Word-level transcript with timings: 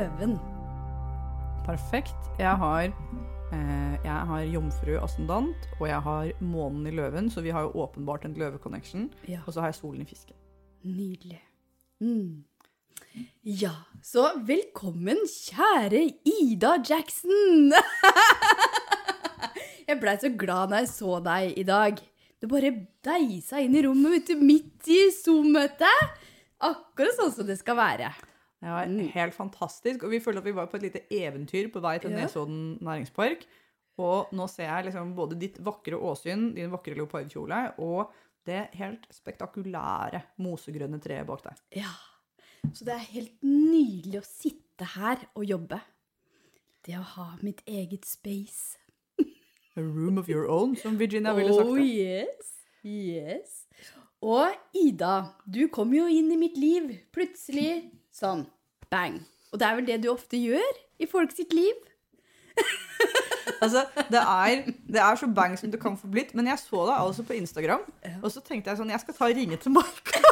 løven. 0.00 0.38
Perfekt. 1.66 2.16
Jeg 2.38 2.56
har, 2.56 2.84
eh, 3.52 3.94
jeg 4.04 4.20
har 4.30 4.40
jomfru 4.48 4.96
ascendant, 5.02 5.66
og 5.80 5.88
jeg 5.88 6.00
har 6.00 6.30
månen 6.40 6.86
i 6.86 6.94
løven, 6.94 7.30
så 7.30 7.40
vi 7.40 7.50
har 7.50 7.66
jo 7.66 7.84
åpenbart 7.84 8.24
en 8.24 8.34
løveconnection. 8.34 9.10
Ja. 9.28 9.40
Og 9.46 9.52
så 9.52 9.60
har 9.60 9.68
jeg 9.68 9.74
solen 9.74 10.00
i 10.00 10.04
fisken. 10.08 10.36
Nydelig. 10.84 11.42
Mm. 12.00 12.44
Ja, 13.44 13.74
så 14.02 14.30
velkommen, 14.46 15.18
kjære 15.26 16.14
Ida 16.24 16.78
Jackson! 16.88 17.72
jeg 19.88 20.00
blei 20.00 20.16
så 20.16 20.30
glad 20.38 20.70
når 20.70 20.84
jeg 20.84 20.88
så 20.94 21.20
deg 21.20 21.58
i 21.58 21.66
dag. 21.66 22.00
Du 22.40 22.48
bare 22.48 22.72
deisa 23.04 23.60
inn 23.60 23.76
i 23.76 23.84
rommet 23.84 24.16
mitt 24.30 24.32
midt 24.40 24.88
i 24.88 25.10
Zoom-møtet. 25.12 26.16
Akkurat 26.60 27.18
sånn 27.18 27.34
som 27.34 27.48
det 27.48 27.58
skal 27.60 27.76
være. 27.76 28.14
Det 28.60 28.68
var 28.68 28.90
helt 29.14 29.34
fantastisk, 29.34 30.02
og 30.04 30.12
vi 30.12 30.20
følte 30.20 30.42
at 30.42 30.48
vi 30.50 30.56
var 30.56 30.68
på 30.68 30.76
et 30.76 30.88
lite 30.90 31.00
eventyr 31.16 31.70
på 31.72 31.80
vei 31.80 31.94
til. 32.02 32.12
Nesodden 32.12 32.76
næringspark. 32.84 33.46
Og 34.00 34.32
nå 34.36 34.46
ser 34.48 34.68
jeg 34.68 34.88
liksom 34.88 35.14
både 35.16 35.38
ditt 35.40 35.56
vakre 35.64 35.96
åsyn, 35.96 36.50
din 36.56 36.72
vakre 36.72 36.96
leopardkjole, 36.96 37.60
og 37.84 38.12
det 38.48 38.70
helt 38.80 39.04
spektakulære 39.12 40.22
mosegrønne 40.44 41.00
treet 41.02 41.28
bak 41.28 41.44
deg. 41.44 41.62
Ja, 41.82 41.92
så 42.72 42.86
det 42.88 42.94
er 42.96 43.08
helt 43.12 43.44
nydelig 43.44 44.20
å 44.20 44.26
sitte 44.28 44.88
her 44.96 45.24
og 45.34 45.44
jobbe. 45.48 45.80
Det 46.84 46.96
å 46.96 47.04
ha 47.16 47.26
mitt 47.44 47.60
eget 47.68 48.08
space. 48.08 48.78
A 49.76 49.84
room 49.84 50.18
of 50.18 50.28
your 50.28 50.48
own, 50.50 50.74
som 50.76 50.96
Virginia 50.98 51.34
ville 51.36 51.52
sagt. 51.54 51.68
Oh 51.68 51.80
yes, 51.80 52.54
yes. 52.82 53.64
Og 54.20 54.52
Ida, 54.76 55.36
du 55.44 55.66
kom 55.72 55.92
jo 55.96 56.08
inn 56.10 56.32
i 56.32 56.40
mitt 56.40 56.56
liv 56.60 56.90
plutselig 57.14 57.99
sånn 58.14 58.44
bang. 58.90 59.20
Og 59.50 59.60
det 59.60 59.66
er 59.66 59.78
vel 59.78 59.88
det 59.88 60.02
du 60.04 60.10
ofte 60.12 60.38
gjør 60.38 60.80
i 61.00 61.08
folk 61.10 61.34
sitt 61.34 61.54
liv? 61.56 61.76
Altså, 63.60 63.82
det 64.08 64.20
er, 64.20 64.62
det 64.88 65.00
er 65.00 65.16
så 65.20 65.26
bang 65.36 65.58
som 65.58 65.72
det 65.72 65.80
kan 65.82 65.96
få 65.98 66.08
blitt, 66.08 66.34
men 66.34 66.46
jeg 66.48 66.58
så 66.62 66.86
deg 66.88 66.94
altså 66.94 67.22
på 67.28 67.34
Instagram, 67.36 67.82
og 68.22 68.30
så 68.32 68.40
tenkte 68.40 68.70
jeg 68.70 68.78
sånn, 68.78 68.92
jeg 68.92 69.02
skal 69.02 69.16
ta 69.16 69.28
og 69.28 69.36
ringe 69.36 69.56
til 69.60 69.74
Marco. 69.74 70.20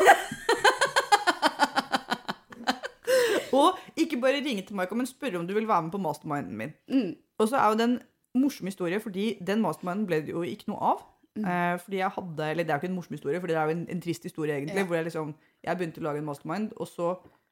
og 3.58 4.00
ikke 4.00 4.20
bare 4.22 4.40
ringe 4.44 4.62
til 4.64 4.76
Marco, 4.78 4.96
men 4.96 5.08
spørre 5.08 5.38
om 5.40 5.46
du 5.48 5.52
vil 5.56 5.68
være 5.68 5.82
med 5.88 5.92
på 5.92 6.00
masterminden 6.00 6.56
min. 6.56 6.72
Mm. 6.88 7.12
Og 7.38 7.50
så 7.50 7.60
er 7.60 7.66
jo 7.68 7.78
det 7.80 7.86
en 7.90 7.98
morsom 8.38 8.66
historie, 8.70 9.00
fordi 9.00 9.26
den 9.44 9.60
masterminden 9.64 10.06
ble 10.08 10.16
det 10.24 10.32
jo 10.32 10.42
ikke 10.46 10.70
noe 10.72 10.80
av. 10.94 10.98
Mm. 11.38 11.44
Eh, 11.44 11.74
fordi 11.82 11.96
jeg 12.00 12.10
hadde, 12.16 12.50
eller 12.50 12.64
Det 12.64 12.70
er 12.70 12.74
jo 12.74 12.82
ikke 12.82 12.92
en 12.92 12.94
morsom 12.94 13.18
historie, 13.18 13.40
for 13.40 13.46
det 13.46 13.56
er 13.56 13.64
jo 13.68 13.76
en, 13.76 13.86
en 13.90 14.00
trist 14.00 14.22
historie, 14.22 14.56
egentlig. 14.56 14.76
Ja. 14.76 14.86
Hvor 14.86 14.96
jeg 14.96 15.04
liksom, 15.10 15.34
jeg 15.64 15.76
begynte 15.76 16.00
å 16.00 16.08
lage 16.08 16.18
en 16.22 16.30
mastermind, 16.30 16.72
og 16.76 16.88
så 16.88 17.06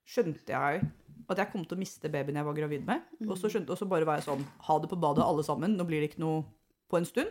skjønte 0.06 0.52
jeg 0.54 0.86
at 1.28 1.38
jeg 1.42 1.50
kom 1.50 1.64
til 1.66 1.76
å 1.76 1.80
miste 1.80 2.08
babyen 2.12 2.36
jeg 2.38 2.46
var 2.46 2.54
gravid 2.54 2.84
med. 2.86 3.02
Og 3.26 3.34
Mm. 3.34 3.40
så 3.40 3.50
skjønte, 3.50 3.70
og 3.74 3.78
så 3.78 3.88
bare 3.88 4.04
var 4.06 4.16
jeg 4.20 4.26
sånn 4.28 4.44
Ha 4.68 4.78
det 4.78 4.88
på 4.90 5.00
badet, 5.00 5.24
alle 5.24 5.42
sammen. 5.42 5.76
Nå 5.76 5.84
blir 5.86 6.00
det 6.00 6.10
ikke 6.12 6.20
noe 6.22 6.44
på 6.88 6.98
en 6.98 7.04
stund. 7.04 7.26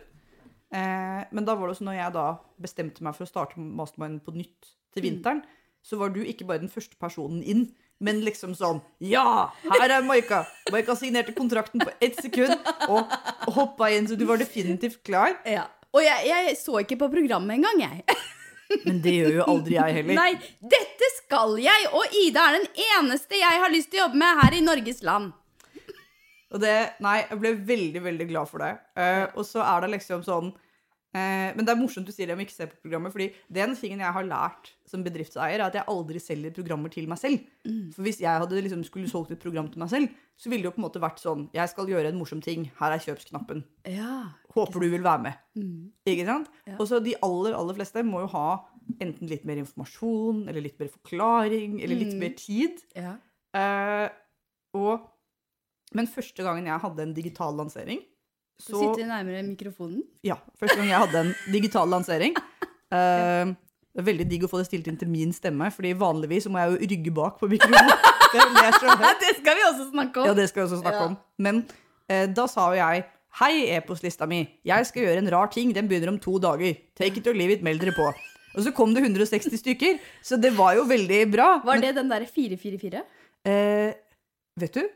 Eh, 0.72 1.24
men 1.32 1.44
da 1.46 1.54
var 1.54 1.68
det 1.68 1.76
også 1.76 1.86
når 1.86 1.96
jeg 1.96 2.12
da 2.12 2.26
bestemte 2.60 3.00
meg 3.06 3.14
for 3.14 3.24
å 3.24 3.30
starte 3.30 3.56
mastermind 3.56 4.20
på 4.26 4.34
nytt 4.34 4.74
til 4.92 5.02
Mm. 5.02 5.08
vinteren, 5.22 5.42
så 5.82 5.96
var 5.98 6.08
du 6.10 6.20
ikke 6.24 6.46
bare 6.46 6.58
den 6.58 6.68
første 6.68 6.96
personen 6.98 7.42
inn, 7.44 7.72
men 8.00 8.20
liksom 8.20 8.52
sånn 8.54 8.82
Ja, 9.00 9.50
her 9.62 9.88
er 9.90 10.02
Maika! 10.02 10.44
Maika 10.70 10.92
signerte 10.96 11.32
kontrakten 11.32 11.80
på 11.80 11.90
ett 12.02 12.16
sekund 12.16 12.52
og 12.88 13.08
hoppa 13.54 13.88
inn, 13.96 14.06
så 14.06 14.16
du 14.18 14.26
var 14.26 14.36
definitivt 14.36 15.02
klar. 15.04 15.38
Ja. 15.46 15.68
Og 15.94 16.02
jeg, 16.02 16.26
jeg 16.26 16.56
så 16.58 16.80
ikke 16.84 16.98
på 16.98 17.08
programmet 17.10 17.56
engang, 17.56 17.78
jeg. 17.80 18.04
Men 18.84 19.00
det 19.04 19.14
gjør 19.14 19.40
jo 19.40 19.48
aldri 19.52 19.76
jeg 19.78 19.96
heller. 20.00 20.18
Nei, 20.18 20.30
dette 20.74 21.10
skal 21.20 21.56
jeg, 21.62 21.88
og 21.94 22.20
Ida 22.24 22.48
er 22.50 22.60
den 22.60 22.70
eneste 22.86 23.38
jeg 23.40 23.62
har 23.62 23.72
lyst 23.72 23.92
til 23.92 24.02
å 24.02 24.06
jobbe 24.06 24.22
med 24.22 24.40
her 24.42 24.56
i 24.56 24.62
Norges 24.64 25.02
land. 25.06 25.34
Og 26.54 26.62
det, 26.62 26.76
nei, 27.02 27.18
jeg 27.24 27.40
ble 27.42 27.52
veldig, 27.68 28.02
veldig 28.04 28.28
glad 28.30 28.48
for 28.50 28.62
det. 28.62 28.76
Uh, 28.98 29.26
og 29.34 29.42
så 29.46 29.64
er 29.66 29.82
det 29.82 29.96
liksom 29.96 30.22
sånn 30.24 30.52
uh, 30.52 31.48
Men 31.56 31.64
det 31.66 31.72
er 31.72 31.80
morsomt 31.80 32.06
du 32.06 32.14
sier 32.14 32.30
det 32.30 32.36
om 32.36 32.42
ikke 32.44 32.54
se 32.54 32.68
på 32.70 32.78
programmet, 32.86 33.12
fordi 33.14 33.28
den 33.58 33.74
tingen 33.78 34.04
jeg 34.04 34.14
har 34.16 34.28
lært 34.28 34.70
som 34.86 35.02
bedriftseier, 35.02 35.58
er 35.58 35.66
at 35.66 35.76
jeg 35.76 35.88
aldri 35.90 36.22
selger 36.22 36.54
programmer 36.54 36.92
til 36.92 37.10
meg 37.10 37.20
selv. 37.20 37.42
For 37.96 38.06
hvis 38.06 38.22
jeg 38.22 38.44
hadde 38.44 38.62
liksom 38.62 38.86
skulle 38.86 39.10
solgt 39.10 39.34
et 39.34 39.42
program 39.42 39.70
til 39.72 39.82
meg 39.82 39.90
selv, 39.92 40.14
så 40.38 40.52
ville 40.52 40.62
det 40.62 40.70
jo 40.70 40.76
på 40.76 40.82
en 40.82 40.86
måte 40.86 41.02
vært 41.02 41.22
sånn 41.22 41.46
Jeg 41.56 41.72
skal 41.72 41.90
gjøre 41.90 42.12
en 42.12 42.20
morsom 42.20 42.42
ting. 42.44 42.68
Her 42.78 42.94
er 42.94 43.02
kjøpsknappen. 43.02 43.64
Ja. 43.90 44.36
Håper 44.56 44.80
du 44.80 44.88
vil 44.90 45.02
være 45.04 45.22
med. 45.22 45.34
Mm. 45.58 45.90
Ikke 46.08 46.24
sant? 46.26 46.48
Ja. 46.66 46.76
Og 46.80 46.86
så 46.88 46.98
de 47.04 47.12
aller, 47.22 47.54
aller 47.58 47.74
fleste 47.76 48.02
må 48.06 48.22
jo 48.24 48.30
ha 48.32 48.46
enten 49.02 49.28
litt 49.28 49.44
mer 49.44 49.58
informasjon, 49.60 50.44
eller 50.48 50.62
litt 50.64 50.78
mer 50.80 50.88
forklaring, 50.88 51.80
eller 51.82 51.96
litt 51.98 52.14
Mm. 52.14 52.20
mer 52.22 52.34
tid. 52.38 52.82
ja. 52.96 53.16
Eh, 53.56 54.08
og, 54.76 55.00
men 55.96 56.06
første 56.06 56.42
gangen 56.44 56.66
jeg 56.68 56.80
hadde 56.82 57.00
en 57.06 57.14
digital 57.16 57.54
lansering 57.56 58.02
Så 58.60 58.72
Du 58.74 58.78
sitter 58.82 59.06
nærmere 59.08 59.42
mikrofonen. 59.46 60.02
ja, 60.24 60.34
første 60.60 60.76
gang 60.76 60.88
jeg 60.90 60.98
hadde 61.00 61.22
en 61.22 61.34
digital 61.56 61.88
lansering 61.88 62.34
eh, 62.92 63.46
Det 63.54 64.02
er 64.02 64.06
veldig 64.10 64.26
digg 64.28 64.44
å 64.44 64.50
få 64.52 64.58
det 64.60 64.66
stilt 64.68 64.88
inn 64.90 64.98
til 65.00 65.08
min 65.08 65.32
stemme, 65.32 65.70
Fordi 65.72 65.94
vanligvis 65.96 66.44
så 66.44 66.50
må 66.52 66.58
jeg 66.60 66.74
jo 66.74 66.90
rygge 66.92 67.14
bak 67.16 67.38
på 67.40 67.48
mikrofonen. 67.48 67.96
Det. 68.36 68.42
Det 69.22 69.32
skal 69.38 69.54
vi 69.56 69.62
også 69.70 69.84
snakke 69.92 70.20
om. 70.20 70.26
Ja, 70.26 70.34
det 70.34 70.48
skal 70.50 70.60
vi 70.62 70.66
også 70.68 70.80
snakke 70.82 71.00
Ja. 71.00 71.06
om. 71.06 71.16
Men 71.38 71.64
eh, 72.10 72.26
da 72.34 72.44
sa 72.50 72.66
jo 72.74 72.76
jeg 72.82 73.04
Hei, 73.36 73.66
e-postlista 73.76 74.24
mi. 74.28 74.38
Jeg 74.64 74.86
skal 74.88 75.04
gjøre 75.04 75.20
en 75.20 75.28
rar 75.34 75.50
ting. 75.52 75.72
Den 75.76 75.88
begynner 75.90 76.14
om 76.14 76.18
to 76.22 76.38
dager. 76.40 76.78
Take 76.96 77.20
it 77.20 77.26
or 77.28 77.36
leave 77.36 77.52
it, 77.58 77.64
meld 77.66 77.82
dere 77.84 77.92
på. 77.92 78.06
Og 78.56 78.62
så 78.64 78.72
kom 78.72 78.94
det 78.96 79.02
160 79.04 79.58
stykker, 79.60 79.98
så 80.24 80.38
det 80.40 80.54
var 80.56 80.78
jo 80.78 80.86
veldig 80.88 81.18
bra. 81.34 81.48
Var 81.66 81.82
det 81.82 81.90
den 81.98 82.08
derre 82.08 82.24
444? 82.32 83.02
Eh, 83.44 83.90
vet 84.62 84.78
du? 84.78 84.86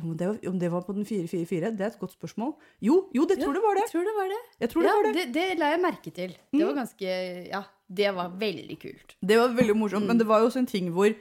Om 0.00 0.14
det, 0.18 0.26
var, 0.26 0.38
om 0.48 0.56
det 0.58 0.70
var 0.72 0.82
på 0.86 0.94
den 0.96 1.04
444, 1.06 1.74
det 1.76 1.84
er 1.84 1.92
et 1.92 2.00
godt 2.00 2.16
spørsmål. 2.16 2.54
Jo, 2.82 2.96
jo, 3.14 3.26
det 3.30 3.36
tror 3.42 3.52
det 3.54 3.62
var 3.62 3.76
det. 3.76 3.84
Jeg 3.84 3.92
tror 3.92 4.08
det 4.08 4.14
var 4.16 4.32
det. 4.32 4.40
Jeg 4.64 4.70
tror 4.72 4.80
det 4.82 4.88
ja, 4.88 4.94
var 4.96 5.04
det. 5.06 5.14
det, 5.20 5.26
det 5.36 5.58
la 5.60 5.68
jeg 5.74 5.82
merke 5.84 6.10
til. 6.16 6.32
Det 6.56 6.64
var 6.64 6.78
ganske 6.80 7.12
Ja, 7.52 7.60
det 8.00 8.14
var 8.16 8.32
veldig 8.40 8.78
kult. 8.80 9.14
Det 9.20 9.38
var 9.38 9.52
veldig 9.60 9.76
morsomt, 9.76 10.08
Mm. 10.08 10.08
men 10.08 10.18
det 10.24 10.26
var 10.32 10.40
jo 10.40 10.48
også 10.48 10.64
en 10.64 10.72
ting 10.72 10.88
hvor 10.90 11.12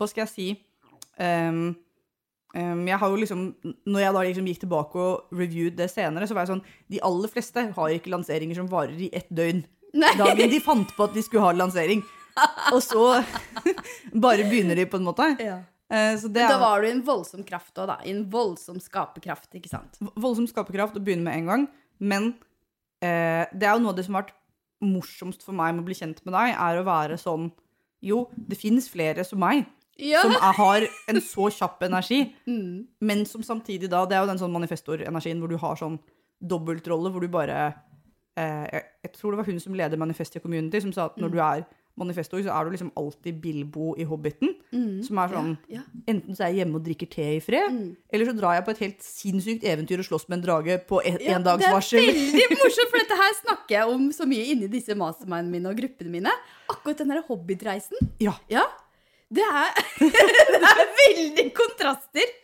Hva 0.00 0.08
skal 0.08 0.24
jeg 0.26 0.32
si 0.32 0.48
ehm, 1.20 1.76
ehm, 2.56 2.82
Jeg 2.88 2.98
har 3.02 3.12
jo 3.12 3.20
liksom 3.20 3.46
Når 3.86 4.02
jeg 4.02 4.16
da 4.16 4.24
liksom 4.26 4.50
gikk 4.50 4.60
tilbake 4.64 4.98
og 4.98 5.36
reviewed 5.36 5.76
det 5.78 5.90
senere, 5.92 6.28
så 6.28 6.36
var 6.36 6.46
jeg 6.46 6.54
sånn 6.54 6.64
De 6.92 7.02
aller 7.06 7.32
fleste 7.32 7.64
har 7.76 7.94
ikke 7.94 8.12
lanseringer 8.12 8.58
som 8.58 8.70
varer 8.70 8.98
i 9.06 9.10
ett 9.12 9.28
døgn. 9.30 9.64
Nei. 9.96 10.12
Dagen 10.18 10.52
de 10.52 10.60
fant 10.60 10.90
på 10.96 11.06
at 11.06 11.14
de 11.16 11.24
skulle 11.24 11.44
ha 11.44 11.54
lansering. 11.56 12.02
Og 12.74 12.82
så 12.84 13.04
bare 14.26 14.44
begynner 14.48 14.76
de, 14.76 14.84
på 14.90 15.00
en 15.00 15.06
måte. 15.06 15.28
Ja. 15.40 15.62
Uh, 15.86 16.12
så 16.18 16.28
det 16.28 16.42
Men 16.42 16.50
da 16.50 16.56
er 16.56 16.64
var 16.64 16.82
du 16.82 16.88
i 16.88 16.92
en 16.92 17.04
voldsom 17.06 17.44
kraft 17.46 17.78
òg, 17.78 17.86
da. 17.92 17.96
I 18.04 18.12
en 18.12 18.24
voldsom 18.30 18.80
skaperkraft, 18.82 19.52
ikke 19.54 19.70
sant? 19.70 20.00
voldsom 20.18 20.48
skaperkraft 20.50 20.98
å 20.98 21.04
begynne 21.04 21.28
med 21.28 21.38
en 21.38 21.52
gang. 21.52 21.68
Men 22.02 22.32
uh, 23.04 23.44
det 23.54 23.62
er 23.62 23.72
jo 23.72 23.84
noe 23.84 23.94
av 23.94 24.00
det 24.00 24.06
som 24.08 24.18
har 24.18 24.26
vært 24.26 24.36
morsomst 24.84 25.46
for 25.46 25.56
meg 25.56 25.72
med 25.72 25.84
å 25.84 25.88
bli 25.88 25.96
kjent 25.96 26.20
med 26.26 26.36
deg, 26.36 26.52
er 26.52 26.80
å 26.80 26.86
være 26.86 27.16
sånn 27.20 27.48
Jo, 28.04 28.26
det 28.36 28.58
fins 28.60 28.90
flere 28.92 29.24
som 29.24 29.40
meg. 29.40 29.64
Ja. 29.98 30.20
som 30.22 30.32
er, 30.32 30.52
har 30.58 30.86
en 31.08 31.20
så 31.24 31.48
kjapp 31.50 31.82
energi, 31.82 32.34
Mm. 32.46 32.86
men 33.00 33.24
som 33.26 33.42
samtidig 33.42 33.88
da 33.88 34.04
Det 34.06 34.16
er 34.16 34.20
jo 34.26 34.32
den 34.32 34.38
sånn 34.38 34.52
manifestor-energien 34.52 35.38
hvor 35.40 35.48
du 35.48 35.56
har 35.56 35.76
sånn 35.76 35.98
dobbeltrolle, 36.42 37.10
hvor 37.10 37.20
du 37.24 37.28
bare 37.32 37.74
eh, 38.36 38.66
jeg, 38.72 38.82
jeg 39.06 39.12
tror 39.16 39.32
det 39.32 39.38
var 39.40 39.46
hun 39.48 39.60
som 39.60 39.74
leder 39.74 39.96
Manifestia 39.96 40.40
Community, 40.44 40.80
som 40.84 40.92
sa 40.92 41.06
at 41.08 41.16
når 41.16 41.32
du 41.32 41.38
er 41.40 41.64
manifestor, 41.96 42.42
så 42.44 42.52
er 42.52 42.64
du 42.68 42.74
liksom 42.74 42.90
alltid 43.00 43.38
Bilbo 43.40 43.94
i 43.96 44.04
Hobbiten. 44.04 44.50
Mm. 44.68 44.98
Som 45.06 45.16
er 45.22 45.30
sånn 45.32 45.54
Ja. 45.72 45.80
Enten 46.06 46.36
så 46.36 46.44
er 46.44 46.50
jeg 46.52 46.58
hjemme 46.60 46.76
og 46.76 46.84
drikker 46.84 47.08
te 47.08 47.24
i 47.38 47.40
fred, 47.40 47.70
Mm. 47.72 47.96
eller 48.12 48.26
så 48.28 48.34
drar 48.36 48.52
jeg 48.58 48.64
på 48.66 48.70
et 48.74 48.82
helt 48.84 49.00
sinnssykt 49.00 49.64
eventyr 49.64 49.98
og 50.00 50.04
slåss 50.04 50.28
med 50.28 50.38
en 50.38 50.44
drage 50.44 50.76
på 50.86 51.00
en, 51.02 51.16
Ja, 51.24 51.36
en 51.38 51.42
dags 51.42 51.62
det 51.64 51.70
er 51.70 51.72
varsel. 51.72 52.04
veldig 52.04 52.50
morsomt, 52.60 52.90
for 52.92 52.98
dette 53.00 53.16
her 53.16 53.32
snakker 53.40 53.72
jeg 53.78 53.88
om 53.94 54.10
så 54.12 54.26
mye 54.28 54.44
inni 54.52 54.68
disse 54.68 54.92
mastermindene 54.94 55.50
mine 55.56 55.68
og 55.72 55.76
gruppene 55.80 56.10
mine. 56.10 56.30
Akkurat 56.68 56.98
den 56.98 57.08
der 57.08 57.22
hobbitreisen. 57.30 57.96
Ja. 58.20 58.34
Ja. 58.52 58.66
Det 59.32 59.42
er, 59.42 59.78
det 60.00 60.68
er 60.72 60.82
veldig 61.00 61.46
kontraster. 61.56 62.34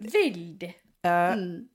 Veldig. 0.00 0.72
Eh, 1.04 1.34
Mm. 1.36 1.68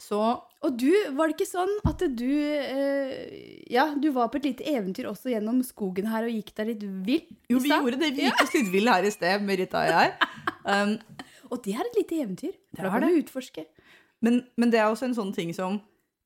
så 0.00 0.18
Og 0.64 0.76
du, 0.80 0.88
var 1.16 1.28
det 1.28 1.34
ikke 1.36 1.48
sånn 1.50 1.72
at 1.88 2.00
du 2.16 2.30
eh, 2.30 3.64
Ja, 3.72 3.88
du 4.00 4.06
var 4.14 4.30
på 4.32 4.38
et 4.40 4.46
lite 4.48 4.64
eventyr 4.70 5.08
også 5.10 5.28
gjennom 5.32 5.58
skogen 5.66 6.06
her 6.08 6.24
og 6.24 6.32
gikk 6.32 6.54
deg 6.56 6.70
litt 6.70 6.84
vill? 7.04 7.26
Jo, 7.52 7.58
vi 7.60 7.68
gjorde 7.72 7.98
det. 8.00 8.12
Vi 8.16 8.24
gikk 8.24 8.40
oss 8.44 8.54
litt 8.56 8.70
vill 8.72 8.88
her 8.88 9.04
i 9.04 9.12
sted, 9.12 9.44
Merita 9.44 9.82
og 9.84 9.92
jeg. 9.92 10.14
Um, 10.66 10.96
Og 11.54 11.60
det 11.62 11.76
er 11.78 11.84
et 11.86 11.94
lite 11.94 12.16
eventyr. 12.24 12.54
Det 12.74 12.82
er 12.82 13.00
det. 13.00 13.08
du 13.12 13.18
utforske. 13.20 13.62
Men, 14.24 14.40
men 14.58 14.72
det 14.72 14.80
er 14.80 14.88
også 14.90 15.06
en 15.06 15.14
sånn 15.14 15.28
ting 15.36 15.52
som 15.54 15.76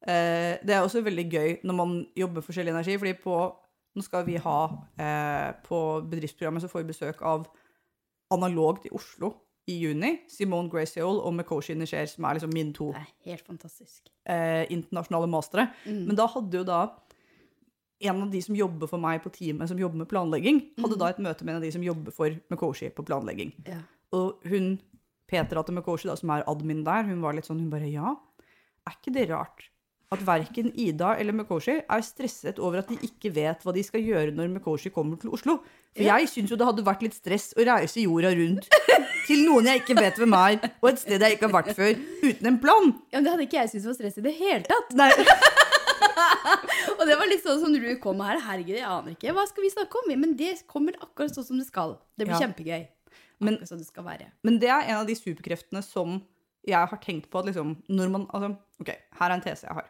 eh, 0.09 0.55
Det 0.65 0.73
er 0.73 0.81
også 0.81 1.03
veldig 1.05 1.27
gøy 1.29 1.51
når 1.69 1.77
man 1.77 1.91
jobber 2.17 2.41
forskjellig 2.47 2.73
energi. 2.73 2.95
fordi 3.03 3.13
på 3.21 3.35
Nå 3.97 4.03
skal 4.07 4.23
vi 4.25 4.37
ha 4.39 4.59
eh, 5.03 5.53
På 5.67 6.01
bedriftsprogrammet 6.07 6.63
så 6.63 6.69
får 6.71 6.85
vi 6.85 6.93
besøk 6.93 7.23
av 7.27 7.49
Analogt 8.31 8.85
i 8.87 8.93
Oslo 8.95 9.33
i 9.71 9.75
juni. 9.83 10.13
Simone 10.31 10.71
Graciol 10.71 11.19
og 11.27 11.35
Mekoshi 11.35 11.75
Nisher, 11.79 12.07
som 12.11 12.25
er 12.27 12.39
liksom 12.39 12.53
mine 12.55 12.73
to 12.75 12.93
Det 12.95 13.01
er 13.03 13.33
helt 13.33 13.47
fantastisk. 13.47 14.09
eh, 14.27 14.65
internasjonale 14.71 15.27
mastere. 15.31 15.69
Mm. 15.87 16.05
Men 16.09 16.17
da 16.19 16.27
hadde 16.31 16.61
jo 16.61 16.65
da 16.65 16.79
en 18.01 18.23
av 18.23 18.31
de 18.33 18.41
som 18.43 18.55
jobber 18.57 18.89
for 18.89 18.99
meg 19.03 19.21
på 19.23 19.31
teamet 19.35 19.69
som 19.69 19.79
jobber 19.79 19.99
med 20.01 20.09
planlegging, 20.09 20.61
hadde 20.79 20.95
Mm. 20.97 20.99
da 21.03 21.09
et 21.11 21.19
møte 21.19 21.45
med 21.45 21.53
en 21.55 21.57
av 21.61 21.63
de 21.67 21.73
som 21.73 21.83
jobber 21.83 22.13
for 22.17 22.31
Mekoshi 22.51 22.89
på 22.95 23.05
planlegging. 23.05 23.53
Ja. 23.67 23.83
Og 24.13 24.39
hun 24.49 24.79
Petra 25.29 25.63
til 25.63 25.75
Mekoshi, 25.75 26.09
da, 26.09 26.15
som 26.17 26.31
er 26.31 26.43
admin 26.49 26.83
der, 26.85 27.05
hun 27.05 27.21
var 27.23 27.35
litt 27.35 27.45
sånn, 27.47 27.61
hun 27.61 27.71
bare 27.71 27.91
ja, 27.93 28.15
er 28.89 28.93
ikke 28.97 29.13
det 29.13 29.29
rart 29.31 29.69
at 30.11 30.23
verken 30.27 30.73
Ida 30.75 31.13
eller 31.23 31.31
Mekoshi 31.39 31.77
er 31.87 32.01
stresset 32.03 32.59
over 32.59 32.81
at 32.81 32.89
de 32.91 32.97
ikke 33.07 33.31
vet 33.31 33.61
hva 33.63 33.71
de 33.77 33.83
skal 33.87 34.03
gjøre 34.03 34.33
når 34.35 34.49
Mekoshi 34.57 34.91
kommer 34.91 35.21
til 35.23 35.31
Oslo? 35.37 35.61
For 35.95 36.03
Ja. 36.03 36.17
jeg 36.19 36.27
syns 36.33 36.51
jo 36.51 36.57
det 36.59 36.67
hadde 36.67 36.83
vært 36.85 37.03
litt 37.07 37.15
stress 37.15 37.53
å 37.55 37.63
reise 37.67 38.03
jorda 38.03 38.33
rundt 38.35 38.67
til 39.29 39.45
noen 39.47 39.67
jeg 39.71 39.83
ikke 39.85 39.95
vet 40.01 40.17
hvem 40.19 40.35
er, 40.35 40.59
og 40.83 40.89
et 40.91 40.99
sted 40.99 41.21
jeg 41.23 41.37
ikke 41.37 41.47
har 41.47 41.63
vært 41.63 41.77
før, 41.79 41.95
uten 42.27 42.47
en 42.51 42.59
plan. 42.59 42.91
Ja, 43.13 43.21
men 43.21 43.25
Det 43.25 43.31
hadde 43.37 43.47
ikke 43.47 43.61
jeg 43.61 43.71
syntes 43.71 43.87
var 43.87 43.95
stress 44.01 44.19
i 44.19 44.25
det 44.27 44.35
hele 44.35 44.65
tatt. 44.67 44.91
Nei, 44.99 45.11
Og 46.99 47.07
det 47.07 47.17
var 47.17 47.31
litt 47.31 47.45
sånn 47.47 47.61
som 47.63 47.73
du 47.73 47.79
kom 48.03 48.19
her. 48.25 48.41
Herregud, 48.43 48.75
jeg 48.75 48.83
aner 48.87 49.15
ikke. 49.15 49.31
Hva 49.37 49.47
skal 49.49 49.63
vi 49.63 49.71
snakke 49.71 49.95
om? 50.03 50.11
Men 50.21 50.35
det 50.37 50.57
kommer 50.67 50.93
akkurat 51.01 51.31
sånn 51.37 51.47
som 51.47 51.59
det 51.61 51.67
skal. 51.69 51.95
Det 52.19 52.27
blir 52.27 52.35
Ja. 52.35 52.49
kjempegøy. 52.49 52.89
Men- 53.41 53.59
sånn 53.63 53.79
det 53.79 53.87
skal 53.87 54.05
være. 54.05 54.27
Men 54.43 54.59
det 54.59 54.69
er 54.69 54.83
en 54.91 54.97
av 54.97 55.07
de 55.07 55.15
superkreftene 55.15 55.83
som 55.85 56.21
jeg 56.67 56.75
har 56.89 56.99
tenkt 56.99 57.31
på 57.31 57.39
at 57.39 57.47
liksom, 57.47 57.77
når 57.89 58.11
man 58.11 58.27
altså, 58.35 58.59
Ok, 58.81 58.89
her 58.89 59.31
er 59.31 59.35
en 59.35 59.41
tese 59.41 59.63
jeg 59.67 59.73
har. 59.73 59.85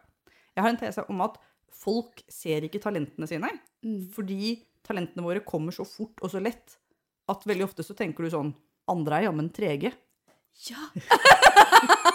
Jeg 0.60 0.66
har 0.66 0.74
en 0.74 0.82
tese 0.82 1.04
om 1.08 1.22
at 1.24 1.40
folk 1.80 2.20
ser 2.28 2.66
ikke 2.66 2.82
talentene 2.82 3.28
sine. 3.28 3.48
Mm. 3.86 4.02
Fordi 4.12 4.58
talentene 4.86 5.24
våre 5.24 5.40
kommer 5.46 5.72
så 5.74 5.86
fort 5.88 6.20
og 6.20 6.32
så 6.32 6.42
lett 6.42 6.76
at 7.30 7.46
veldig 7.48 7.68
ofte 7.68 7.86
så 7.86 7.96
tenker 7.96 8.26
du 8.26 8.32
sånn 8.32 8.54
Andre 8.90 9.20
er 9.20 9.28
jammen 9.28 9.46
trege. 9.54 9.92
Ja. 10.66 10.88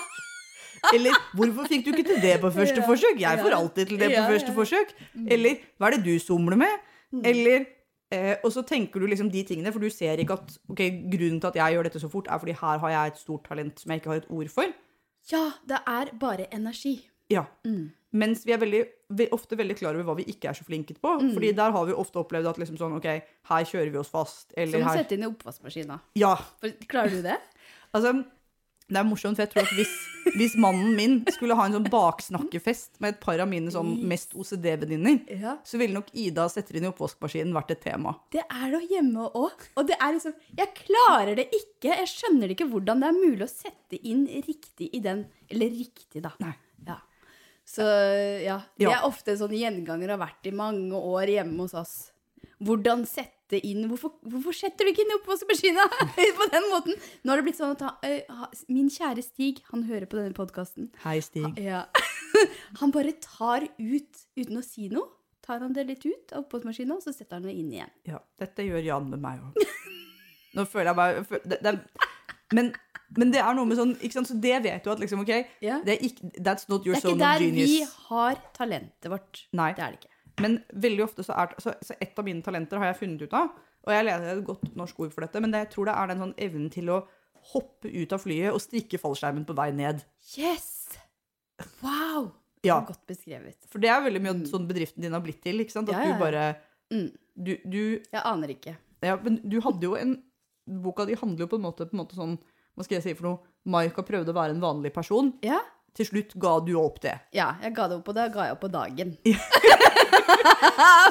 Eller 0.94 1.16
hvorfor 1.34 1.70
fikk 1.70 1.86
du 1.86 1.94
ikke 1.94 2.04
til 2.10 2.20
det 2.22 2.34
på 2.44 2.52
første 2.54 2.82
Ja, 2.82 2.86
forsøk? 2.86 3.22
Jeg 3.22 3.40
får 3.42 3.56
alltid 3.58 3.88
til 3.90 4.02
det 4.02 4.10
på 4.12 4.26
første 4.28 4.52
ja. 4.52 4.56
forsøk. 4.58 4.92
Eller 5.32 5.64
hva 5.80 5.88
er 5.88 5.96
det 5.96 6.04
du 6.04 6.20
somler 6.22 6.60
med? 6.60 6.84
Mm. 7.16 7.24
Eller 7.32 7.66
eh, 8.12 8.36
Og 8.44 8.52
så 8.54 8.66
tenker 8.68 9.00
du 9.00 9.08
liksom 9.08 9.32
de 9.32 9.46
tingene, 9.48 9.72
for 9.72 9.80
du 9.80 9.90
ser 9.90 10.20
ikke 10.22 10.36
at 10.36 10.58
ok, 10.70 10.84
grunnen 11.16 11.40
til 11.40 11.52
at 11.54 11.60
jeg 11.62 11.78
gjør 11.78 11.88
dette 11.88 12.04
så 12.04 12.12
fort, 12.12 12.28
er 12.30 12.44
fordi 12.44 12.58
her 12.60 12.84
har 12.84 12.94
jeg 12.98 13.14
et 13.14 13.24
stort 13.24 13.48
talent 13.48 13.82
som 13.82 13.92
jeg 13.92 14.04
ikke 14.04 14.14
har 14.14 14.22
et 14.22 14.30
ord 14.30 14.52
for. 14.52 14.78
ja, 15.32 15.46
det 15.66 15.82
er 15.88 16.14
bare 16.20 16.54
energi. 16.54 17.00
Ja. 17.34 17.46
Mm. 17.66 17.92
Mens 18.16 18.46
vi 18.48 18.54
er 18.56 18.62
veldig, 18.62 18.84
ofte 19.36 19.58
veldig 19.60 19.76
klar 19.76 19.98
over 19.98 20.06
hva 20.08 20.16
vi 20.22 20.28
ikke 20.32 20.48
er 20.52 20.56
så 20.56 20.64
flinke 20.64 20.96
på. 20.96 21.16
Mm. 21.20 21.34
Fordi 21.36 21.50
der 21.58 21.74
har 21.76 21.88
vi 21.90 21.98
ofte 22.00 22.22
opplevd 22.22 22.48
at 22.48 22.62
liksom 22.62 22.78
sånn, 22.80 22.96
ok, 23.00 23.10
her 23.52 23.66
kjører 23.68 23.92
vi 23.92 24.00
oss 24.00 24.14
fast. 24.14 24.48
Som 24.54 24.62
Eller 24.64 24.86
å 24.88 24.94
sette 24.96 25.18
inn 25.18 25.26
i 25.26 25.32
oppvaskmaskina. 25.32 26.00
Ja. 26.22 26.36
Klarer 26.88 27.18
du 27.18 27.22
det? 27.26 27.40
Altså, 27.96 28.12
det 28.92 28.98
er 29.00 29.06
morsomt, 29.08 29.38
for 29.40 29.46
jeg 29.46 29.52
tror 29.54 29.64
at 29.64 29.70
hvis, 29.78 29.92
hvis 30.36 30.56
mannen 30.60 30.92
min 30.98 31.14
skulle 31.32 31.56
ha 31.56 31.64
en 31.66 31.78
sånn 31.78 31.86
baksnakkefest 31.90 33.00
med 33.00 33.14
et 33.14 33.22
par 33.24 33.40
av 33.40 33.48
mine 33.48 33.72
sånn 33.72 33.94
mest 34.12 34.36
OCD-venninner, 34.36 35.22
Ja. 35.32 35.54
så 35.64 35.80
ville 35.80 35.96
nok 35.96 36.10
Ida 36.12 36.46
setter 36.52 36.76
inn 36.76 36.86
i 36.86 36.90
oppvaskmaskinen 36.92 37.56
vært 37.56 37.72
et 37.72 37.82
tema. 37.86 38.18
Det 38.36 38.44
er 38.44 38.76
det 38.76 38.84
hjemme 38.92 39.30
òg. 39.32 39.64
Og 39.80 39.88
det 39.88 39.96
er 39.96 40.12
liksom 40.18 40.36
Jeg 40.60 40.74
klarer 40.82 41.40
det 41.40 41.48
ikke. 41.56 41.96
Jeg 41.96 42.12
skjønner 42.12 42.52
ikke 42.52 42.68
hvordan 42.70 43.00
det 43.02 43.10
er 43.10 43.18
mulig 43.18 43.48
å 43.48 43.50
sette 43.50 44.02
inn 44.04 44.26
riktig 44.28 44.92
i 44.94 45.00
den 45.08 45.26
Eller 45.50 45.72
riktig, 45.72 46.22
da. 46.28 46.36
Nei. 46.44 46.54
Ja. 46.86 47.00
Så 47.66 47.86
ja. 48.46 48.60
Det 48.78 48.86
er 48.92 49.06
ofte 49.08 49.34
en 49.34 49.40
sånn 49.42 49.56
gjenganger 49.58 50.12
har 50.14 50.20
vært 50.22 50.46
i 50.46 50.54
mange 50.56 50.94
år 51.00 51.32
hjemme 51.34 51.66
hos 51.66 51.74
oss. 51.78 51.96
Hvordan 52.64 53.02
sette 53.10 53.58
inn 53.68 53.84
Hvorfor, 53.90 54.14
hvorfor 54.26 54.56
setter 54.56 54.88
du 54.88 54.92
ikke 54.94 55.04
inn 55.04 55.12
oppvaskmaskina 55.18 55.84
på 56.40 56.48
den 56.54 56.68
måten? 56.72 56.96
Nå 57.22 57.34
har 57.34 57.42
det 57.42 57.46
blitt 57.50 57.58
sånn 57.60 57.74
at 57.76 57.84
han, 57.86 58.22
ha- 58.40 58.50
min 58.72 58.88
kjære 58.94 59.22
Stig, 59.26 59.60
han 59.72 59.84
hører 59.90 60.08
på 60.10 60.18
denne 60.18 60.34
podkasten. 60.38 60.88
Hei, 61.04 61.18
Stig. 61.26 61.60
Ja. 61.62 61.84
Han 62.82 62.92
bare 62.92 63.14
tar 63.24 63.64
ut, 63.80 64.24
uten 64.36 64.58
å 64.60 64.64
si 64.66 64.90
noe, 64.92 65.08
tar 65.46 65.62
han 65.64 65.72
det 65.78 65.86
litt 65.88 66.02
ut 66.04 66.34
av 66.36 66.42
oppvaskmaskina, 66.42 66.98
og 66.98 67.04
så 67.06 67.14
setter 67.16 67.38
han 67.38 67.46
det 67.48 67.54
inn 67.56 67.70
igjen. 67.72 67.92
Ja, 68.10 68.18
dette 68.42 68.66
gjør 68.66 68.82
Jan 68.84 69.06
med 69.14 69.22
meg 69.24 69.40
òg. 69.46 69.62
Nå 70.58 70.66
føler 70.68 70.90
jeg 70.92 70.98
bare 71.00 71.40
det, 71.48 71.60
det, 71.64 71.74
men, 72.58 72.74
men 73.18 73.32
det 73.32 73.40
er 73.42 73.54
noe 73.58 73.66
med 73.70 73.78
sånn 73.80 73.94
ikke 74.00 74.14
sant? 74.18 74.28
Så 74.32 74.36
det 74.42 74.58
vet 74.64 74.84
du 74.84 74.90
at 74.92 75.00
liksom, 75.00 75.22
OK, 75.24 75.32
Ja. 75.64 75.80
det 75.86 75.96
er 75.98 76.06
ikke, 76.10 76.32
that's 76.44 76.68
not 76.70 76.86
your 76.86 76.96
Det 76.96 77.06
er 77.06 77.14
ikke 77.14 77.20
der 77.22 77.46
vi 77.56 77.84
har 78.10 78.42
talentet 78.54 79.10
vårt. 79.12 79.46
Nei. 79.54 79.72
Det 79.78 79.84
er 79.86 79.92
det 79.96 80.00
ikke. 80.04 80.12
Men 80.44 80.58
veldig 80.74 81.04
ofte 81.06 81.24
så 81.24 81.34
er 81.40 81.54
så, 81.64 81.74
så 81.82 81.96
et 82.02 82.18
av 82.20 82.26
mine 82.28 82.42
talenter 82.44 82.78
har 82.82 82.92
jeg 82.94 83.00
funnet 83.04 83.22
ut 83.24 83.34
av, 83.40 83.54
og 83.86 83.94
jeg 83.94 84.06
leter 84.08 84.32
et 84.38 84.46
godt 84.48 84.76
norsk 84.76 85.00
ord 85.00 85.14
for 85.14 85.22
dette, 85.24 85.40
men 85.42 85.52
det, 85.54 85.62
jeg 85.66 85.70
tror 85.76 85.86
det 85.88 85.94
er 85.96 86.08
den 86.12 86.24
sånn 86.26 86.34
evnen 86.48 86.70
til 86.74 86.90
å 86.92 86.98
hoppe 87.54 87.88
ut 87.94 88.14
av 88.18 88.20
flyet 88.24 88.52
og 88.52 88.60
strikke 88.64 88.98
fallskjermen 89.00 89.46
på 89.46 89.54
vei 89.56 89.70
ned. 89.78 90.02
Yes! 90.36 90.98
Wow! 91.84 92.32
Ja. 92.66 92.80
Godt 92.88 93.04
beskrevet. 93.08 93.60
For 93.70 93.80
det 93.84 93.92
er 93.94 94.02
veldig 94.02 94.22
mye 94.26 94.34
sånn 94.50 94.66
bedriften 94.68 95.06
din 95.06 95.14
har 95.14 95.22
blitt 95.24 95.44
til, 95.46 95.62
ikke 95.62 95.76
sant? 95.76 95.92
At 95.94 96.00
ja, 96.02 96.08
ja. 96.10 96.16
du 96.18 96.24
bare 96.24 96.46
Mm. 96.92 97.08
du, 97.36 97.56
du, 97.66 97.80
Jeg 98.14 98.22
aner 98.24 98.52
ikke. 98.54 98.76
ja, 99.02 99.16
men 99.24 99.40
du 99.42 99.60
hadde 99.62 99.82
jo 99.88 99.96
en 99.98 100.22
Boka 100.68 101.06
di 101.06 101.16
handler 101.18 101.46
jo 101.46 101.48
på 101.48 101.56
en 101.58 101.64
måte, 101.64 101.86
på 101.86 101.94
en 101.94 102.00
måte 102.02 102.16
sånn 102.18 102.36
Hva 102.76 102.84
skal 102.86 102.98
jeg 103.00 103.06
si 103.06 103.14
for 103.16 103.30
noe? 103.30 103.40
Maika 103.72 104.04
prøvde 104.06 104.30
å 104.34 104.36
være 104.36 104.54
en 104.56 104.62
vanlig 104.62 104.92
person. 104.94 105.32
Ja, 105.46 105.62
Til 105.96 106.06
slutt 106.10 106.34
ga 106.36 106.58
du 106.60 106.74
opp 106.76 106.98
det. 107.02 107.14
ja 107.34 107.54
jeg 107.64 107.72
ga 107.74 107.86
det 107.88 107.96
opp, 108.02 108.10
og 108.12 108.16
da 108.18 108.28
ga 108.28 108.50
jeg 108.50 108.56
opp 108.58 108.62
på 108.66 108.70
dagen. 108.74 109.14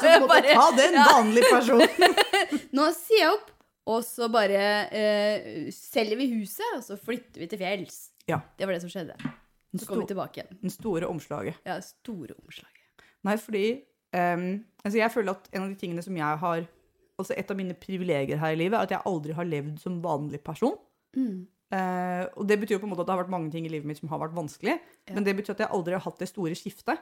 Så 0.00 0.04
du 0.10 0.26
måtte 0.26 0.52
ta 0.52 0.66
den 0.76 0.96
vanlige 0.98 1.50
personen. 1.50 2.14
Nå 2.76 2.88
sier 2.96 3.22
jeg 3.22 3.32
opp, 3.32 3.48
og 3.94 4.04
så 4.06 4.28
bare 4.32 4.60
eh, 4.96 5.48
selger 5.74 6.16
vi 6.20 6.28
huset, 6.34 6.66
og 6.76 6.84
så 6.84 6.96
flytter 7.00 7.42
vi 7.42 7.48
til 7.50 7.60
fjells. 7.60 7.98
Ja. 8.28 8.38
Det 8.56 8.68
var 8.68 8.76
det 8.76 8.84
som 8.84 8.92
skjedde. 8.92 9.16
Så 9.74 9.88
kom 9.88 10.00
vi 10.04 10.06
tilbake 10.12 10.40
igjen. 10.40 10.60
den 10.62 10.72
store 10.72 11.08
omslaget. 11.10 11.58
Ja, 11.66 11.80
store 11.82 12.36
omslag. 12.38 12.70
Nei, 13.26 13.34
fordi 13.40 13.64
um, 14.14 14.46
altså 14.84 14.98
jeg 15.00 15.10
føler 15.12 15.34
at 15.34 15.48
en 15.52 15.64
av 15.64 15.72
de 15.72 15.80
tingene 15.80 16.04
som 16.04 16.16
jeg 16.16 16.40
har 16.44 16.66
Altså 17.14 17.30
et 17.38 17.46
av 17.46 17.54
mine 17.54 17.76
privilegier 17.78 18.40
her 18.40 18.56
i 18.56 18.56
livet, 18.58 18.74
er 18.74 18.88
at 18.88 18.90
jeg 18.90 19.06
aldri 19.06 19.34
har 19.38 19.46
levd 19.46 19.76
som 19.78 20.00
vanlig 20.02 20.40
person. 20.42 20.72
Mm. 21.14 21.44
Eh, 21.74 22.22
og 22.38 22.46
det 22.46 22.58
betyr 22.60 22.76
jo 22.76 22.82
på 22.84 22.86
en 22.88 22.92
måte 22.92 23.02
at 23.02 23.08
det 23.08 23.14
har 23.16 23.22
vært 23.24 23.32
mange 23.34 23.50
ting 23.54 23.64
i 23.66 23.72
livet 23.72 23.88
mitt 23.88 23.98
som 23.98 24.10
har 24.12 24.20
vært 24.22 24.36
vanskelig. 24.36 24.76
Ja. 25.08 25.14
Men 25.16 25.26
det 25.26 25.34
betyr 25.38 25.56
at 25.56 25.64
jeg 25.64 25.72
aldri 25.74 25.96
har 25.96 26.04
hatt 26.04 26.20
det 26.22 26.28
store 26.30 26.54
skiftet. 26.58 27.00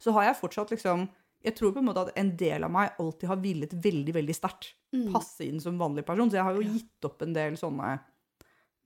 Så 0.00 0.14
har 0.16 0.28
jeg 0.30 0.40
fortsatt 0.40 0.72
liksom 0.74 1.08
Jeg 1.44 1.54
tror 1.58 1.74
på 1.74 1.78
en 1.82 1.84
måte 1.84 2.00
at 2.06 2.14
en 2.16 2.30
del 2.40 2.64
av 2.64 2.70
meg 2.72 2.94
alltid 2.98 3.28
har 3.28 3.36
villet 3.36 3.72
veldig, 3.84 4.14
veldig 4.16 4.34
sterkt 4.34 4.72
Mm. 4.94 5.08
passe 5.12 5.42
inn 5.42 5.58
som 5.60 5.76
vanlig 5.76 6.04
person. 6.06 6.30
Så 6.30 6.36
jeg 6.38 6.44
har 6.46 6.54
jo 6.54 6.62
Ja. 6.62 6.70
gitt 6.72 7.04
opp 7.04 7.20
en 7.22 7.32
del 7.34 7.56
sånne 7.58 7.98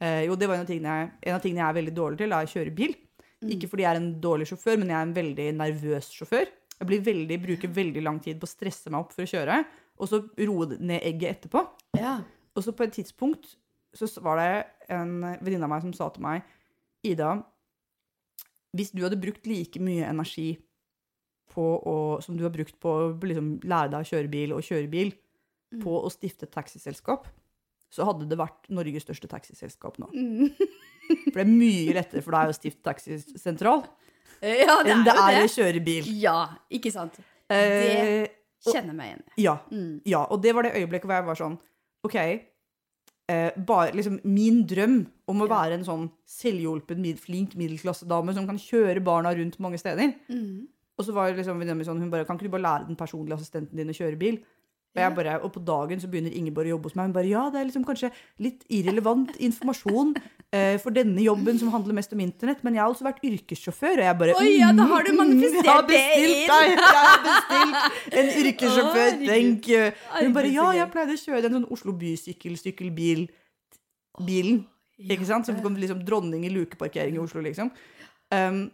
uh, 0.03 0.23
Jo, 0.25 0.35
det 0.35 0.49
var 0.49 0.55
en 0.57 0.63
av, 0.63 0.67
tingene 0.67 0.95
jeg, 0.97 1.11
en 1.29 1.35
av 1.35 1.43
tingene 1.43 1.61
jeg 1.61 1.69
er 1.69 1.77
veldig 1.83 1.95
dårlig 1.95 2.19
til, 2.19 2.33
er 2.33 2.47
å 2.47 2.53
kjøre 2.55 2.75
bil. 2.75 2.95
Mm. 3.45 3.51
Ikke 3.53 3.69
fordi 3.69 3.83
jeg 3.85 3.91
er 3.93 4.01
en 4.01 4.21
dårlig 4.21 4.47
sjåfør, 4.49 4.79
men 4.79 4.89
jeg 4.89 4.97
er 4.97 5.03
en 5.07 5.15
veldig 5.15 5.47
nervøs 5.59 6.09
sjåfør. 6.17 6.47
Jeg 6.81 6.87
blir 6.89 7.01
veldig, 7.05 7.39
bruker 7.45 7.69
veldig 7.69 8.03
lang 8.03 8.19
tid 8.21 8.41
på 8.41 8.47
å 8.49 8.55
stresse 8.57 8.91
meg 8.91 9.01
opp 9.05 9.13
for 9.13 9.23
å 9.23 9.31
kjøre, 9.31 9.65
og 9.99 10.09
så 10.09 10.23
roe 10.49 10.79
ned 10.79 11.03
egget 11.03 11.43
etterpå. 11.43 11.63
Ja. 11.99 12.23
Og 12.57 12.65
så 12.65 12.73
på 12.73 12.85
et 12.89 12.93
tidspunkt 12.97 13.55
så 13.95 14.09
var 14.23 14.37
det 14.39 14.67
en 14.89 15.13
venninne 15.41 15.65
av 15.67 15.71
meg 15.73 15.83
som 15.85 15.93
sa 15.97 16.09
til 16.15 16.23
meg 16.25 16.43
Ida, 17.07 17.35
hvis 18.77 18.91
du 18.93 19.03
hadde 19.05 19.21
brukt 19.21 19.47
like 19.49 19.81
mye 19.81 20.07
energi 20.09 20.59
på 21.53 21.65
å, 21.89 21.95
som 22.23 22.37
du 22.37 22.43
har 22.45 22.53
brukt 22.53 22.77
på 22.83 22.91
å 22.93 23.05
liksom, 23.25 23.55
lære 23.65 23.91
deg 23.95 24.05
å 24.05 24.09
kjøre 24.11 24.31
bil 24.33 24.53
og 24.57 24.63
kjøre 24.67 24.91
bil, 24.93 25.15
Mm. 25.69 25.83
på 25.85 25.93
å 26.01 26.09
stifte 26.09 26.47
et 26.47 26.51
taxiselskap, 26.55 27.27
så 27.93 28.07
hadde 28.09 28.25
det 28.25 28.39
vært 28.41 28.71
Norges 28.73 29.03
største 29.05 29.29
taxiselskap 29.29 29.99
nå. 30.01 30.07
Mm. 30.17 30.49
For 31.27 31.35
det 31.37 31.43
er 31.43 31.51
mye 31.51 31.93
lettere 31.93 32.23
for 32.25 32.33
deg 32.33 32.49
å 32.49 32.55
stifte 32.57 32.81
taxisentral 32.89 33.83
ja, 34.41 34.79
det 34.81 34.95
enn 34.95 35.05
det 35.05 35.13
er 35.13 35.35
det. 35.37 35.43
å 35.45 35.51
kjøre 35.53 35.83
bil. 35.85 36.09
Ja, 36.23 36.39
ikke 36.73 36.89
sant? 36.95 37.19
Eh, 37.53 38.25
Kjenner 38.65 38.97
meg 38.97 39.11
igjen 39.13 39.21
i. 39.29 39.43
ja, 39.45 39.59
Mm. 39.69 40.01
Ja, 40.09 40.23
og 40.25 40.41
det 40.41 40.55
var 40.57 40.65
det 40.65 40.73
øyeblikket 40.81 41.05
hvor 41.05 41.19
jeg 41.19 41.27
var 41.29 41.37
sånn 41.43 41.59
OK. 42.09 42.17
Eh, 43.29 43.53
bare 43.67 43.93
liksom 43.93 44.21
Min 44.25 44.63
drøm 44.65 45.03
om 45.29 45.45
å 45.45 45.49
være 45.51 45.77
en 45.77 45.85
sånn 45.85 46.07
selvhjulpen, 46.25 47.01
mid, 47.05 47.19
flink 47.21 47.57
middelklassedame 47.61 48.33
som 48.33 48.47
kan 48.49 48.61
kjøre 48.61 49.03
barna 49.05 49.35
rundt 49.37 49.59
mange 49.61 49.81
steder. 49.81 50.15
Mm. 50.33 50.65
Og 50.99 51.05
så 51.05 51.13
var 51.15 51.35
liksom 51.37 51.61
sånn 51.87 52.01
Hun 52.01 52.11
bare 52.11 52.25
Kan 52.27 52.39
ikke 52.39 52.49
du 52.49 52.55
bare 52.57 52.65
lære 52.65 52.89
den 52.89 52.99
personlige 52.99 53.37
assistenten 53.39 53.77
din 53.77 53.93
å 53.93 53.97
kjøre 53.97 54.19
bil? 54.19 54.41
Og, 54.97 55.03
jeg 55.03 55.15
bare, 55.15 55.35
og 55.45 55.53
på 55.53 55.61
dagen 55.63 56.01
så 56.01 56.09
begynner 56.11 56.33
Ingeborg 56.35 56.67
å 56.67 56.73
jobbe 56.73 56.89
hos 56.89 56.95
meg. 56.97 57.11
Hun 57.11 57.15
bare 57.15 57.29
Ja, 57.29 57.43
det 57.53 57.61
er 57.61 57.67
liksom 57.69 57.85
kanskje 57.87 58.09
litt 58.43 58.65
irrelevant 58.73 59.35
informasjon 59.37 60.15
eh, 60.17 60.79
for 60.83 60.97
denne 60.97 61.23
jobben 61.23 61.61
som 61.61 61.71
handler 61.75 61.99
mest 61.99 62.15
om 62.17 62.23
internett, 62.25 62.65
men 62.67 62.79
jeg 62.79 62.83
har 62.83 62.95
også 62.95 63.07
vært 63.07 63.21
yrkessjåfør, 63.29 64.01
og 64.01 64.07
jeg 64.09 64.19
bare 64.23 64.39
Oi, 64.41 64.47
ja, 64.57 64.71
da 64.75 64.87
har 64.91 65.05
du 65.07 65.13
mm, 65.13 65.21
manifestert 65.21 65.69
jeg 65.69 65.75
har 65.75 65.85
det 65.85 65.93
bestilt 65.93 66.33
inn. 66.33 66.73
Jeg 66.73 66.97
har 66.97 67.21
bestilt 67.27 68.17
en 68.23 68.33
yrkessjåfør, 68.43 69.21
tenk! 69.27 69.71
Hun 70.17 70.35
bare 70.41 70.55
Ja, 70.57 70.71
jeg 70.81 70.91
pleide 70.97 71.19
å 71.19 71.23
kjøre 71.27 71.45
den 71.47 71.59
sånn 71.59 71.69
Oslo 71.77 71.95
bysykkel-sykkelbil. 72.01 73.29
Bilen. 74.27 74.65
Ikke 74.99 75.29
sant? 75.29 75.47
Som 75.47 75.61
kom 75.63 75.77
liksom 75.79 76.03
dronning 76.07 76.49
i 76.49 76.51
lukeparkering 76.51 77.15
i 77.15 77.23
Oslo, 77.23 77.45
liksom. 77.45 77.71
Um, 78.35 78.65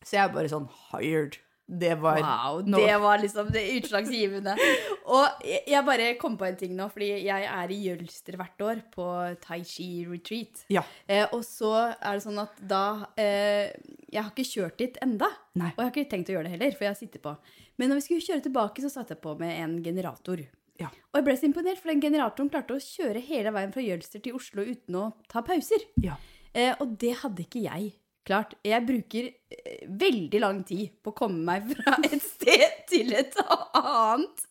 så 0.00 0.16
jeg 0.16 0.24
er 0.24 0.32
bare 0.32 0.50
sånn 0.50 0.70
hired. 0.92 1.36
Det 1.68 1.94
var 2.00 2.16
Wow, 2.24 2.62
nå- 2.64 2.78
det 2.80 2.94
var 3.00 3.18
liksom 3.20 3.50
det 3.52 3.60
utslagsgivende. 3.76 4.54
Og 5.16 5.42
jeg- 5.44 5.84
bare 5.84 6.14
kom 6.16 6.38
på 6.40 6.46
en 6.48 6.56
ting 6.56 6.74
nå, 6.76 6.86
fordi 6.90 7.10
jeg 7.26 7.44
er 7.44 7.68
i 7.74 7.76
Jølster 7.84 8.36
hvert 8.40 8.64
år 8.64 8.80
på 8.94 9.04
Tai 9.44 9.60
Chi 9.68 10.06
retreat. 10.08 10.64
Ja. 10.72 10.82
Eh, 11.06 11.26
og 11.32 11.42
så 11.44 11.74
er 12.00 12.16
det 12.16 12.24
sånn 12.24 12.40
at 12.40 12.56
da 12.66 12.82
eh, 13.16 13.68
Jeg 14.08 14.22
har 14.22 14.30
ikke 14.32 14.48
kjørt 14.48 14.78
dit 14.80 14.96
enda, 15.04 15.28
Nei. 15.60 15.68
og 15.76 15.82
jeg 15.82 15.84
har 15.84 15.92
ikke 15.92 16.10
tenkt 16.14 16.30
å 16.32 16.38
gjøre 16.38 16.48
det 16.48 16.54
heller, 16.56 16.72
for 16.78 16.84
jeg 16.88 16.96
sitter 17.02 17.20
på. 17.20 17.36
Men 17.76 17.90
når 17.92 18.00
vi 18.00 18.06
skulle 18.08 18.24
kjøre 18.24 18.46
tilbake, 18.48 18.80
så 18.82 18.88
satte 18.90 19.12
jeg 19.14 19.20
på 19.22 19.36
med 19.38 19.52
en 19.60 19.76
generator. 19.84 20.40
Ja. 20.80 20.88
Og 21.12 21.18
jeg 21.20 21.24
ble 21.28 21.36
så 21.36 21.46
imponert, 21.50 21.78
for 21.82 21.92
den 21.92 22.00
generatoren 22.00 22.48
klarte 22.50 22.76
å 22.76 22.80
kjøre 22.80 23.20
hele 23.28 23.52
veien 23.52 23.72
fra 23.74 23.82
Jølster 23.84 24.22
til 24.24 24.32
Oslo 24.38 24.64
uten 24.64 24.96
å 24.96 25.06
ta 25.28 25.42
pauser. 25.44 25.84
Ja. 26.00 26.16
Eh, 26.54 26.72
og 26.80 26.96
det 26.98 27.12
hadde 27.20 27.44
ikke 27.44 27.60
jeg 27.68 27.92
klart. 28.28 28.54
Jeg 28.66 28.84
bruker 28.86 29.30
eh, 29.30 29.82
veldig 29.88 30.40
lang 30.44 30.62
tid 30.68 30.94
på 31.02 31.12
å 31.12 31.18
komme 31.18 31.42
meg 31.48 31.68
fra 31.72 31.96
et 32.10 32.22
sted 32.24 32.82
til 32.90 33.14
et 33.16 33.36
annet. 33.48 34.46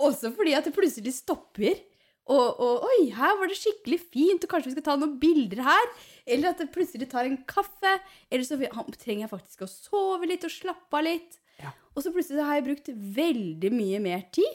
Også 0.00 0.32
fordi 0.36 0.56
at 0.56 0.68
det 0.68 0.74
plutselig 0.76 1.16
stopper. 1.18 1.82
Og, 2.30 2.62
og 2.62 2.86
oi, 2.86 3.10
her 3.16 3.36
var 3.40 3.50
det 3.50 3.58
skikkelig 3.58 3.98
fint, 4.04 4.44
og 4.44 4.52
kanskje 4.52 4.70
vi 4.70 4.76
skal 4.76 4.86
ta 4.86 4.96
noen 5.00 5.18
bilder 5.20 5.64
her. 5.66 5.92
Eller 6.30 6.52
at 6.52 6.62
det 6.62 6.70
plutselig 6.74 7.10
tar 7.10 7.26
en 7.26 7.40
kaffe. 7.50 7.96
Eller 8.30 8.46
så 8.46 8.58
trenger 8.60 9.26
jeg 9.26 9.32
faktisk 9.34 9.66
å 9.66 9.70
sove 9.70 10.30
litt 10.30 10.46
og 10.46 10.54
slappe 10.54 11.00
av 11.00 11.06
litt. 11.08 11.40
Ja. 11.60 11.74
Og 11.92 12.04
så 12.04 12.14
plutselig 12.14 12.46
har 12.46 12.60
jeg 12.60 12.68
brukt 12.70 12.92
veldig 13.20 13.72
mye 13.74 14.02
mer 14.02 14.24
tid 14.32 14.50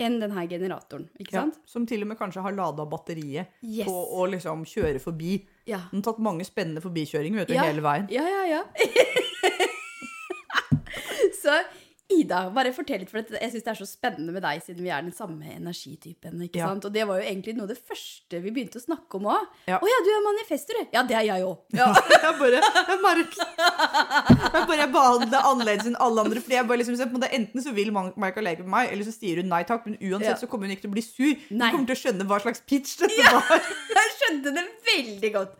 enn 0.00 0.16
den 0.22 0.32
her 0.32 0.46
generatoren. 0.48 1.04
Ikke 1.20 1.34
Ja, 1.36 1.42
sant? 1.44 1.58
som 1.68 1.84
til 1.86 2.00
og 2.02 2.08
med 2.08 2.16
kanskje 2.18 2.40
har 2.42 2.52
lada 2.56 2.86
batteriet 2.88 3.46
Yes. 3.62 3.84
på 3.86 3.92
å 4.16 4.24
liksom 4.32 4.64
kjøre 4.64 4.98
forbi. 5.02 5.42
Ja. 5.68 5.82
Den 5.92 6.00
har 6.02 6.08
tatt 6.12 6.22
mange 6.24 6.44
spennende 6.48 6.80
forbikjøringer 6.84 7.38
vet 7.44 7.48
du, 7.52 7.54
Ja. 7.54 7.62
hele 7.68 7.82
veien. 7.84 8.08
Ja, 8.10 8.24
ja, 8.26 8.44
ja. 8.56 8.62
så 11.42 11.54
Ida, 12.10 12.40
bare 12.54 12.72
fortell 12.74 13.00
litt, 13.04 13.10
for 13.12 13.22
jeg 13.22 13.50
syns 13.52 13.64
det 13.66 13.70
er 13.72 13.78
så 13.78 13.86
spennende 13.88 14.32
med 14.34 14.42
deg, 14.42 14.62
siden 14.66 14.82
vi 14.82 14.90
er 14.90 15.02
den 15.06 15.12
samme 15.14 15.46
energitypen. 15.54 16.40
ikke 16.46 16.58
Ja. 16.58 16.68
sant? 16.68 16.84
Og 16.84 16.92
det 16.92 17.06
var 17.06 17.20
jo 17.20 17.26
egentlig 17.30 17.54
noe 17.56 17.68
av 17.68 17.72
det 17.74 17.78
første 17.78 18.40
vi 18.42 18.50
begynte 18.50 18.80
å 18.80 18.84
snakke 18.84 19.14
om 19.20 19.28
òg. 19.30 19.46
Å 19.46 19.70
Ja. 19.70 19.78
ja. 19.78 19.98
du 20.04 20.10
er 20.10 20.24
manifester, 20.26 20.74
du. 20.80 20.86
Ja, 20.92 21.02
det 21.06 21.16
er 21.16 21.26
jeg 21.30 21.42
òg. 21.46 21.58
Ja. 21.72 21.92
Jeg 22.20 22.38
bare, 22.38 22.60
jeg 22.60 22.98
bare, 23.02 23.22
jeg 24.54 24.66
bare 24.68 24.86
behandler 24.92 25.46
annerledes 25.48 25.86
enn 25.90 25.96
alle 26.00 26.22
andre. 26.24 26.40
Fordi 26.44 26.56
jeg 26.56 26.66
bare 26.68 26.78
liksom, 26.82 26.98
en 27.00 27.12
måte, 27.14 27.30
Enten 27.34 27.62
så 27.64 27.72
vil 27.74 27.90
Michael 27.92 28.48
med 28.60 28.66
meg, 28.70 28.90
eller 28.92 29.04
så 29.08 29.14
sier 29.14 29.40
hun 29.40 29.48
nei 29.50 29.62
takk. 29.68 29.86
Men 29.86 29.96
uansett 30.00 30.34
Ja. 30.34 30.38
så 30.40 30.48
kommer 30.50 30.66
hun 30.68 30.74
ikke 30.76 30.86
til 30.86 30.90
å 30.92 30.96
bli 30.96 31.02
sur. 31.06 31.34
Hun 31.48 31.58
Nei. 31.58 31.70
kommer 31.72 31.86
til 31.90 31.96
å 31.96 32.00
skjønne 32.02 32.26
hva 32.28 32.40
slags 32.42 32.60
pitch 32.66 32.96
dette 33.00 33.24
var. 33.32 33.64
Jeg 34.00 34.12
skjønte 34.18 34.54
det 34.56 34.66
veldig 34.90 35.32
godt. 35.34 35.56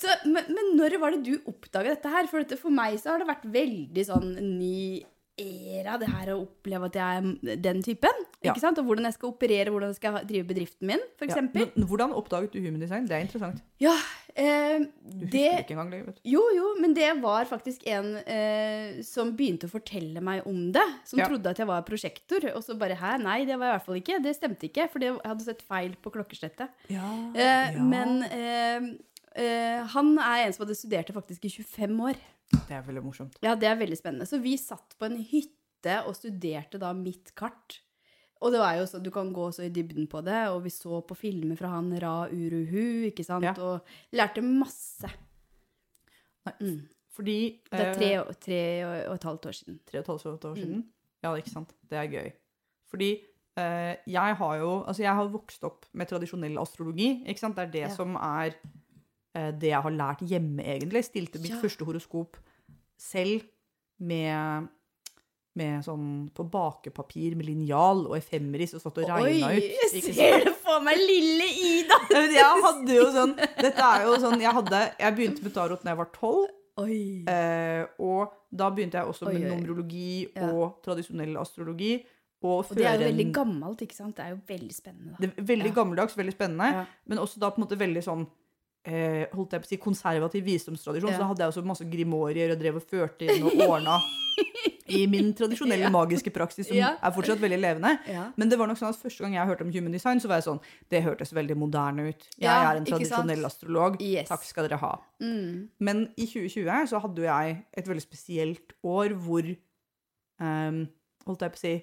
Så, 0.00 0.08
men, 0.26 0.44
men 0.48 0.70
når 0.78 0.98
var 1.00 1.10
det 1.16 1.22
du 1.26 1.34
oppdaga 1.50 1.94
dette 1.94 2.08
her? 2.14 2.26
For, 2.30 2.42
dette, 2.44 2.58
for 2.60 2.70
meg 2.74 2.98
så 3.02 3.12
har 3.14 3.18
det 3.22 3.28
vært 3.28 3.44
veldig 3.54 4.06
sånn 4.06 4.30
ny 4.58 5.02
era, 5.36 5.96
det 5.98 6.06
her 6.12 6.28
å 6.34 6.42
oppleve 6.44 6.86
at 6.86 6.94
jeg 6.98 7.18
er 7.18 7.56
den 7.64 7.80
typen. 7.82 8.20
Ja. 8.44 8.52
Ikke 8.52 8.60
sant? 8.62 8.78
Og 8.78 8.84
hvordan 8.86 9.08
jeg 9.08 9.16
skal 9.16 9.32
operere, 9.32 9.70
hvordan 9.72 9.90
jeg 9.90 9.96
skal 9.98 10.18
drive 10.28 10.46
bedriften 10.46 10.86
min, 10.86 11.00
f.eks. 11.18 11.34
Ja, 11.34 11.64
hvordan 11.90 12.12
oppdaget 12.14 12.52
du 12.54 12.60
human 12.62 12.78
design? 12.84 13.06
Det 13.10 13.16
er 13.16 13.24
interessant. 13.26 13.62
Ja, 13.82 13.94
eh, 14.36 14.78
Du 15.02 15.24
husker 15.24 15.32
det 15.32 15.64
ikke 15.64 15.74
engang 15.74 15.90
det. 15.90 16.00
vet 16.06 16.20
du. 16.20 16.20
Jo, 16.30 16.42
jo, 16.54 16.68
men 16.80 16.94
det 16.94 17.08
var 17.22 17.44
faktisk 17.50 17.82
en 17.90 18.12
eh, 18.22 19.02
som 19.02 19.32
begynte 19.36 19.66
å 19.66 19.72
fortelle 19.74 20.22
meg 20.22 20.46
om 20.46 20.70
det. 20.72 20.84
Som 21.04 21.18
Ja. 21.18 21.26
trodde 21.26 21.50
at 21.50 21.58
jeg 21.58 21.66
var 21.66 21.82
prosjektor. 21.82 22.46
Og 22.54 22.62
så 22.62 22.78
bare 22.78 22.94
hæ, 22.94 23.16
nei, 23.22 23.44
det 23.44 23.58
var 23.58 23.72
jeg 23.72 23.74
i 23.74 23.78
hvert 23.78 23.86
fall 23.86 24.00
ikke. 24.02 24.22
Det 24.22 24.36
stemte 24.36 24.68
ikke, 24.70 24.86
for 24.92 25.00
jeg 25.00 25.18
hadde 25.24 25.42
sett 25.44 25.62
feil 25.66 25.96
på 26.00 26.12
klokkeslettet. 26.14 26.68
Eh, 26.88 26.94
Ja. 26.94 27.72
Men 27.82 28.22
eh, 28.30 28.94
eh, 29.34 29.82
han 29.94 30.16
er 30.18 30.46
en 30.46 30.52
som 30.52 30.64
hadde 30.66 30.76
studert 30.78 31.06
det 31.10 31.14
faktisk 31.16 31.44
i 31.44 31.50
25 31.50 32.00
år. 32.06 32.14
Det 32.68 32.76
er 32.76 32.82
veldig 32.86 33.02
morsomt. 33.04 33.36
Ja, 33.42 33.54
det 33.54 33.68
er 33.68 33.76
veldig 33.80 33.96
spennende. 33.98 34.26
Så 34.26 34.40
vi 34.42 34.56
satt 34.60 34.96
på 34.98 35.06
en 35.08 35.16
hytte 35.20 35.98
og 36.06 36.14
studerte 36.16 36.78
da 36.80 36.92
mitt 36.96 37.34
kart. 37.36 37.80
Og 38.42 38.52
det 38.52 38.60
var 38.60 38.74
jo 38.76 38.84
så, 38.86 39.02
Du 39.02 39.10
kan 39.10 39.32
gå 39.32 39.48
så 39.54 39.64
i 39.64 39.70
dybden 39.72 40.06
på 40.10 40.20
det, 40.24 40.48
og 40.52 40.62
vi 40.64 40.70
så 40.70 41.00
på 41.06 41.16
filmer 41.16 41.56
fra 41.56 41.68
han 41.76 41.92
Ra 42.02 42.26
Uruhu, 42.28 43.06
ikke 43.10 43.24
sant, 43.24 43.44
Ja. 43.44 43.54
og 43.58 43.80
lærte 44.12 44.42
masse. 44.42 45.08
Mm. 46.60 46.80
Fordi 47.14 47.60
Det 47.70 47.80
er 47.80 47.90
eh, 47.90 47.94
tre, 47.94 48.10
og- 48.20 48.40
tre 48.40 48.84
og 48.84 49.08
og 49.10 49.14
et 49.14 49.22
halvt 49.24 49.46
år 49.46 49.52
siden. 49.52 49.80
tre 49.86 49.98
og 49.98 50.04
et 50.04 50.22
halvt 50.22 50.44
år 50.44 50.54
siden. 50.56 50.76
Mm. 50.76 50.84
Ja, 51.22 51.34
ikke 51.34 51.50
sant. 51.50 51.70
Det 51.88 51.98
er 51.98 52.08
gøy. 52.10 52.32
Fordi 52.90 53.10
eh, 53.56 53.96
jeg 54.06 54.36
har 54.36 54.56
jo 54.58 54.82
Altså, 54.86 55.02
jeg 55.02 55.14
har 55.14 55.28
vokst 55.28 55.62
opp 55.64 55.86
med 55.92 56.06
tradisjonell 56.08 56.58
astrologi. 56.58 57.24
ikke 57.26 57.38
sant? 57.40 57.56
Det 57.56 57.62
er 57.68 57.70
det 57.70 57.80
Ja. 57.80 57.88
som 57.94 58.16
er 58.16 58.54
eh, 59.36 59.50
det 59.52 59.68
jeg 59.70 59.82
har 59.82 59.90
lært 59.90 60.18
hjemme, 60.28 60.60
egentlig. 60.62 61.04
Stilte 61.04 61.38
mitt 61.40 61.50
Ja. 61.50 61.60
første 61.60 61.84
horoskop 61.84 62.36
selv 63.04 63.44
med 64.00 64.68
med 65.54 65.84
sånn 65.86 66.06
på 66.34 66.42
bakepapir 66.50 67.36
med 67.38 67.46
linjal 67.46 68.00
og 68.08 68.16
efemeris 68.18 68.72
og 68.74 68.80
satt 68.82 68.96
og 68.98 69.04
regna 69.06 69.52
Oi, 69.52 69.68
jeg 69.94 70.00
ser 70.16 70.40
det 70.48 70.54
for 70.64 70.82
meg, 70.82 70.98
lille 70.98 71.46
Ida! 71.46 71.98
Jeg 72.34 72.64
hadde 72.64 72.96
jo 72.96 73.04
sånn 73.14 73.36
Dette 73.38 73.84
er 73.86 74.02
jo 74.08 74.16
sånn 74.18 74.42
Jeg 74.42 74.50
hadde 74.56 74.80
Jeg 74.98 75.14
begynte 75.14 75.44
med 75.46 75.54
tarot 75.54 75.84
da 75.86 75.92
jeg 75.92 76.00
var 76.00 76.10
tolv. 76.16 76.48
Eh, 76.82 77.84
og 78.02 78.34
da 78.50 78.66
begynte 78.74 78.98
jeg 78.98 79.06
også 79.12 79.28
Oi, 79.30 79.36
med 79.38 79.46
numerologi 79.52 80.24
Ja. 80.34 80.48
og 80.50 80.80
tradisjonell 80.82 81.38
astrologi. 81.38 82.00
Og, 82.42 82.64
Og 82.66 82.74
det 82.76 82.84
er 82.90 82.98
jo 82.98 83.06
veldig 83.06 83.28
gammelt, 83.38 83.80
ikke 83.86 83.94
sant? 83.96 84.16
Det 84.18 84.24
er 84.26 84.34
jo 84.34 84.40
veldig 84.50 84.74
spennende. 84.74 85.14
Da. 85.14 85.22
det 85.22 85.30
er 85.38 85.46
veldig 85.54 85.70
Ja. 85.70 85.76
gammeldags, 85.78 86.16
veldig 86.18 86.34
spennende, 86.34 86.66
Ja. 86.80 86.82
men 87.06 87.18
også 87.22 87.38
da 87.38 87.50
på 87.54 87.62
en 87.62 87.64
måte 87.68 87.78
veldig 87.78 88.02
sånn 88.04 88.26
eh, 88.84 89.24
holdt 89.34 89.52
jeg 89.56 89.62
på 89.64 89.66
å 89.68 89.72
si 89.72 89.76
konservativ 89.80 90.44
visdomstradisjon. 90.44 91.10
Ja. 91.10 91.16
Så 91.16 91.22
da 91.24 91.30
hadde 91.32 91.44
jeg 91.46 91.52
også 91.54 91.64
masse 91.66 91.86
grimorier 91.88 92.52
og 92.54 92.60
drev 92.60 92.76
og 92.82 92.86
førte 92.90 93.26
inn 93.28 93.42
og 93.48 93.56
ordna 93.68 93.98
i 94.94 95.06
min 95.08 95.30
tradisjonelle 95.32 95.84
Ja. 95.88 95.90
magiske 95.94 96.30
praksis, 96.34 96.66
som 96.68 96.76
Ja. 96.76 96.90
er 97.02 97.12
fortsatt 97.14 97.40
veldig 97.40 97.58
levende. 97.62 97.92
Ja. 98.10 98.26
Men 98.36 98.48
det 98.50 98.58
var 98.58 98.66
nok 98.68 98.76
sånn 98.80 98.90
at 98.92 98.98
første 99.00 99.22
gang 99.24 99.34
jeg 99.38 99.46
hørte 99.46 99.62
om 99.64 99.70
human 99.72 99.92
design, 99.94 100.20
så 100.20 100.28
var 100.28 100.40
jeg 100.42 100.48
sånn 100.48 100.60
Det 100.90 101.02
hørtes 101.06 101.32
veldig 101.32 101.56
moderne 101.56 102.08
ut. 102.10 102.26
Jeg 102.38 102.50
er 102.50 102.76
en 102.76 102.84
tradisjonell 102.84 103.44
astrolog. 103.46 103.96
Yes. 104.02 104.28
Takk 104.28 104.44
skal 104.44 104.68
dere 104.68 104.78
ha. 104.82 104.92
Mm. 105.22 105.68
Men 105.80 106.04
i 106.16 106.26
2020 106.26 106.86
så 106.92 107.00
hadde 107.00 107.22
jo 107.22 107.28
jeg 107.30 107.64
et 107.72 107.88
veldig 107.88 108.02
spesielt 108.04 108.74
år 108.84 109.14
hvor 109.16 109.48
um, 110.40 110.84
Holdt 111.24 111.40
jeg 111.40 111.52
på 111.54 111.56
å 111.56 111.62
si 111.62 111.74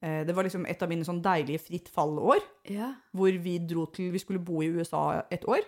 eh, 0.00 0.22
Det 0.24 0.32
var 0.36 0.46
liksom 0.46 0.64
et 0.70 0.80
av 0.82 0.88
mine 0.88 1.04
sånn 1.04 1.18
deilige 1.20 1.60
fritt 1.60 1.90
fall-år. 1.92 2.40
Ja. 2.72 2.94
Hvor 3.12 3.34
vi 3.44 3.58
dro 3.58 3.84
til 3.92 4.12
Vi 4.14 4.22
skulle 4.22 4.40
bo 4.40 4.62
i 4.64 4.70
USA 4.72 5.24
et 5.30 5.44
år. 5.44 5.60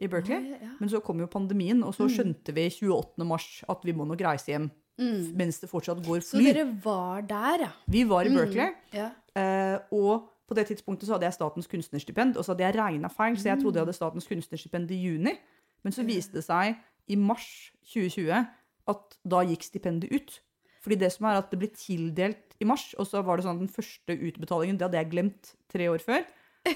I 0.00 0.06
Berkeley. 0.08 0.36
Oi, 0.54 0.58
ja. 0.62 0.70
Men 0.80 0.88
så 0.88 1.00
kom 1.04 1.18
jo 1.20 1.26
pandemien, 1.26 1.82
og 1.84 1.92
så 1.94 2.06
Mm. 2.08 2.14
skjønte 2.16 2.54
vi 2.54 2.68
28. 2.70 3.24
mars 3.26 3.62
at 3.68 3.82
vi 3.84 3.92
må 3.92 4.06
nok 4.06 4.20
reise 4.20 4.46
hjem 4.46 4.70
Mm. 4.98 5.36
mens 5.36 5.60
det 5.60 5.70
fortsatt 5.70 6.02
går 6.04 6.20
fly. 6.20 6.40
Så 6.40 6.54
dere 6.54 6.64
var 6.84 7.22
der, 7.22 7.58
ja? 7.66 7.70
Vi 7.88 8.04
var 8.04 8.22
i 8.24 8.28
Mm. 8.28 8.36
Berkeley, 8.36 8.74
Ja. 8.92 9.10
eh, 9.36 9.78
og 9.92 10.28
på 10.48 10.54
det 10.54 10.66
tidspunktet 10.68 11.04
så 11.06 11.12
hadde 11.12 11.24
jeg 11.24 11.32
Statens 11.34 11.66
kunstnerstipend, 11.68 12.36
og 12.36 12.44
så 12.44 12.52
hadde 12.56 12.64
jeg 12.72 12.74
regna 12.76 13.08
feil, 13.08 13.36
så 13.36 13.44
jeg 13.44 13.58
trodde 13.62 13.74
jeg 13.76 13.82
Mm. 13.82 13.86
hadde 13.86 13.94
Statens 13.94 14.26
kunstnerstipend 14.26 14.90
i 14.90 15.02
juni. 15.04 15.38
Men 15.84 15.92
så 15.92 16.04
viste 16.04 16.32
det 16.34 16.44
seg 16.44 16.76
i 17.08 17.14
mars 17.16 17.70
2020 17.84 18.46
at 18.88 19.16
da 19.26 19.36
gikk 19.44 19.62
stipendet 19.62 20.10
ut. 20.12 20.40
Fordi 20.82 20.96
det 20.98 21.12
som 21.12 21.26
er 21.26 21.36
at 21.38 21.50
det 21.50 21.58
ble 21.58 21.68
tildelt 21.68 22.54
i 22.60 22.64
mars, 22.64 22.94
og 22.98 23.06
så 23.06 23.22
var 23.24 23.36
det 23.36 23.44
sånn 23.44 23.54
at 23.54 23.58
den 23.58 23.68
første 23.68 24.18
utbetalingen, 24.18 24.78
det 24.78 24.82
hadde 24.90 24.98
jeg 25.04 25.10
glemt 25.10 25.54
tre 25.70 25.86
år 25.88 26.00
før, 26.00 26.24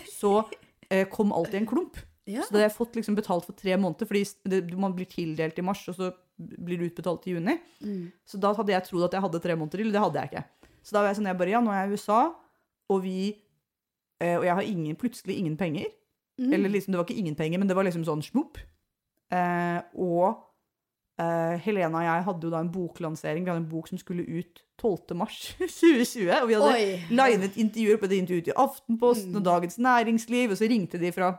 så 0.09 0.45
eh, 0.90 1.04
kom 1.07 1.33
alt 1.33 1.52
i 1.54 1.57
en 1.57 1.66
klump. 1.66 1.97
Ja. 2.26 2.40
Så 2.43 2.50
det 2.54 2.57
hadde 2.61 2.69
jeg 2.71 2.76
fått 2.78 2.95
liksom 2.97 3.16
betalt 3.19 3.45
for 3.45 3.52
tre 3.59 3.76
måneder, 3.76 4.07
fordi 4.09 4.23
det, 4.49 4.61
man 4.81 4.95
blir 4.97 5.07
tildelt 5.11 5.59
i 5.59 5.64
mars, 5.66 5.83
og 5.93 5.97
så 5.99 6.12
blir 6.38 6.78
det 6.81 6.90
utbetalt 6.93 7.26
i 7.28 7.35
juni. 7.37 7.59
Mm. 7.85 8.07
Så 8.25 8.40
da 8.40 8.54
hadde 8.57 8.73
jeg 8.73 8.87
trodd 8.88 9.04
at 9.04 9.12
jeg 9.19 9.23
hadde 9.26 9.40
tre 9.45 9.57
måneder 9.57 9.83
til, 9.83 9.93
det 9.93 10.00
hadde 10.00 10.23
jeg 10.23 10.31
ikke. 10.33 10.45
Så 10.85 10.95
da 10.97 11.02
var 11.02 11.11
jeg 11.12 11.19
sånn, 11.21 11.28
jeg 11.31 11.38
bare, 11.40 11.52
ja, 11.52 11.61
nå 11.64 11.71
er 11.73 11.83
jeg 11.85 11.90
i 11.93 11.99
USA, 11.99 12.23
og 12.93 13.02
vi, 13.04 13.19
eh, 14.21 14.38
og 14.38 14.45
jeg 14.49 14.54
har 14.59 14.62
ingen, 14.73 14.97
plutselig 14.97 15.37
ingen 15.38 15.57
penger. 15.61 15.87
Mm. 16.40 16.52
Eller 16.52 16.69
liksom, 16.75 16.93
det 16.93 16.99
var 16.99 17.07
ikke 17.07 17.21
ingen 17.23 17.37
penger, 17.38 17.59
men 17.62 17.69
det 17.71 17.76
var 17.76 17.85
liksom 17.87 18.04
sånn 18.09 18.25
smopp. 18.25 18.59
Eh, 19.31 19.81
og 20.00 20.35
eh, 21.21 21.54
Helena 21.64 22.00
og 22.02 22.04
jeg 22.09 22.26
hadde 22.26 22.49
jo 22.49 22.52
da 22.52 22.61
en 22.64 22.73
boklansering, 22.75 23.45
vi 23.47 23.52
hadde 23.52 23.62
en 23.64 23.71
bok 23.71 23.88
som 23.93 24.00
skulle 24.00 24.25
ut 24.26 24.64
12. 24.83 25.14
mars 25.16 25.38
2020, 25.61 26.31
og 26.40 26.49
vi 26.50 26.57
hadde 26.59 26.73
Oi. 26.75 26.87
linet 27.14 27.57
intervjuer 27.61 28.00
på 28.02 28.11
det 28.11 28.19
intervjuet 28.25 28.50
i 28.52 28.57
Aftenposten 28.64 29.31
Mm. 29.33 29.40
og 29.40 29.45
Dagens 29.47 29.78
Næringsliv, 29.78 30.50
og 30.50 30.59
så 30.59 30.69
ringte 30.73 30.99
de 31.00 31.12
fra 31.14 31.35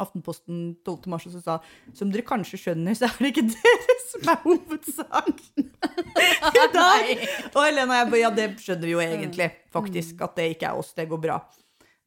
Aftenposten 0.00 0.76
12. 0.86 1.06
mars 1.12 1.26
og 1.28 1.32
så 1.34 1.42
sa 1.44 1.58
som 1.92 2.08
dere 2.12 2.24
kanskje 2.24 2.56
skjønner, 2.62 2.94
så 2.96 3.04
er 3.10 3.18
det 3.18 3.32
ikke 3.34 3.44
dere 3.56 3.96
som 4.08 4.30
er 4.32 4.38
hovedsak 4.46 5.42
i 5.58 6.64
dag. 6.78 7.10
Og 7.52 7.60
Helena 7.66 7.92
og 7.92 7.98
jeg 7.98 8.10
bare, 8.14 8.22
ja, 8.22 8.30
det 8.38 8.46
skjønner 8.62 8.88
vi 8.88 8.94
jo 8.94 9.02
egentlig, 9.04 9.50
faktisk, 9.74 10.22
at 10.24 10.36
det 10.38 10.46
ikke 10.54 10.70
er 10.70 10.80
oss, 10.80 10.94
det 10.96 11.08
går 11.10 11.20
bra. 11.26 11.36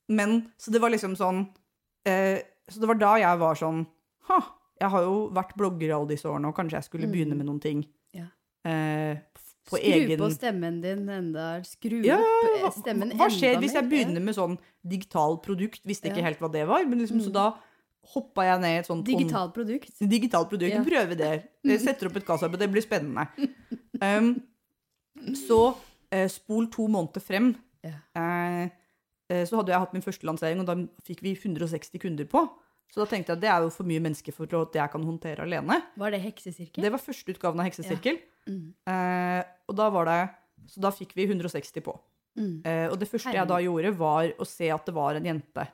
Men, 0.09 0.39
så 0.61 0.73
det 0.73 0.81
var 0.81 0.89
liksom 0.93 1.13
sånn, 1.19 1.43
eh, 2.09 2.39
så 2.69 2.81
det 2.81 2.89
var 2.89 2.97
da 3.01 3.13
jeg 3.21 3.39
var 3.41 3.55
sånn, 3.61 3.83
ha, 4.31 4.39
jeg 4.81 4.89
har 4.95 5.05
jo 5.05 5.15
vært 5.33 5.53
blogger 5.57 5.93
alle 5.95 6.09
disse 6.15 6.25
årene, 6.29 6.49
og 6.49 6.57
kanskje 6.57 6.79
jeg 6.81 6.89
skulle 6.89 7.05
Mm. 7.07 7.13
begynne 7.13 7.37
med 7.37 7.45
noen 7.47 7.61
ting. 7.63 7.85
Ja. 8.17 8.25
Eh, 8.65 9.17
på 9.65 9.77
Skru 9.79 9.93
egen... 9.93 10.19
på 10.21 10.27
stemmen 10.33 10.75
din 10.81 11.07
enda 11.09 11.45
Skru 11.65 12.03
Ja, 12.05 12.17
opp 12.67 12.75
stemmen 12.77 13.09
hva, 13.09 13.15
mer. 13.15 13.21
hva 13.23 13.29
skjer 13.33 13.55
enda 13.55 13.61
hvis 13.63 13.73
jeg 13.77 13.87
begynner 13.89 14.21
med 14.21 14.35
sånn 14.37 14.57
digital 14.85 15.39
produkt? 15.41 15.81
Visste 15.89 16.09
ikke 16.11 16.21
Ja. 16.21 16.27
helt 16.29 16.39
hva 16.41 16.51
det 16.53 16.67
var, 16.69 16.85
men 16.85 16.99
liksom, 17.01 17.17
så 17.21 17.29
Mm. 17.29 17.33
da 17.33 17.45
hoppa 18.13 18.45
jeg 18.47 18.61
ned 18.61 18.75
i 18.75 18.79
et 18.83 18.87
sånt 18.89 19.07
Digitalt 19.07 19.53
produkt. 19.55 19.91
digitalt 19.99 20.49
produkt. 20.51 20.73
Ja. 20.75 20.83
Prøve 20.85 21.17
det. 21.19 21.33
Jeg 21.65 21.81
setter 21.81 22.09
opp 22.09 22.19
et 22.19 22.27
kassaarbeid, 22.27 22.61
det 22.61 22.71
blir 22.73 22.83
spennende. 22.85 23.25
Um, 23.97 24.35
så 25.33 25.59
uh, 25.73 26.27
spol 26.29 26.67
to 26.73 26.85
måneder 26.91 27.23
frem. 27.23 27.53
Ja. 27.85 27.97
Eh, 29.31 29.45
så 29.49 29.57
hadde 29.57 29.73
jeg 29.73 29.81
hatt 29.81 29.93
min 29.95 30.05
første 30.05 30.27
lansering, 30.27 30.61
og 30.61 30.69
da 30.69 30.75
fikk 31.05 31.23
vi 31.25 31.33
160 31.33 32.01
kunder 32.03 32.27
på. 32.29 32.43
Så 32.93 33.01
da 33.01 33.07
tenkte 33.09 33.33
jeg 33.33 33.39
at 33.39 33.43
det 33.43 33.49
er 33.51 33.63
jo 33.65 33.71
for 33.73 33.89
mye 33.89 34.01
mennesker 34.03 34.35
for 34.35 34.49
at 34.61 34.75
jeg 34.77 34.91
kan 34.93 35.05
håndtere 35.05 35.45
alene. 35.45 35.79
Var 35.99 36.13
det 36.13 36.21
heksesirkel? 36.23 36.85
Det 36.85 36.91
var 36.93 37.01
første 37.01 37.33
utgaven 37.33 37.61
av 37.61 37.67
Heksesirkel. 37.67 38.19
Mm. 38.45 38.67
Eh, 38.93 39.41
og 39.65 39.77
da 39.79 39.87
var 39.89 40.05
det 40.05 40.19
Så 40.69 40.81
da 40.81 40.89
fikk 40.93 41.11
vi 41.17 41.25
160 41.27 41.83
på. 41.85 41.93
Mm. 42.39 42.61
Eh, 42.65 42.85
og 42.89 42.95
det 42.97 43.09
første 43.09 43.33
jeg 43.35 43.47
da 43.49 43.57
gjorde, 43.61 43.91
var 43.97 44.31
å 44.41 44.45
se 44.47 44.69
at 44.73 44.85
det 44.87 44.93
var 44.95 45.17
en 45.17 45.27
jente 45.27 45.65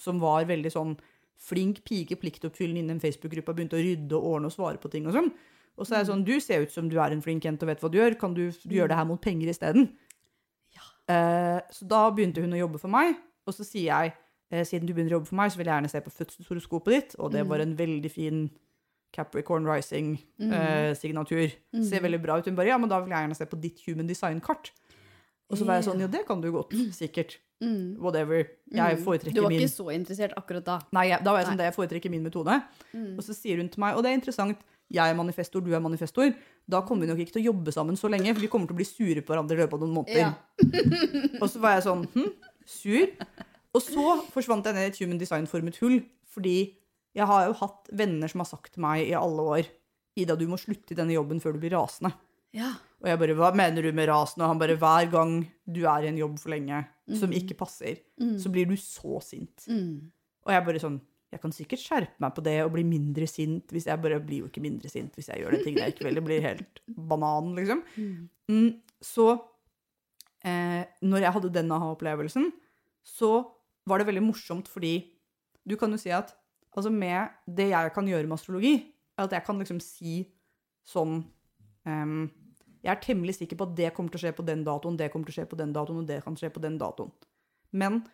som 0.00 0.18
var 0.20 0.44
veldig 0.44 0.72
sånn 0.72 0.96
flink 1.40 1.82
pike, 1.86 2.16
pliktoppfyllende 2.20 2.84
innen 2.84 3.02
Facebook-gruppa, 3.02 3.54
begynte 3.56 3.76
begynt 3.76 3.78
å 3.78 3.84
rydde 3.84 4.18
og 4.18 4.32
ordne 4.32 4.50
og 4.50 4.56
svare 4.56 4.80
på 4.82 4.90
ting 4.92 5.06
og 5.08 5.16
sånn. 5.16 5.30
Og 5.76 5.84
så 5.84 5.96
er 5.96 6.02
det 6.02 6.10
sånn, 6.10 6.24
du 6.24 6.36
ser 6.40 6.64
ut 6.64 6.72
som 6.72 6.88
du 6.88 6.96
er 7.02 7.12
en 7.12 7.22
flink 7.24 7.44
jente 7.44 7.66
og 7.66 7.70
vet 7.70 7.82
hva 7.84 7.90
du 7.92 7.98
gjør, 7.98 8.16
kan 8.20 8.36
du, 8.36 8.46
du 8.48 8.76
gjøre 8.78 8.94
det 8.94 8.98
her 8.98 9.08
mot 9.08 9.20
penger 9.22 9.52
isteden? 9.52 9.90
Eh, 11.06 11.58
så 11.70 11.86
da 11.86 12.06
begynte 12.10 12.42
hun 12.42 12.56
å 12.56 12.62
jobbe 12.64 12.80
for 12.82 12.90
meg, 12.90 13.18
og 13.46 13.54
så 13.54 13.66
sier 13.66 13.90
jeg, 13.92 14.14
eh, 14.50 14.64
siden 14.66 14.88
du 14.88 14.94
begynner 14.94 15.14
å 15.14 15.18
jobbe 15.20 15.30
for 15.30 15.38
meg, 15.38 15.52
så 15.52 15.60
vil 15.60 15.68
jeg 15.68 15.76
gjerne 15.76 15.92
se 15.92 16.02
på 16.02 16.14
fødselshoroskopet 16.16 16.96
ditt, 16.96 17.18
og 17.20 17.34
det 17.36 17.44
var 17.46 17.62
en 17.62 17.76
veldig 17.78 18.10
fin 18.10 18.46
Capricorn 19.14 19.68
Rising-signatur. 19.68 21.52
Ser 21.86 22.02
veldig 22.04 22.20
bra 22.22 22.38
ut. 22.38 22.48
Hun 22.48 22.56
bare, 22.58 22.72
ja, 22.72 22.78
men 22.80 22.90
da 22.90 22.98
vil 23.00 23.14
jeg 23.14 23.24
gjerne 23.24 23.38
se 23.38 23.46
på 23.48 23.60
ditt 23.62 23.84
human 23.86 24.08
design-kart. 24.08 24.72
Og 25.46 25.60
så 25.60 25.66
var 25.68 25.78
jeg 25.78 25.86
sånn, 25.86 26.02
ja, 26.02 26.08
det 26.10 26.24
kan 26.26 26.42
du 26.42 26.50
godt, 26.52 26.74
sikkert. 26.96 27.38
Mm. 27.62 27.96
Whatever. 28.02 28.42
Jeg 28.68 28.98
Du 28.98 29.04
var 29.06 29.42
var 29.46 29.48
min 29.48 29.62
ikke 29.62 29.72
så 29.72 29.88
interessert 29.94 30.34
akkurat 30.36 30.64
da. 30.64 30.78
Nei, 30.92 31.06
jeg, 31.08 31.24
da 31.24 31.32
var 31.32 31.40
jeg 31.40 31.48
sånn, 31.48 31.60
det 31.60 31.68
jeg 31.70 31.76
foretrekker 31.76 32.12
min 32.12 32.24
metode. 32.26 32.56
Mm. 32.92 33.14
Og 33.16 33.22
så 33.24 33.36
sier 33.36 33.62
hun 33.62 33.70
til 33.72 33.80
meg, 33.80 33.96
og 33.96 34.04
det 34.04 34.12
er 34.12 34.18
interessant, 34.18 34.60
jeg 34.92 35.10
er 35.10 35.18
manifestor, 35.18 35.64
du 35.64 35.72
er 35.74 35.82
manifestor, 35.82 36.34
da 36.70 36.82
kommer 36.86 37.06
vi 37.06 37.10
nok 37.10 37.22
ikke 37.24 37.36
til 37.38 37.42
å 37.42 37.48
jobbe 37.48 37.74
sammen 37.74 37.98
så 37.98 38.10
lenge, 38.12 38.34
for 38.34 38.44
vi 38.44 38.50
kommer 38.52 38.70
til 38.70 38.76
å 38.76 38.80
bli 38.80 38.86
sure 38.86 39.22
på 39.22 39.32
hverandre 39.32 39.56
i 39.56 39.62
løpet 39.62 39.78
av 39.78 39.82
noen 39.82 39.96
måneder. 39.96 40.20
Ja. 40.20 40.34
Og 41.42 41.48
så 41.50 41.62
var 41.62 41.78
jeg 41.78 41.86
sånn, 41.88 42.04
hm, 42.12 42.28
sur. 42.70 43.14
Og 43.76 43.82
så 43.82 44.06
forsvant 44.34 44.68
jeg 44.68 44.76
ned 44.76 44.86
i 44.86 44.92
et 44.92 45.00
human 45.02 45.22
design-formet 45.22 45.80
hull, 45.82 45.98
fordi 46.36 46.58
jeg 47.16 47.26
har 47.30 47.48
jo 47.48 47.56
hatt 47.62 47.90
venner 47.96 48.30
som 48.30 48.44
har 48.44 48.50
sagt 48.52 48.74
til 48.74 48.84
meg 48.84 49.08
i 49.08 49.16
alle 49.16 49.48
år, 49.56 49.72
Ida, 50.16 50.36
du 50.36 50.46
må 50.48 50.56
slutte 50.60 50.94
i 50.94 50.96
denne 50.96 51.12
jobben 51.12 51.42
før 51.42 51.56
du 51.56 51.60
blir 51.60 51.74
rasende. 51.76 52.14
Ja. 52.56 52.70
Og 53.02 53.08
jeg 53.10 53.18
bare, 53.20 53.34
hva 53.36 53.50
mener 53.54 53.82
du 53.82 53.92
med 53.92 54.08
rasen?' 54.08 54.40
Og 54.42 54.48
han 54.48 54.58
bare, 54.58 54.76
hver 54.76 55.10
gang 55.10 55.46
du 55.70 55.82
er 55.84 56.04
i 56.04 56.08
en 56.08 56.16
jobb 56.18 56.38
for 56.38 56.50
lenge, 56.50 56.86
som 57.14 57.28
Mhm. 57.30 57.36
ikke 57.38 57.56
passer, 57.58 57.98
Mm. 58.20 58.38
så 58.38 58.48
blir 58.50 58.66
du 58.66 58.74
så 58.76 59.20
sint. 59.22 59.66
Mm. 59.68 60.10
Og 60.46 60.52
jeg 60.52 60.64
bare 60.64 60.78
sånn 60.80 61.00
Jeg 61.32 61.40
kan 61.42 61.50
sikkert 61.50 61.80
skjerpe 61.82 62.20
meg 62.20 62.34
på 62.34 62.42
det 62.42 62.62
og 62.64 62.72
bli 62.72 62.84
mindre 62.84 63.26
sint 63.26 63.66
hvis 63.68 63.84
jeg 63.86 64.00
bare 64.00 64.20
blir 64.24 64.38
jo 64.38 64.46
ikke 64.48 64.62
mindre 64.62 64.88
sint 64.88 65.12
hvis 65.16 65.26
jeg 65.26 65.42
gjør 65.42 65.50
de 65.50 65.64
tingene 65.64 65.82
jeg 65.84 65.94
ikke 65.94 66.04
vil. 66.04 66.14
Det 66.14 66.24
blir 66.24 66.40
helt 66.40 66.80
banan, 67.10 67.54
liksom. 67.56 67.82
Mm. 67.98 68.28
Mm, 68.48 68.80
så 69.02 69.40
eh, 70.44 70.84
når 71.02 71.20
jeg 71.20 71.32
hadde 71.32 71.52
den 71.52 71.68
aha-opplevelsen, 71.72 72.52
så 73.04 73.44
var 73.86 73.98
det 73.98 74.06
veldig 74.06 74.22
morsomt 74.22 74.68
fordi 74.68 75.04
du 75.66 75.76
kan 75.76 75.90
jo 75.90 75.96
si 75.98 76.10
at 76.10 76.32
altså 76.76 76.90
med 76.92 77.28
det 77.48 77.70
jeg 77.70 77.92
kan 77.92 78.06
gjøre 78.06 78.26
med 78.28 78.38
astrologi, 78.38 78.74
er 79.18 79.24
at 79.24 79.30
jeg 79.32 79.44
kan 79.44 79.58
liksom 79.58 79.80
si 79.82 80.26
sånn 80.86 81.24
ehm, 81.86 82.30
Jeg 82.86 82.92
er 82.94 83.00
temmelig 83.02 83.34
sikker 83.40 83.58
på 83.58 83.66
at 83.66 83.74
det 83.78 83.88
kommer 83.96 84.12
til 84.14 84.20
å 84.20 84.24
skje 84.24 84.34
på 84.38 84.44
den 84.46 84.62
datoen, 84.66 84.96
det 84.98 85.10
kommer 85.12 85.26
til 85.26 85.34
å 85.34 85.38
skje 85.40 85.48
på 85.50 85.58
den 85.58 85.72
datoen, 85.74 85.98
og 86.04 86.06
det 86.06 86.20
kan 86.24 86.36
skje 86.38 86.52
på 86.54 86.62
den 86.62 86.76
datoen. 86.78 87.10
Men 87.74 88.04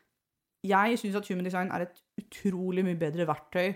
jeg 0.65 0.97
syns 1.03 1.19
at 1.19 1.29
human 1.29 1.45
design 1.45 1.73
er 1.75 1.85
et 1.87 2.01
utrolig 2.23 2.85
mye 2.87 2.97
bedre 2.99 3.27
verktøy 3.29 3.75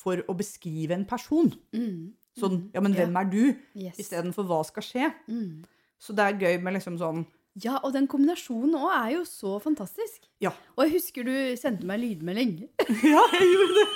for 0.00 0.22
å 0.30 0.36
beskrive 0.38 0.94
en 0.94 1.04
person. 1.08 1.50
Mm. 1.74 2.12
Sånn, 2.38 2.70
ja, 2.72 2.80
men 2.80 2.94
Ja. 2.94 3.02
hvem 3.04 3.16
er 3.20 3.30
du? 3.32 3.42
Yes. 3.74 3.98
Istedenfor 3.98 4.46
hva 4.46 4.60
skal 4.64 4.82
skje. 4.86 5.08
Mm. 5.28 5.64
Så 5.98 6.14
det 6.16 6.24
er 6.24 6.38
gøy 6.40 6.62
med 6.62 6.74
liksom 6.78 6.96
sånn 7.00 7.26
Ja, 7.60 7.80
og 7.82 7.92
den 7.92 8.06
kombinasjonen 8.06 8.76
òg 8.78 8.92
er 8.94 9.10
jo 9.16 9.24
så 9.26 9.56
fantastisk. 9.60 10.22
Ja. 10.40 10.52
Og 10.78 10.84
jeg 10.86 10.92
husker 11.00 11.24
du 11.26 11.56
sendte 11.58 11.84
meg 11.84 11.98
lydmelding. 12.00 12.68
Ja, 13.12 13.24
jeg 13.34 13.48
gjorde 13.50 13.74
det. 13.80 13.88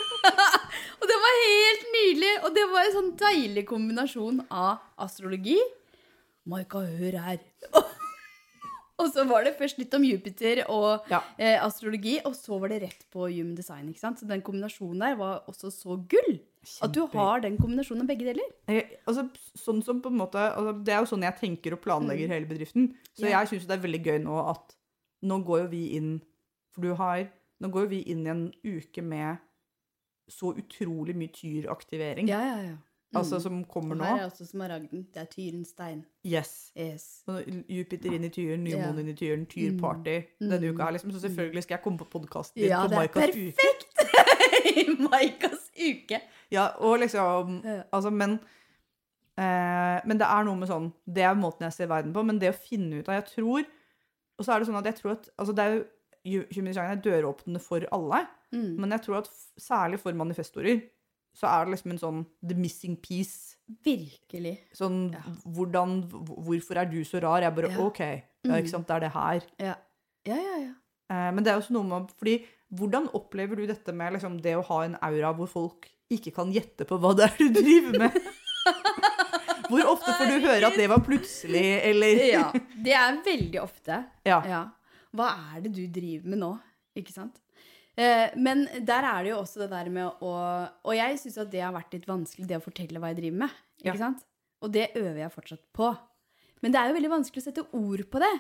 Og 0.99 1.07
det 1.09 1.17
var 1.23 1.38
helt 1.45 1.87
nydelig! 1.95 2.33
Og 2.45 2.55
det 2.59 2.64
var 2.73 2.83
en 2.88 2.97
sånn 2.99 3.12
deilig 3.21 3.64
kombinasjon 3.71 4.43
av 4.50 4.83
astrologi 4.99 5.57
Maika, 6.46 6.78
hør 6.85 7.18
her. 7.24 7.38
og 9.00 9.09
så 9.12 9.24
var 9.28 9.44
det 9.46 9.54
først 9.59 9.78
litt 9.80 9.94
om 9.96 10.04
Jupiter 10.07 10.62
og 10.70 11.07
Ja. 11.11 11.20
eh, 11.38 11.57
astrologi, 11.64 12.18
og 12.24 12.35
så 12.37 12.59
var 12.61 12.68
det 12.72 12.83
rett 12.83 13.07
på 13.12 13.26
human 13.33 13.54
design. 13.59 13.88
ikke 13.88 14.00
sant? 14.00 14.20
Så 14.20 14.28
den 14.28 14.42
kombinasjonen 14.42 15.00
der 15.00 15.16
var 15.16 15.44
også 15.48 15.70
så 15.72 15.96
gull. 16.09 16.38
At 16.83 16.92
du 16.96 17.02
har 17.12 17.40
den 17.44 17.59
kombinasjonen 17.61 18.02
av 18.02 18.09
begge 18.09 18.24
deler. 18.30 18.46
Jeg, 18.68 18.98
altså, 19.07 19.26
sånn 19.59 19.83
som 19.85 19.98
på 20.00 20.09
en 20.12 20.16
måte, 20.16 20.40
altså, 20.57 20.72
det 20.85 20.94
er 20.94 21.02
jo 21.02 21.11
sånn 21.11 21.22
jeg 21.26 21.37
tenker 21.40 21.74
og 21.76 21.83
planlegger 21.85 22.28
hele 22.33 22.46
bedriften. 22.48 22.94
Så 23.12 23.24
Mm. 23.26 23.30
Ja. 23.30 23.40
jeg 23.44 23.48
syns 23.52 23.66
det 23.68 23.76
er 23.78 23.83
veldig 23.88 24.02
gøy 24.04 24.18
nå 24.24 24.38
at 24.50 24.76
nå 25.22 25.44
går 25.44 25.62
jo 25.64 25.66
vi 25.68 25.83
inn 25.96 26.22
For 26.74 26.80
du 26.83 26.94
har 26.94 27.28
Nå 27.62 27.68
går 27.70 27.83
jo 27.85 27.88
vi 27.88 28.00
inn 28.11 28.26
i 28.26 28.30
en 28.30 28.52
uke 28.64 29.00
med 29.02 29.38
så 30.28 30.50
utrolig 30.59 31.14
mye 31.14 31.28
tyraktivering. 31.33 32.26
Ja, 32.28 32.40
ja, 32.40 32.57
ja. 32.62 32.76
Altså 33.14 33.40
som 33.42 33.64
kommer 33.64 33.94
nå. 33.96 34.05
her 34.05 34.22
er 34.22 34.31
også 34.31 34.46
smaragden. 34.46 35.07
Det 35.14 35.20
er 35.22 35.24
tyrens 35.31 35.68
stein. 35.74 36.05
Yes. 36.27 36.72
Yes. 36.79 37.22
Jupiter 37.68 38.12
inn 38.16 38.24
i 38.24 38.29
tyren, 38.35 38.64
nymoen 38.64 38.98
inn 38.98 39.09
i 39.09 39.14
tyren, 39.14 39.46
tyrparty 39.46 40.16
denne 40.40 40.59
Mm. 40.61 40.74
uka 40.74 40.85
her, 40.85 40.92
liksom. 40.92 41.12
Så 41.12 41.20
selvfølgelig 41.20 41.62
skal 41.62 41.74
jeg 41.77 41.83
komme 41.85 41.98
på 41.98 42.09
podkasten 42.11 42.61
din 42.61 42.68
Ja, 42.70 42.83
på 42.83 42.88
det 42.88 42.96
er 42.96 43.00
Maikas 43.00 43.37
uke. 43.37 43.53
perfekt! 43.55 45.00
Maikas 45.11 45.70
uke. 45.79 46.20
Ja, 46.50 46.66
og 46.79 46.98
liksom 46.98 47.62
Altså, 47.92 48.11
men 48.11 48.38
eh, 49.38 50.00
Men 50.07 50.18
det 50.20 50.27
er 50.29 50.44
noe 50.44 50.57
med 50.57 50.68
sånn 50.68 50.92
Det 51.07 51.22
er 51.22 51.35
måten 51.35 51.64
jeg 51.68 51.72
ser 51.72 51.87
verden 51.90 52.12
på, 52.14 52.22
men 52.24 52.38
det 52.38 52.50
å 52.53 52.59
finne 52.59 53.00
ut 53.00 53.09
av 53.09 53.14
Jeg 53.22 53.27
tror 53.35 53.64
Og 54.38 54.44
så 54.46 54.53
er 54.55 54.59
det 54.62 54.68
sånn 54.68 54.79
at 54.81 54.85
jeg 54.90 54.98
tror 55.03 55.12
at 55.16 55.29
Altså, 55.38 55.55
det 55.55 55.64
er 55.64 55.74
jo 55.79 55.85
Human 56.55 56.70
design 56.72 56.90
er 56.90 57.03
døråpnende 57.05 57.61
for 57.61 57.85
alle, 57.92 58.27
Mm. 58.55 58.77
men 58.79 58.90
jeg 58.94 59.03
tror 59.03 59.16
at 59.18 59.29
særlig 59.61 59.98
for 59.98 60.12
manifestorer 60.14 60.81
så 61.35 61.49
er 61.51 61.64
det 61.66 61.75
liksom 61.75 61.90
en 61.94 61.99
sånn 61.99 62.27
the 62.47 62.55
missing 62.55 62.97
piece. 62.97 63.57
Virkelig. 63.85 64.59
Sånn 64.77 65.12
Ja. 65.12 65.23
hvordan 65.47 66.03
Hvorfor 66.11 66.77
er 66.77 66.85
du 66.87 67.01
så 67.05 67.20
rar? 67.23 67.40
Jeg 67.42 67.55
bare 67.55 67.70
Ja. 67.73 67.79
OK, 67.87 67.99
ja, 68.01 68.20
Mm. 68.44 68.57
ikke 68.62 68.70
sant, 68.70 68.87
det 68.87 68.94
er 68.97 69.01
det 69.01 69.12
her. 69.12 69.42
Ja. 69.59 69.75
Ja, 70.27 70.37
ja, 70.37 70.57
ja. 70.59 70.75
Eh, 71.11 71.31
men 71.33 71.42
det 71.44 71.49
er 71.53 71.59
også 71.61 71.70
noe 71.73 71.83
med 71.85 72.09
Fordi 72.18 72.44
hvordan 72.75 73.09
opplever 73.14 73.57
du 73.57 73.66
dette 73.66 73.92
med 73.94 74.12
liksom, 74.14 74.40
det 74.42 74.55
å 74.57 74.64
ha 74.64 74.83
en 74.85 74.97
aura 75.03 75.33
hvor 75.35 75.49
folk 75.49 75.88
ikke 76.11 76.33
kan 76.35 76.53
gjette 76.53 76.85
på 76.87 76.99
hva 77.01 77.14
det 77.16 77.25
er 77.31 77.37
du 77.38 77.49
driver 77.62 77.99
med? 77.99 78.12
Hvor 79.70 79.81
ofte 79.88 80.12
får 80.12 80.27
du 80.29 80.47
høre 80.47 80.66
at 80.68 80.77
det 80.77 80.88
var 80.90 81.01
plutselig, 81.05 81.62
eller 81.88 82.20
Ja, 82.29 82.53
det 82.85 82.92
er 82.92 83.16
veldig 83.25 83.61
ofte. 83.62 84.05
Ja. 84.27 84.42
Ja. 84.47 84.62
Hva 85.14 85.31
er 85.57 85.61
det 85.64 85.73
du 85.75 85.87
driver 85.88 86.29
med 86.29 86.38
nå? 86.38 86.51
Ikke 86.97 87.12
sant? 87.14 87.40
Eh, 87.96 88.30
men 88.37 88.64
der 88.83 89.04
er 89.07 89.22
det 89.22 89.30
jo 89.30 89.38
også 89.38 89.61
det 89.62 89.70
der 89.70 89.88
med 89.88 90.22
å 90.26 90.30
Og 90.85 90.94
jeg 90.96 91.18
syns 91.20 91.37
at 91.38 91.50
det 91.52 91.61
har 91.62 91.72
vært 91.76 91.92
litt 91.94 92.07
vanskelig, 92.09 92.46
det 92.50 92.57
å 92.59 92.64
fortelle 92.64 92.98
hva 92.98 93.12
jeg 93.12 93.20
driver 93.20 93.38
med. 93.44 93.50
Ikke 93.85 93.92
Ja. 93.94 94.00
sant? 94.00 94.24
Og 94.62 94.72
det 94.72 94.88
øver 94.96 95.18
jeg 95.22 95.30
fortsatt 95.33 95.62
på. 95.72 95.92
Men 96.62 96.72
det 96.72 96.80
er 96.80 96.88
jo 96.88 96.94
veldig 96.96 97.11
vanskelig 97.12 97.42
å 97.42 97.44
sette 97.44 97.66
ord 97.72 98.02
på 98.11 98.18
det. 98.18 98.33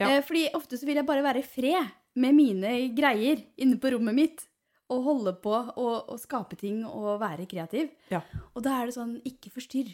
Ja. 0.00 0.08
Eh, 0.10 0.22
fordi 0.22 0.48
ofte 0.54 0.76
så 0.78 0.86
vil 0.86 0.96
jeg 1.00 1.06
bare 1.06 1.22
være 1.24 1.38
i 1.40 1.42
fred 1.42 1.90
med 2.16 2.34
mine 2.34 2.94
greier 2.94 3.42
inne 3.58 3.78
på 3.80 3.90
rommet 3.96 4.14
mitt. 4.14 4.46
Og 4.90 5.04
holde 5.04 5.32
på 5.40 5.52
og, 5.78 6.08
og 6.10 6.18
skape 6.18 6.56
ting 6.58 6.84
og 6.84 7.20
være 7.20 7.46
kreativ. 7.46 7.90
Ja. 8.10 8.20
Og 8.54 8.62
da 8.62 8.80
er 8.82 8.86
det 8.86 8.94
sånn 8.96 9.20
ikke 9.24 9.50
forstyrr. 9.54 9.90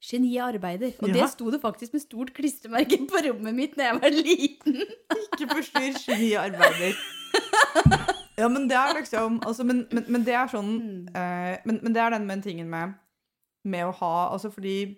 Geniet 0.00 0.44
arbeider. 0.54 0.92
Og 1.02 1.08
Ja. 1.08 1.14
det 1.24 1.30
sto 1.32 1.50
det 1.50 1.60
faktisk 1.62 1.94
med 1.94 2.02
stort 2.02 2.32
klistremerke 2.36 2.98
på 3.08 3.22
rommet 3.28 3.54
mitt 3.54 3.76
da 3.76 3.92
jeg 3.92 4.00
var 4.00 4.10
liten. 4.10 4.76
Ikke 5.32 5.48
forstyrr 5.48 5.96
geniarbeider. 6.04 6.94
Ja, 8.38 8.48
men 8.48 8.68
det 8.68 8.76
er 8.76 8.94
liksom 9.00 9.40
altså, 9.46 9.64
men, 9.64 9.86
men, 9.92 10.04
men 10.08 10.24
det 10.24 10.34
er 10.34 10.46
sånn 10.52 10.70
Mm. 10.76 11.08
eh, 11.16 11.58
men, 11.64 11.80
men 11.82 11.92
det 11.94 12.02
er 12.02 12.10
den 12.10 12.26
med 12.26 12.42
tingen 12.44 12.68
med, 12.68 12.94
med 13.64 13.86
å 13.86 13.94
ha 13.96 14.32
Altså 14.34 14.50
fordi 14.52 14.96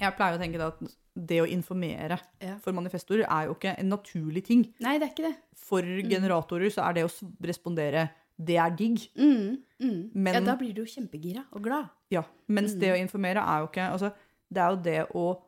Jeg 0.00 0.14
pleier 0.16 0.38
å 0.38 0.40
tenke 0.40 0.60
at 0.64 0.80
det 1.14 1.42
å 1.42 1.46
informere 1.46 2.16
Ja. 2.40 2.56
for 2.64 2.72
manifestorer 2.72 3.26
er 3.28 3.44
jo 3.46 3.54
ikke 3.54 3.74
en 3.78 3.90
naturlig 3.90 4.44
ting. 4.46 4.62
Nei, 4.80 4.94
det 4.98 5.08
er 5.10 5.12
ikke 5.12 5.28
det. 5.28 5.36
For 5.60 5.82
generatorer 5.82 6.70
så 6.72 6.86
er 6.88 6.94
det 6.94 7.04
å 7.04 7.10
respondere 7.44 8.08
det 8.42 8.56
er 8.56 8.70
digg. 8.70 9.10
Mm, 9.14 9.58
mm. 9.78 10.10
Men- 10.14 10.34
ja, 10.34 10.40
da 10.40 10.56
blir 10.56 10.72
du 10.72 10.80
jo 10.80 10.88
kjempegira 10.88 11.44
og 11.52 11.62
glad. 11.62 11.90
Ja, 12.10 12.22
mens 12.48 12.72
Mm. 12.74 12.80
det 12.80 12.92
å 12.94 13.00
informere 13.04 13.44
er 13.44 13.60
jo 13.60 13.66
ikke 13.68 13.90
altså, 13.92 14.12
Det 14.52 14.60
er 14.62 14.70
jo 14.70 14.82
det 14.82 15.08
å 15.14 15.42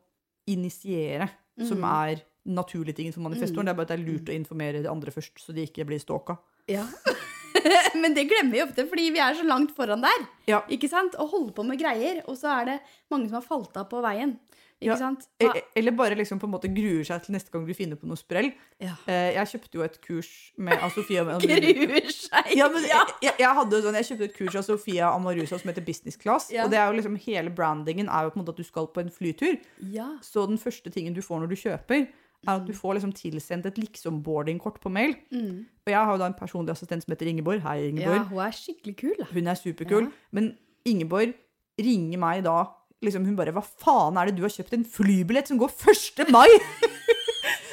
initiere 0.47 1.29
som 1.65 1.77
Mm. 1.79 1.83
er 2.13 2.21
naturlige 2.45 2.95
ting 2.95 3.11
for 3.11 3.21
manifestoren. 3.21 3.65
Det 3.65 3.69
er 3.69 3.73
bare 3.73 3.81
at 3.81 3.87
det 3.87 3.99
er 3.99 4.05
lurt 4.11 4.29
å 4.29 4.35
informere 4.45 4.81
de 4.83 4.89
andre 4.89 5.11
først, 5.11 5.33
så 5.39 5.53
de 5.53 5.65
ikke 5.65 5.85
blir 5.85 5.99
stalka. 5.99 6.37
Ja. 6.71 6.85
Men 8.01 8.13
det 8.13 8.25
glemmer 8.29 8.51
vi 8.57 8.63
ofte, 8.65 8.83
fordi 8.89 9.09
vi 9.15 9.21
er 9.23 9.37
så 9.37 9.45
langt 9.47 9.71
foran 9.77 10.03
der. 10.03 10.25
Ja. 10.49 10.63
Ikke 10.71 10.89
sant? 10.91 11.15
Og 11.21 11.29
holder 11.31 11.53
på 11.55 11.63
med 11.65 11.79
greier, 11.79 12.21
og 12.27 12.35
så 12.37 12.51
er 12.61 12.65
det 12.73 12.79
mange 13.11 13.29
som 13.29 13.39
har 13.39 13.45
falt 13.47 13.77
av 13.79 13.87
på 13.91 14.01
veien. 14.03 14.35
Ikke 14.75 14.91
Ja, 14.91 14.95
sant? 14.99 15.21
E- 15.39 15.47
Ha- 15.47 15.55
e- 15.55 15.63
Eller 15.79 15.91
bare 15.95 16.17
liksom 16.19 16.37
på 16.37 16.43
en 16.49 16.51
måte 16.51 16.67
gruer 16.67 17.05
seg 17.07 17.23
til 17.23 17.31
neste 17.33 17.49
gang 17.49 17.63
du 17.65 17.71
finner 17.73 17.95
på 17.95 18.05
noe 18.09 18.19
sprell. 18.19 18.49
Ja. 18.83 18.91
Eh, 19.07 19.31
Jeg 19.37 19.47
kjøpte 19.53 19.77
jo 19.79 19.85
et 19.85 19.95
kurs 20.03 20.27
med 20.57 20.77
av 20.83 20.91
Sofia 20.91 21.23
Gruer 21.39 22.11
seg. 22.11 22.51
Ja, 22.59 22.67
men 22.67 22.83
jeg, 22.83 23.15
jeg, 23.23 23.33
jeg, 23.39 23.53
hadde 23.61 23.79
sånn, 23.85 23.95
jeg 24.01 24.09
kjøpte 24.09 24.27
et 24.27 24.35
kurs 24.35 24.55
av 24.59 24.67
Sofia 24.67 25.13
Amarusa 25.15 25.57
som 25.57 25.71
heter 25.71 25.85
Business 25.87 26.17
Class. 26.19 26.51
Og 26.51 26.69
det 26.69 26.77
er 26.77 26.91
jo 26.91 26.99
liksom 26.99 27.15
hele 27.23 27.49
brandingen 27.55 28.09
er 28.11 28.27
jo 28.27 28.35
på 28.35 28.41
en 28.41 28.43
måte 28.43 28.51
at 28.57 28.59
du 28.59 28.67
skal 28.67 28.91
på 28.91 28.99
en 29.05 29.09
flytur. 29.15 29.55
Ja. 29.95 30.09
Så 30.21 30.43
den 30.51 30.59
første 30.59 30.91
tingen 30.91 31.15
du 31.15 31.21
får 31.23 31.39
når 31.45 31.55
du 31.55 31.55
kjøper, 31.63 32.07
er 32.47 32.59
at 32.61 32.67
du 32.67 32.73
får 32.73 32.97
liksom 32.97 33.13
tilsendt 33.15 33.65
et 33.69 33.79
liksom-boarding-kort 33.81 34.79
på 34.83 34.91
mail. 34.93 35.15
Mm. 35.31 35.65
Og 35.85 35.91
jeg 35.93 35.99
har 35.99 36.11
jo 36.11 36.21
da 36.21 36.29
en 36.31 36.37
personlig 36.37 36.73
assistent 36.75 37.05
som 37.05 37.13
heter 37.13 37.29
Ingeborg. 37.31 37.61
Hei, 37.65 37.89
Ingeborg. 37.89 38.21
ja, 38.21 38.29
hun 38.29 38.45
er 38.45 38.55
skikkelig 38.55 38.95
kul, 39.01 39.15
da. 39.19 39.27
Hun 39.33 39.47
er 39.47 39.59
superkul. 39.59 40.09
Ja. 40.09 40.29
Men 40.31 40.55
Ingeborg 40.85 41.35
ringer 41.81 42.21
meg 42.21 42.43
da 42.45 42.63
liksom 43.03 43.25
Hun 43.25 43.35
bare 43.35 43.51
'Hva 43.51 43.61
faen 43.61 44.17
er 44.17 44.25
det 44.25 44.37
du 44.37 44.41
har 44.41 44.49
kjøpt 44.49 44.73
en 44.73 44.85
flybillett 44.85 45.47
som 45.47 45.59
går 45.59 45.69
1. 45.69 46.31
mai?' 46.31 46.57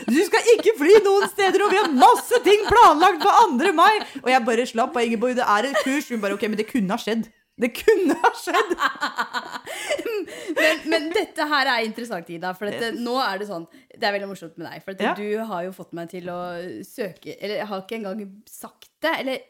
Du 0.02 0.18
skal 0.26 0.48
ikke 0.56 0.74
fly 0.76 0.96
noen 1.04 1.28
steder, 1.30 1.62
og 1.62 1.70
vi 1.70 1.78
har 1.78 1.92
masse 1.94 2.38
ting 2.44 2.66
planlagt 2.66 3.22
på 3.22 3.30
2. 3.62 3.72
mai! 3.72 4.00
Og 4.24 4.28
jeg 4.32 4.44
bare 4.44 4.66
slapp 4.66 4.96
av, 4.96 5.04
Ingeborg, 5.06 5.36
det 5.38 5.46
er 5.46 5.68
et 5.70 5.78
kurs. 5.84 6.08
Hun 6.10 6.20
bare 6.20 6.34
OK, 6.34 6.42
men 6.50 6.58
det 6.58 6.66
kunne 6.68 6.90
ha 6.90 6.98
skjedd. 6.98 7.28
Det 7.60 7.68
kunne 7.76 8.14
ha 8.22 8.30
skjedd! 8.38 8.72
Men, 10.56 10.80
men 10.90 11.06
dette 11.14 11.44
her 11.48 11.68
er 11.68 11.84
interessant, 11.86 12.28
Ida. 12.32 12.52
For 12.56 12.68
dette, 12.68 12.92
nå 12.96 13.14
er 13.22 13.38
det 13.40 13.46
sånn 13.48 13.64
Det 13.92 14.04
er 14.08 14.14
veldig 14.16 14.28
morsomt 14.30 14.56
med 14.60 14.66
deg. 14.68 14.82
For 14.84 14.92
dette, 14.96 15.04
Ja. 15.04 15.14
du 15.16 15.44
har 15.52 15.64
jo 15.66 15.72
fått 15.76 15.92
meg 15.96 16.10
til 16.12 16.28
å 16.32 16.38
søke 16.86 17.34
Eller 17.38 17.60
jeg 17.62 17.68
har 17.70 17.82
ikke 17.84 17.98
engang 18.00 18.22
sagt 18.48 18.88
det. 19.04 19.12
Eller 19.22 19.42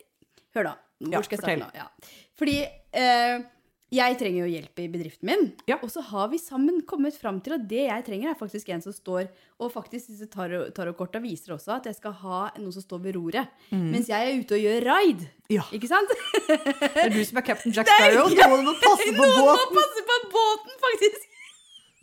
hør, 0.56 0.68
da. 0.72 0.74
Hvor 1.02 1.12
Ja, 1.16 1.22
skal 1.26 1.38
jeg 1.38 1.42
starte 1.44 1.62
nå? 1.62 1.70
Ja. 1.78 1.86
Fordi 2.38 2.56
eh, 2.62 3.44
jeg 3.92 4.16
trenger 4.16 4.46
jo 4.46 4.50
hjelp 4.54 4.80
i 4.80 4.86
bedriften 4.88 5.28
min. 5.28 5.42
Ja. 5.68 5.76
Og 5.84 5.90
så 5.92 6.00
har 6.08 6.30
vi 6.32 6.38
sammen 6.40 6.78
kommet 6.88 7.16
fram 7.20 7.40
til 7.44 7.58
at 7.58 7.66
det 7.68 7.82
jeg 7.90 8.04
trenger, 8.06 8.30
er 8.32 8.38
faktisk 8.40 8.70
en 8.72 8.80
som 8.80 8.94
står 8.96 9.26
Og 9.60 9.68
faktisk 9.74 10.08
disse 10.08 10.26
tarot- 10.32 10.70
tarotkorta 10.74 11.20
viser 11.22 11.52
også 11.54 11.74
at 11.76 11.84
jeg 11.90 11.98
skal 11.98 12.14
ha 12.22 12.38
noen 12.56 12.72
som 12.72 12.82
står 12.82 13.02
ved 13.04 13.18
roret. 13.18 13.52
Mens 13.70 14.08
jeg 14.08 14.16
er 14.32 14.40
ute 14.40 14.56
og 14.56 14.64
gjør 14.64 14.86
raid. 14.88 15.26
Ja. 15.52 15.66
Ikke 15.76 15.90
sant? 15.92 16.08
Det 16.48 17.04
er 17.04 17.12
du 17.12 17.20
som 17.28 17.38
er 17.42 17.46
captain 17.46 17.74
Jack 17.76 17.92
Sparrow. 17.92 18.32
Noen 18.32 18.64
må 18.66 18.74
passe 18.80 19.12
på 19.12 19.28
Noen 19.36 19.52
må 19.60 19.68
passe 19.76 20.06
på 20.08 20.18
båten, 20.32 20.74
faktisk. 20.88 21.28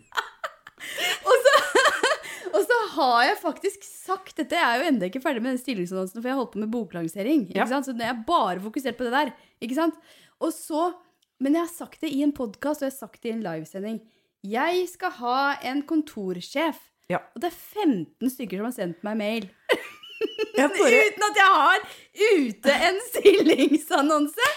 og, 1.30 1.36
så, 1.45 1.54
og 2.54 2.62
så 2.69 2.78
har 2.95 3.19
jeg 3.28 3.36
faktisk 3.41 3.84
sagt 3.89 4.38
Dette 4.39 4.58
jeg 4.58 4.63
er 4.65 4.80
jo 4.82 4.88
ennå 4.93 5.10
ikke 5.10 5.21
ferdig 5.23 5.41
med 5.43 5.54
den 5.56 5.62
stillingsannonsen, 5.62 6.21
for 6.21 6.30
jeg 6.32 6.38
holdt 6.39 6.54
på 6.56 6.62
med 6.63 6.71
boklansering. 6.73 7.47
Ja. 7.52 7.63
Ikke 7.65 7.73
sant? 7.73 7.89
Så 7.89 7.97
jeg 7.97 8.13
er 8.13 8.23
bare 8.30 8.62
fokusert 8.63 8.97
på 8.99 9.10
det 9.10 9.13
der. 9.17 9.34
Ikke 9.65 9.78
sant? 9.78 9.97
Og 10.39 10.54
så, 10.56 10.91
Men 11.39 11.56
jeg 11.56 11.63
har 11.63 11.71
sagt 11.71 12.02
det 12.04 12.12
i 12.12 12.23
en 12.25 12.34
podkast, 12.36 12.82
og 12.82 12.89
jeg 12.89 12.93
har 12.93 12.99
sagt 13.08 13.21
det 13.23 13.32
i 13.32 13.36
en 13.38 13.45
livesending. 13.45 14.02
Jeg 14.43 14.84
skal 14.91 15.13
ha 15.19 15.38
en 15.67 15.82
kontorsjef. 15.88 16.82
Ja. 17.10 17.21
Og 17.34 17.41
det 17.41 17.49
er 17.49 17.56
15 17.56 18.34
stykker 18.34 18.60
som 18.60 18.67
har 18.67 18.75
sendt 18.75 19.06
meg 19.08 19.17
mail. 19.19 19.47
Bare, 20.60 20.67
Uten 20.75 21.25
at 21.30 21.38
jeg 21.39 21.52
har 21.56 21.84
ute 22.19 22.75
en 22.89 22.99
stillingsannonse. 23.08 24.49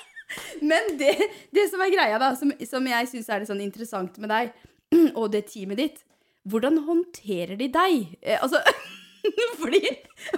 Men 0.70 0.94
det, 1.00 1.16
det 1.52 1.66
som 1.72 1.82
er 1.82 1.92
greia, 1.92 2.20
da, 2.22 2.32
som, 2.38 2.54
som 2.66 2.86
jeg 2.86 3.10
syns 3.10 3.28
er 3.28 3.42
litt 3.42 3.50
sånn 3.50 3.64
interessant 3.64 4.16
med 4.22 4.30
deg 4.32 4.54
og 5.18 5.26
det 5.34 5.44
teamet 5.50 5.80
ditt 5.80 6.00
Hvordan 6.48 6.80
håndterer 6.86 7.58
de 7.58 7.68
deg? 7.70 8.14
Eh, 8.22 8.38
altså 8.42 8.62
Fordi 9.60 9.80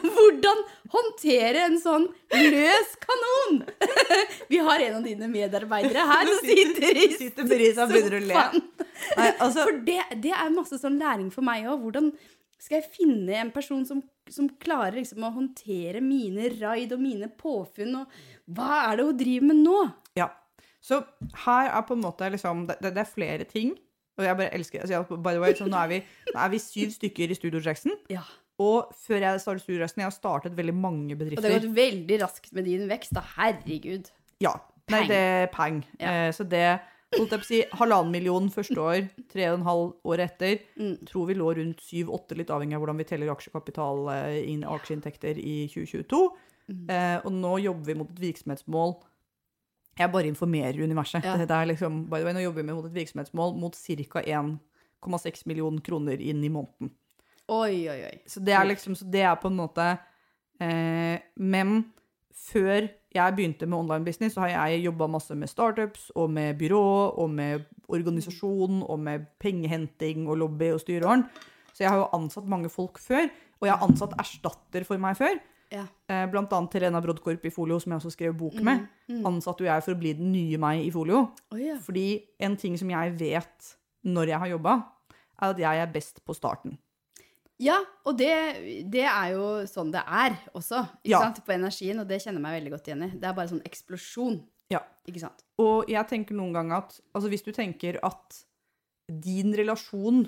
Hvordan 0.03 0.62
håndtere 0.92 1.64
en 1.68 1.77
sånn 1.81 2.07
løs 2.35 2.94
kanon? 3.03 3.62
Vi 4.53 4.61
har 4.61 4.85
en 4.85 4.99
av 5.01 5.07
dine 5.07 5.29
medarbeidere 5.31 6.07
her 6.11 6.31
som 6.31 6.49
sitter 6.51 7.01
i 7.01 7.09
Sitter 7.16 7.66
sofaen. 7.77 8.64
Nei, 9.18 9.29
altså, 9.33 9.64
For 9.64 9.81
det, 9.87 10.01
det 10.25 10.33
er 10.37 10.55
masse 10.55 10.79
sånn 10.81 10.99
læring 11.01 11.31
for 11.35 11.47
meg 11.47 11.68
òg. 11.68 11.83
Hvordan 11.85 12.12
skal 12.61 12.81
jeg 12.81 12.92
finne 12.94 13.40
en 13.40 13.53
person 13.55 13.83
som, 13.88 14.01
som 14.33 14.49
klarer 14.62 15.01
liksom 15.01 15.25
å 15.27 15.33
håndtere 15.35 16.01
mine 16.05 16.53
raid 16.61 16.94
og 16.97 17.03
mine 17.03 17.29
påfunn? 17.40 17.99
Og 18.03 18.55
hva 18.57 18.85
er 18.87 19.01
det 19.01 19.09
hun 19.09 19.18
driver 19.20 19.51
med 19.51 19.62
nå? 19.64 19.81
Ja. 20.20 20.31
Så 20.85 21.01
her 21.47 21.70
er 21.73 21.85
på 21.88 21.97
en 21.97 22.05
måte 22.05 22.29
liksom 22.29 22.66
Det, 22.68 22.77
det 22.85 22.90
det 22.97 23.05
er 23.07 23.09
flere 23.11 23.49
ting. 23.49 23.73
Og 24.14 24.25
jeg 24.25 24.37
bare 24.38 24.55
elsker 24.55 24.85
altså, 24.85 25.16
by 25.16 25.35
the 25.35 25.40
way, 25.42 25.55
så 25.59 25.66
nå, 25.66 25.77
er 25.77 25.90
vi, 25.90 26.01
nå 26.31 26.38
er 26.38 26.51
vi 26.53 26.61
syv 26.62 26.92
stykker 26.94 27.33
i 27.33 27.37
Studio 27.38 27.61
Jackson. 27.64 27.97
Ja. 28.12 28.23
Og 28.62 28.90
før 28.95 29.25
jeg 29.25 29.43
startet 29.43 29.64
Studio 29.64 29.83
jeg 29.83 30.05
har 30.05 30.14
startet 30.14 30.57
veldig 30.57 30.75
mange 30.79 31.17
bedrifter. 31.19 31.43
Og 31.43 31.47
det 31.47 31.53
har 31.57 31.64
gått 31.64 31.77
veldig 31.77 32.19
raskt 32.23 32.53
med 32.55 32.69
din 32.71 32.87
vekst, 32.90 33.14
da. 33.17 33.25
Herregud. 33.35 34.11
Ja. 34.45 34.55
Nei, 34.93 35.07
det 35.09 35.17
er 35.17 35.47
peng. 35.53 35.81
Ja. 35.99 36.29
Eh, 36.29 36.31
så 36.37 36.45
det 36.47 36.67
holdt 37.14 37.33
jeg 37.35 37.40
på 37.40 37.47
å 37.47 37.49
si, 37.49 37.61
halvannen 37.81 38.12
million 38.12 38.51
første 38.53 38.77
år, 38.81 39.09
tre 39.31 39.49
og 39.49 39.59
en 39.59 39.67
halv 39.67 40.12
år 40.12 40.23
etter. 40.27 40.59
Mm. 40.79 40.95
Tror 41.09 41.29
vi 41.31 41.38
lå 41.38 41.51
rundt 41.59 41.83
syv-åtte, 41.83 42.37
litt 42.38 42.53
avhengig 42.53 42.77
av 42.77 42.85
hvordan 42.85 43.01
vi 43.01 43.09
teller 43.09 43.33
aksjekapital, 43.33 44.05
eh, 44.12 44.40
inn, 44.53 44.67
aksjeinntekter 44.69 45.40
i 45.40 45.57
2022. 45.73 46.23
Mm. 46.69 46.85
Eh, 46.90 47.17
og 47.25 47.33
nå 47.35 47.57
jobber 47.64 47.90
vi 47.90 47.99
mot 47.99 48.11
et 48.11 48.23
virksomhetsmål. 48.23 48.97
Jeg 49.99 50.11
bare 50.11 50.31
informerer 50.31 50.83
universet. 50.83 51.27
Ja. 51.27 51.37
Det 51.38 51.55
er 51.55 51.71
liksom, 51.71 52.05
by 52.11 52.21
the 52.21 52.29
way, 52.29 52.37
nå 52.37 52.45
jobber 52.45 52.62
vi 52.62 52.75
mot 52.75 52.87
et 52.87 52.99
virksomhetsmål 52.99 53.57
mot 53.62 53.79
ca. 53.79 54.23
1,6 54.23 55.47
million 55.51 55.81
kroner 55.81 56.23
inn 56.23 56.43
i 56.45 56.51
måneden. 56.51 56.95
Oi, 57.52 57.85
oi, 57.92 57.98
oi. 58.09 58.16
Så 58.26 58.40
det 58.40 58.54
er 58.57 58.64
liksom, 58.68 58.94
så 58.96 59.07
det 59.11 59.24
er 59.26 59.35
på 59.37 59.50
en 59.50 59.59
måte 59.59 59.85
eh, 60.62 61.20
Men 61.37 61.83
før 62.35 62.87
jeg 63.14 63.35
begynte 63.37 63.66
med 63.68 63.78
online 63.78 64.04
business, 64.04 64.35
så 64.35 64.44
har 64.44 64.52
jeg 64.52 64.85
jobba 64.88 65.07
masse 65.07 65.35
med 65.38 65.48
startups 65.48 66.09
og 66.18 66.33
med 66.35 66.57
byrå 66.59 66.85
og 67.22 67.30
med 67.30 67.66
organisasjon 67.88 68.83
og 68.83 68.98
med 68.98 69.28
pengehenting 69.38 70.26
og 70.28 70.40
lobby 70.40 70.72
og 70.74 70.80
styreorden. 70.83 71.22
Så 71.74 71.85
jeg 71.85 71.92
har 71.92 72.00
jo 72.02 72.09
ansatt 72.16 72.48
mange 72.50 72.70
folk 72.70 72.98
før, 73.02 73.28
og 73.61 73.68
jeg 73.68 73.74
har 73.74 73.87
ansatt 73.87 74.16
erstatter 74.18 74.87
for 74.88 75.02
meg 75.02 75.16
før. 75.18 75.38
Ja. 75.74 75.85
Eh, 76.11 76.24
blant 76.30 76.52
annet 76.54 76.74
Helena 76.76 77.00
Brodkorp 77.02 77.46
i 77.46 77.52
Folio, 77.54 77.78
som 77.83 77.94
jeg 77.94 78.02
også 78.02 78.12
skrev 78.14 78.35
bok 78.38 78.59
med. 78.66 78.85
Mm. 79.09 79.22
Ansatte 79.30 79.64
jo 79.64 79.70
jeg 79.70 79.87
for 79.87 79.94
å 79.94 80.00
bli 80.00 80.14
den 80.18 80.33
nye 80.35 80.59
meg 80.61 80.85
i 80.85 80.90
Folio. 80.94 81.28
Oh, 81.50 81.59
yeah. 81.59 81.78
Fordi 81.83 82.09
en 82.42 82.59
ting 82.61 82.78
som 82.80 82.90
jeg 82.90 83.14
vet 83.20 83.74
når 84.04 84.35
jeg 84.35 84.42
har 84.42 84.52
jobba, 84.57 84.74
er 85.40 85.54
at 85.54 85.62
jeg 85.62 85.83
er 85.83 85.94
best 85.94 86.20
på 86.26 86.37
starten. 86.37 86.76
Ja, 87.61 87.79
og 88.05 88.17
det, 88.19 88.31
det 88.90 89.05
er 89.07 89.33
jo 89.35 89.45
sånn 89.71 89.93
det 89.93 90.03
er 90.07 90.37
også, 90.55 90.88
Ja. 91.05 91.21
På 91.45 91.53
energien, 91.55 92.01
og 92.01 92.09
det 92.09 92.21
kjenner 92.23 92.40
jeg 92.40 92.47
meg 92.47 92.57
veldig 92.62 92.73
godt 92.75 92.88
igjen 92.90 93.05
i. 93.07 93.11
Det 93.19 93.25
er 93.29 93.33
bare 93.35 93.49
sånn 93.49 93.62
eksplosjon, 93.64 94.40
Ja. 94.71 94.81
ikke 95.07 95.21
sant? 95.21 95.45
Og 95.59 95.88
jeg 95.88 96.07
tenker 96.09 96.35
noen 96.35 96.53
ganger 96.53 96.77
at 96.83 97.01
altså 97.14 97.29
hvis 97.31 97.45
du 97.45 97.53
tenker 97.53 97.99
at 98.03 98.45
din 99.09 99.53
relasjon 99.55 100.25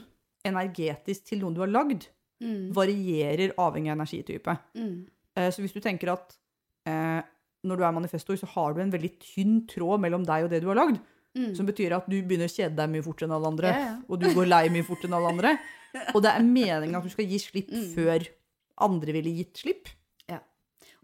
energetisk 0.47 1.25
til 1.31 1.41
noen 1.41 1.55
du 1.55 1.61
har 1.65 1.69
lagd, 1.73 2.09
Mm. 2.39 2.71
varierer 2.75 3.55
avhengig 3.57 3.91
av 3.91 3.97
energitype. 3.99 4.59
Mm. 4.77 5.07
Eh, 5.37 5.51
Så 5.51 5.62
hvis 5.62 5.73
du 5.73 5.81
tenker 5.81 6.12
at 6.12 6.37
eh, 6.87 7.23
når 7.65 7.77
du 7.79 7.83
er 7.83 7.93
manifestor, 7.93 8.37
så 8.37 8.47
har 8.47 8.75
du 8.75 8.81
en 8.83 8.91
veldig 8.93 9.19
tynn 9.19 9.67
tråd 9.67 9.99
mellom 10.01 10.23
deg 10.25 10.45
og 10.45 10.51
det 10.51 10.61
du 10.61 10.67
har 10.69 10.77
lagd, 10.77 11.01
Mm. 11.35 11.55
som 11.57 11.67
betyr 11.67 11.93
at 11.97 12.07
du 12.09 12.23
begynner 12.23 12.45
å 12.47 12.55
kjede 12.55 12.77
deg 12.77 12.89
mye 12.91 13.03
fortere 13.03 13.27
enn 13.29 13.33
alle 13.37 13.47
andre, 13.49 13.69
Ja, 13.69 13.79
ja. 13.79 13.97
og 14.09 14.21
du 14.21 14.27
går 14.35 14.47
lei 14.49 14.69
mye 14.69 14.85
fortere 14.85 15.09
enn 15.09 15.15
alle 15.15 15.29
andre. 15.33 15.59
Og 16.14 16.22
det 16.22 16.30
er 16.32 16.42
meningen 16.46 16.96
at 16.98 17.04
du 17.06 17.11
skal 17.12 17.26
gi 17.30 17.38
slipp 17.38 17.70
Mm. 17.72 17.94
før 17.94 18.26
andre 18.87 19.12
ville 19.12 19.37
gitt 19.37 19.62
slipp. 19.62 19.88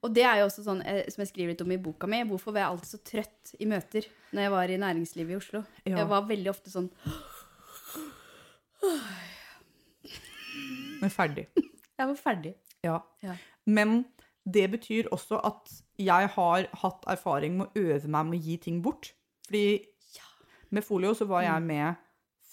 Og 0.02 0.11
det 0.11 0.24
er 0.26 0.40
jo 0.40 0.46
også 0.48 0.64
sånn, 0.66 0.81
eh, 0.85 1.05
som 1.14 1.22
jeg 1.22 1.28
skriver 1.31 1.52
litt 1.52 1.61
om 1.62 1.70
i 1.70 1.76
boka 1.78 2.09
mi, 2.11 2.18
hvorfor 2.26 2.50
var 2.50 2.64
jeg 2.64 2.70
alltid 2.72 2.88
så 2.90 2.98
trøtt 3.07 3.52
i 3.62 3.66
møter 3.70 4.02
når 4.33 4.42
jeg 4.42 4.50
var 4.50 4.64
i 4.74 4.78
næringslivet 4.83 5.31
i 5.31 5.37
Oslo. 5.37 5.61
Ja. 5.87 5.96
Jeg 6.00 6.09
var 6.11 6.24
veldig 6.26 6.50
ofte 6.50 6.72
sånn 6.74 6.88
Men 11.00 11.11
ferdig. 11.11 11.46
Jeg 11.98 12.09
var 12.09 12.16
ferdig. 12.18 12.52
Ja. 12.83 12.96
Ja. 13.22 13.37
Men 13.66 14.05
det 14.42 14.64
betyr 14.72 15.07
også 15.14 15.38
at 15.46 15.70
jeg 16.02 16.28
har 16.35 16.64
hatt 16.81 17.05
erfaring 17.07 17.59
med 17.61 17.68
å 17.68 17.83
øve 17.92 18.09
meg 18.11 18.26
med 18.26 18.40
å 18.40 18.42
gi 18.42 18.57
ting 18.64 18.81
bort. 18.83 19.12
Fordi 19.46 19.87
med 20.74 20.83
Folio 20.83 21.12
så 21.14 21.28
var 21.31 21.44
jeg 21.46 21.62
med 21.62 21.94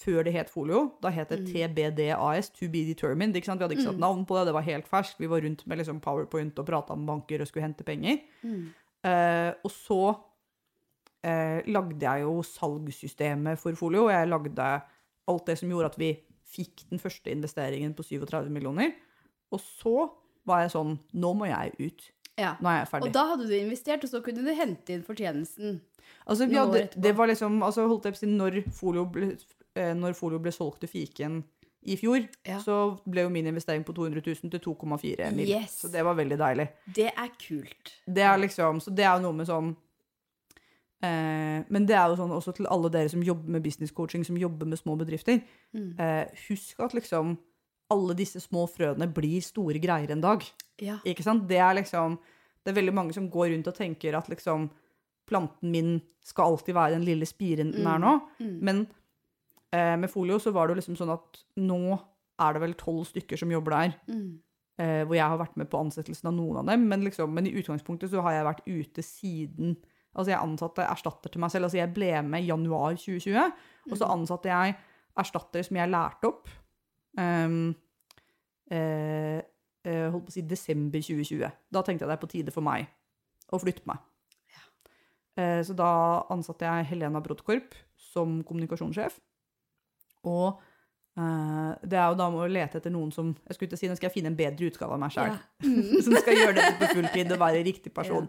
før 0.00 0.24
det 0.24 0.32
het 0.34 0.50
Folio. 0.52 0.86
Da 1.02 1.12
het 1.12 1.32
det 1.32 1.42
TBDAS, 1.50 2.50
To 2.56 2.68
Be 2.72 2.84
Determined. 2.88 3.36
Vi 3.36 3.44
hadde 3.50 3.76
ikke 3.76 3.90
satt 3.90 4.00
navn 4.00 4.24
på 4.28 4.38
det, 4.38 4.46
det 4.48 4.56
var 4.56 4.66
helt 4.66 4.88
ferskt. 4.88 5.20
Vi 5.20 5.28
var 5.30 5.44
rundt 5.44 5.66
med 5.66 5.80
liksom 5.80 6.00
powerpoint 6.04 6.58
og 6.58 6.68
prata 6.68 6.96
med 6.96 7.10
banker 7.10 7.42
og 7.42 7.50
skulle 7.50 7.66
hente 7.66 7.86
penger. 7.86 8.22
Mm. 8.42 8.70
Eh, 9.10 9.50
og 9.64 9.72
så 9.74 10.00
eh, 11.24 11.60
lagde 11.68 12.00
jeg 12.00 12.24
jo 12.24 12.40
salgssystemet 12.44 13.60
for 13.60 13.76
Folio, 13.78 14.08
jeg 14.12 14.28
lagde 14.28 14.70
alt 15.30 15.46
det 15.46 15.58
som 15.60 15.70
gjorde 15.70 15.92
at 15.92 16.00
vi 16.00 16.14
fikk 16.50 16.86
den 16.90 17.02
første 17.02 17.30
investeringen 17.30 17.92
på 17.94 18.06
37 18.06 18.50
millioner. 18.50 18.96
Og 19.50 19.60
så 19.60 20.08
var 20.48 20.64
jeg 20.64 20.72
sånn 20.74 20.96
Nå 21.20 21.34
må 21.36 21.48
jeg 21.50 21.74
ut. 21.78 22.08
Ja. 22.40 22.54
Nå 22.62 22.70
er 22.70 22.80
jeg 22.80 22.90
ferdig. 22.90 23.10
Og 23.10 23.14
da 23.14 23.24
hadde 23.34 23.46
du 23.50 23.54
investert, 23.56 24.04
og 24.06 24.12
så 24.12 24.22
kunne 24.24 24.44
du 24.46 24.52
hente 24.56 24.94
inn 24.94 25.04
fortjenesten. 25.04 25.80
altså, 26.24 26.46
ja, 26.50 26.64
det, 26.72 26.86
det 26.96 27.12
var 27.16 27.28
liksom 27.28 27.62
altså, 27.62 27.86
holdt 27.90 28.08
jeg 28.08 28.16
på 28.16 28.20
å 28.20 28.22
si, 28.22 28.30
når 28.32 28.60
Folio 28.76 29.04
ble, 29.12 29.34
når 29.76 30.14
Folio 30.18 30.38
ble 30.42 30.50
solgt 30.52 30.80
til 30.82 30.88
Fiken 30.90 31.44
i 31.82 31.94
fjor, 31.96 32.26
Ja. 32.44 32.58
så 32.60 32.98
ble 33.08 33.22
jo 33.22 33.30
min 33.32 33.46
investering 33.46 33.84
på 33.84 33.94
200 33.96 34.20
000 34.26 34.50
til 34.50 34.60
2,4 34.60 35.30
mill. 35.32 35.48
Yes. 35.48 35.78
Så 35.80 35.88
det 35.92 36.02
var 36.04 36.14
veldig 36.18 36.36
deilig. 36.38 36.66
Det 36.94 37.06
er 37.08 37.30
kult. 37.40 37.94
Det 38.06 38.22
er 38.26 38.36
liksom, 38.42 38.80
så 38.84 38.90
det 38.94 39.04
er 39.06 39.14
jo 39.16 39.22
noe 39.28 39.32
med 39.38 39.46
sånn 39.48 39.70
eh, 41.02 41.64
Men 41.68 41.86
det 41.88 41.96
er 41.96 42.10
jo 42.12 42.18
sånn 42.20 42.34
også 42.36 42.54
til 42.56 42.68
alle 42.70 42.90
dere 42.92 43.08
som 43.12 43.22
jobber 43.24 43.54
med 43.56 43.64
business 43.64 43.94
coaching, 43.96 44.24
som 44.26 44.36
jobber 44.36 44.68
med 44.68 44.80
små 44.80 44.96
bedrifter. 45.00 45.40
Mm. 45.72 45.94
Eh, 45.98 46.26
husk 46.48 46.80
at 46.84 46.96
liksom 46.98 47.38
alle 47.90 48.14
disse 48.14 48.40
små 48.44 48.66
frøene 48.70 49.08
blir 49.10 49.40
store 49.42 49.80
greier 49.82 50.12
en 50.14 50.20
dag. 50.22 50.44
Ja. 50.80 50.98
Ikke 51.04 51.24
sant? 51.26 51.48
Det 51.48 51.58
er 51.58 51.74
liksom 51.80 52.18
Det 52.62 52.74
er 52.74 52.76
veldig 52.82 52.92
mange 52.92 53.14
som 53.16 53.30
går 53.32 53.54
rundt 53.54 53.68
og 53.68 53.74
tenker 53.74 54.14
at 54.18 54.26
liksom 54.28 54.66
planten 55.26 55.70
min 55.72 55.94
skal 56.22 56.50
alltid 56.52 56.74
være 56.74 56.92
den 56.98 57.06
lille 57.06 57.24
spiren 57.24 57.70
den 57.72 57.86
er 57.88 57.98
nå. 57.98 58.18
Mm. 58.38 58.58
Men 58.60 58.82
eh, 59.74 59.96
med 60.00 60.10
folio 60.10 60.38
så 60.42 60.52
var 60.54 60.66
det 60.66 60.74
jo 60.74 60.80
liksom 60.80 60.98
sånn 60.98 61.12
at 61.14 61.42
nå 61.60 61.98
er 62.40 62.56
det 62.56 62.62
vel 62.62 62.76
tolv 62.80 63.04
stykker 63.08 63.40
som 63.40 63.52
jobber 63.52 63.76
der. 63.76 63.94
Mm. 64.08 64.40
Eh, 64.80 65.02
hvor 65.04 65.16
jeg 65.18 65.28
har 65.32 65.40
vært 65.40 65.58
med 65.60 65.68
på 65.70 65.80
ansettelsen 65.80 66.30
av 66.30 66.36
noen 66.36 66.62
av 66.62 66.70
dem. 66.70 66.86
Men, 66.88 67.04
liksom, 67.04 67.32
men 67.36 67.48
i 67.48 67.54
utgangspunktet 67.60 68.12
så 68.12 68.24
har 68.24 68.38
jeg 68.38 68.50
vært 68.50 68.68
ute 68.68 69.06
siden 69.06 69.78
Altså 70.10 70.32
jeg 70.32 70.42
ansatte 70.42 70.82
erstatter 70.82 71.30
til 71.30 71.38
meg 71.38 71.52
selv. 71.52 71.68
Altså 71.68 71.78
jeg 71.78 71.92
ble 71.94 72.08
med 72.26 72.42
i 72.42 72.48
januar 72.48 72.96
2020, 72.98 73.52
og 73.92 73.92
så 73.94 74.08
ansatte 74.10 74.50
jeg 74.50 74.72
erstatter 75.22 75.62
som 75.62 75.78
jeg 75.78 75.92
lærte 75.92 76.26
opp. 76.26 76.50
Um, 77.14 77.76
eh, 78.74 79.38
eh, 79.86 80.08
holdt 80.10 80.26
på 80.26 80.32
å 80.32 80.34
si 80.34 80.42
desember 80.50 80.98
2020. 80.98 81.46
Da 81.46 81.84
tenkte 81.86 82.02
jeg 82.02 82.10
det 82.10 82.16
er 82.16 82.24
på 82.24 82.32
tide 82.34 82.54
for 82.54 82.66
meg 82.66 82.90
å 83.54 83.62
flytte 83.62 83.86
meg. 83.86 84.02
Eh, 85.38 85.60
så 85.64 85.76
da 85.76 85.90
ansatte 86.32 86.66
jeg 86.66 86.88
Helena 86.90 87.22
Brodkorp 87.22 87.76
som 88.10 88.40
kommunikasjonssjef. 88.46 89.18
Og 90.28 90.60
uh, 91.18 91.70
det 91.82 91.98
er 91.98 92.08
jo 92.10 92.18
da 92.18 92.28
med 92.32 92.44
å 92.44 92.50
lete 92.50 92.80
etter 92.80 92.92
noen 92.92 93.12
som 93.14 93.32
Jeg 93.46 93.56
skulle 93.56 93.70
ikke 93.70 93.80
si, 93.80 93.90
nå 93.90 93.98
skal 93.98 94.10
jeg 94.10 94.16
finne 94.18 94.32
en 94.32 94.38
bedre 94.38 94.70
utgave 94.70 94.96
av 94.96 95.02
meg 95.02 95.14
sjøl. 95.14 95.36
Ja. 95.36 95.66
Mm. 95.66 96.00
som 96.06 96.16
skal 96.18 96.40
gjøre 96.40 96.56
dette 96.58 96.74
på 96.80 96.90
fulltid 96.98 97.36
og 97.36 97.42
være 97.44 97.62
riktig 97.66 97.94
person. 97.96 98.28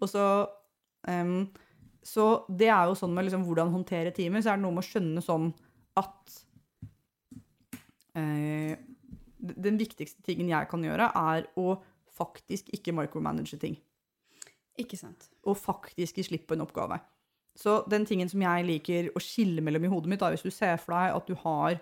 Og 0.00 0.08
så 0.08 0.26
um, 1.08 1.42
Så 2.06 2.28
det 2.48 2.70
er 2.72 2.88
jo 2.88 2.96
sånn 2.98 3.12
med 3.16 3.28
liksom 3.28 3.44
hvordan 3.48 3.74
håndtere 3.74 4.14
teamet, 4.16 4.44
så 4.44 4.54
er 4.54 4.60
det 4.60 4.64
noe 4.64 4.78
med 4.78 4.84
å 4.84 4.88
skjønne 4.88 5.24
sånn 5.24 5.50
at 6.00 6.40
uh, 8.16 8.74
Den 9.60 9.80
viktigste 9.80 10.24
tingen 10.24 10.52
jeg 10.52 10.68
kan 10.70 10.84
gjøre, 10.84 11.12
er 11.16 11.48
å 11.60 11.78
faktisk 12.20 12.68
ikke 12.76 12.92
micromanage 12.96 13.56
ting. 13.60 13.78
Ikke 14.80 14.98
sant. 14.98 15.28
Og 15.48 15.56
faktisk 15.58 16.18
gi 16.18 16.24
slipp 16.26 16.46
på 16.48 16.56
en 16.56 16.64
oppgave. 16.64 16.98
Så 17.60 17.82
den 17.92 18.06
tingen 18.08 18.28
som 18.30 18.40
jeg 18.40 18.64
liker 18.64 19.10
å 19.12 19.20
skille 19.20 19.60
mellom 19.60 19.84
i 19.84 19.88
hodet 19.92 20.08
mitt, 20.08 20.22
er 20.24 20.32
hvis 20.32 20.42
du 20.46 20.50
ser 20.54 20.78
for 20.80 20.94
deg 20.96 21.14
at 21.18 21.26
du 21.28 21.34
har 21.42 21.78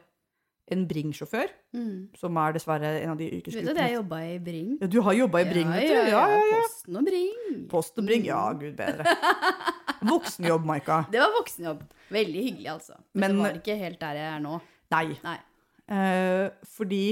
en 0.70 0.82
Bring-sjåfør, 0.88 1.48
Mm. 1.72 2.08
som 2.16 2.36
er 2.36 2.52
dessverre 2.52 2.88
en 3.02 3.10
av 3.14 3.18
de 3.20 3.28
yrkesgruppene 3.30 3.68
vet 3.72 3.76
du 3.76 3.80
at 3.80 3.88
jeg 3.88 3.96
jobba 3.96 4.18
i 4.24 4.38
Bring? 4.38 4.78
ja, 4.80 4.86
Du 4.86 5.00
har 5.02 5.12
jobba 5.14 5.38
i 5.40 5.44
Bring, 5.52 5.68
vet 5.72 5.86
du? 5.88 5.94
Ja, 5.94 6.04
ja, 6.08 6.26
ja. 6.28 6.58
Posten 6.62 6.96
og 6.96 7.04
Bring. 7.06 7.68
Post 7.70 7.98
og 7.98 8.04
Bring, 8.06 8.24
ja, 8.26 8.52
Mm. 8.52 8.58
gud 8.60 8.76
bedre. 8.76 9.04
Voksenjobb, 10.08 10.64
Maika. 10.66 10.98
Det 11.12 11.20
var 11.20 11.32
voksenjobb. 11.38 11.82
Veldig 12.10 12.42
hyggelig, 12.48 12.68
altså. 12.74 12.92
Men, 13.14 13.20
Men- 13.20 13.36
det 13.36 13.42
var 13.52 13.60
ikke 13.62 13.78
helt 13.78 14.00
der 14.00 14.12
jeg 14.20 14.34
er 14.34 14.40
nå. 14.44 14.60
Nei. 14.90 15.06
Nei. 15.24 15.38
Eh, 15.88 16.50
fordi 16.76 17.02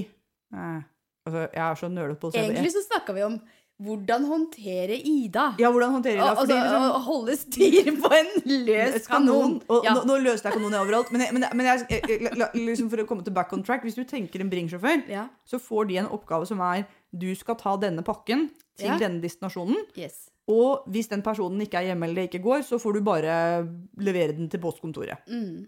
eh, 0.52 0.82
Altså, 1.26 1.40
jeg 1.50 1.58
er 1.70 1.74
så 1.74 1.88
nølete 1.90 2.20
på 2.22 2.28
å 2.28 2.32
se 2.32 2.38
det. 2.38 2.50
Egentlig 2.54 2.70
så 2.70 2.82
snakka 2.86 3.12
vi 3.16 3.22
om 3.26 3.40
hvordan 3.82 4.24
håndtere 4.24 4.96
Ida. 5.04 5.54
Ja, 5.60 5.68
hvordan 5.70 5.92
håndtere 5.92 6.14
Ida? 6.16 6.34
Fordi 6.38 6.54
altså, 6.54 6.64
liksom, 6.64 6.84
å 6.96 7.00
holde 7.04 7.34
styr 7.36 7.90
på 8.00 8.10
en 8.16 8.30
løs 8.66 9.06
kanon. 9.10 9.56
Og 9.68 9.84
Ja. 9.84 9.92
nå, 9.98 10.04
nå 10.08 10.16
løste 10.24 10.48
jeg 10.48 10.56
kanonen 10.56 10.78
overalt. 10.80 11.10
Men, 11.12 11.20
jeg, 11.26 11.32
men, 11.34 11.42
jeg- 11.42 11.56
men 11.56 11.66
jeg, 11.66 12.48
liksom 12.54 12.88
for 12.90 12.96
å 13.02 13.06
komme 13.06 13.24
til 13.24 13.34
back 13.36 13.52
on 13.52 13.62
track, 13.62 13.82
hvis 13.84 13.94
du 13.98 14.04
tenker 14.04 14.40
en 14.40 14.48
Bring-sjåfør, 14.50 15.04
ja. 15.08 15.26
så 15.44 15.60
får 15.60 15.88
de 15.88 15.98
en 15.98 16.06
oppgave 16.08 16.46
som 16.48 16.60
er 16.60 16.86
du 17.12 17.34
skal 17.34 17.54
ta 17.56 17.76
denne 17.76 18.02
pakken 18.02 18.50
til 18.78 18.86
Ja. 18.88 18.96
denne 18.98 19.20
destinasjonen. 19.20 19.76
Yes. 19.96 20.30
Og 20.48 20.84
hvis 20.88 21.08
den 21.08 21.22
personen 21.22 21.60
ikke 21.60 21.74
er 21.80 21.88
hjemme 21.92 22.04
eller 22.08 22.22
det 22.22 22.30
ikke 22.30 22.42
går, 22.44 22.60
så 22.64 22.78
får 22.80 22.94
du 22.94 23.00
bare 23.02 23.68
levere 23.98 24.32
den 24.36 24.48
til 24.48 24.60
postkontoret. 24.60 25.18
Mm. 25.28 25.66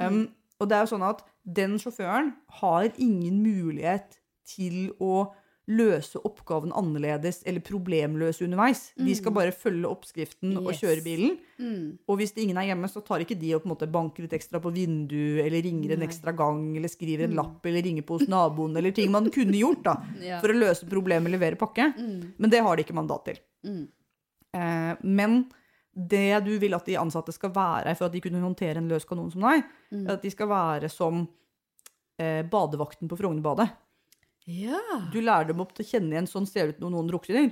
Um, 0.00 0.28
og 0.60 0.68
det 0.68 0.76
er 0.76 0.86
jo 0.86 0.96
sånn 0.96 1.08
at 1.08 1.22
den 1.44 1.78
sjåføren 1.78 2.34
har 2.60 2.88
ingen 2.98 3.42
mulighet 3.42 4.18
til 4.46 4.92
å 5.00 5.32
løse 5.68 6.16
oppgaven 6.24 6.70
annerledes 6.72 7.42
eller 7.44 7.60
problemløse 7.60 8.40
underveis. 8.46 8.86
De 8.96 9.12
skal 9.14 9.34
bare 9.36 9.52
følge 9.52 9.84
oppskriften 9.90 10.54
og 10.56 10.70
Mm. 10.72 10.76
Kjøre 10.78 11.02
bilen. 11.04 11.34
Mm. 11.60 11.98
Og 12.08 12.16
hvis 12.16 12.32
ingen 12.40 12.56
er 12.56 12.68
hjemme, 12.70 12.88
så 12.88 13.02
tar 13.04 13.20
ikke 13.20 13.38
de 13.38 13.52
og 13.54 13.62
på 13.62 13.68
en 13.68 13.74
måte 13.76 13.90
banker 13.92 14.22
litt 14.24 14.32
ekstra 14.32 14.60
på 14.64 14.72
vinduet, 14.72 15.44
eller 15.44 15.60
ringer 15.62 15.92
en 15.92 15.98
Nei. 16.00 16.06
ekstra 16.08 16.32
gang, 16.34 16.74
eller 16.76 16.88
skriver 16.88 17.24
en 17.24 17.30
Mm. 17.32 17.36
lapp, 17.36 17.66
eller 17.66 17.82
ringer 17.82 18.02
på 18.02 18.18
hos 18.18 18.28
naboen, 18.28 18.76
eller 18.78 18.90
ting 18.92 19.10
man 19.12 19.28
kunne 19.30 19.52
gjort 19.52 19.82
da, 19.82 19.96
Ja. 20.22 20.40
for 20.40 20.48
å 20.48 20.56
løse 20.58 20.88
problemet 20.88 21.30
levere 21.30 21.56
pakke. 21.56 21.92
Mm. 21.98 22.32
Men 22.38 22.50
det 22.50 22.62
har 22.62 22.76
de 22.76 22.82
ikke 22.84 22.94
mandat 22.96 23.24
til. 23.26 23.38
Mm. 23.66 23.88
Eh, 24.54 24.96
men 25.04 25.50
det 25.94 26.44
du 26.44 26.58
vil 26.58 26.72
at 26.74 26.86
de 26.86 26.94
ansatte 26.96 27.32
skal 27.34 27.50
være 27.50 27.94
for 27.96 28.06
at 28.06 28.12
de 28.12 28.20
kunne 28.20 28.40
håndtere 28.40 28.76
en 28.78 28.88
løs 28.88 29.04
kanon 29.04 29.30
som 29.30 29.42
deg, 29.42 29.64
Mm. 29.92 30.06
er 30.08 30.12
at 30.14 30.22
de 30.22 30.30
skal 30.30 30.48
være 30.48 30.88
som 30.90 31.28
eh, 32.20 32.42
badevakten 32.42 33.06
på 33.08 33.16
Frognerbadet. 33.18 33.68
Ja. 34.48 34.80
Du 35.12 35.18
lærer 35.20 35.50
dem 35.52 35.60
opp 35.60 35.74
til 35.76 35.84
å 35.84 35.88
kjenne 35.90 36.14
igjen 36.16 36.28
sånn 36.30 36.46
ser 36.48 36.68
det 36.70 36.78
ut 36.78 36.84
når 36.86 36.94
noen 36.96 37.10
drukner. 37.10 37.50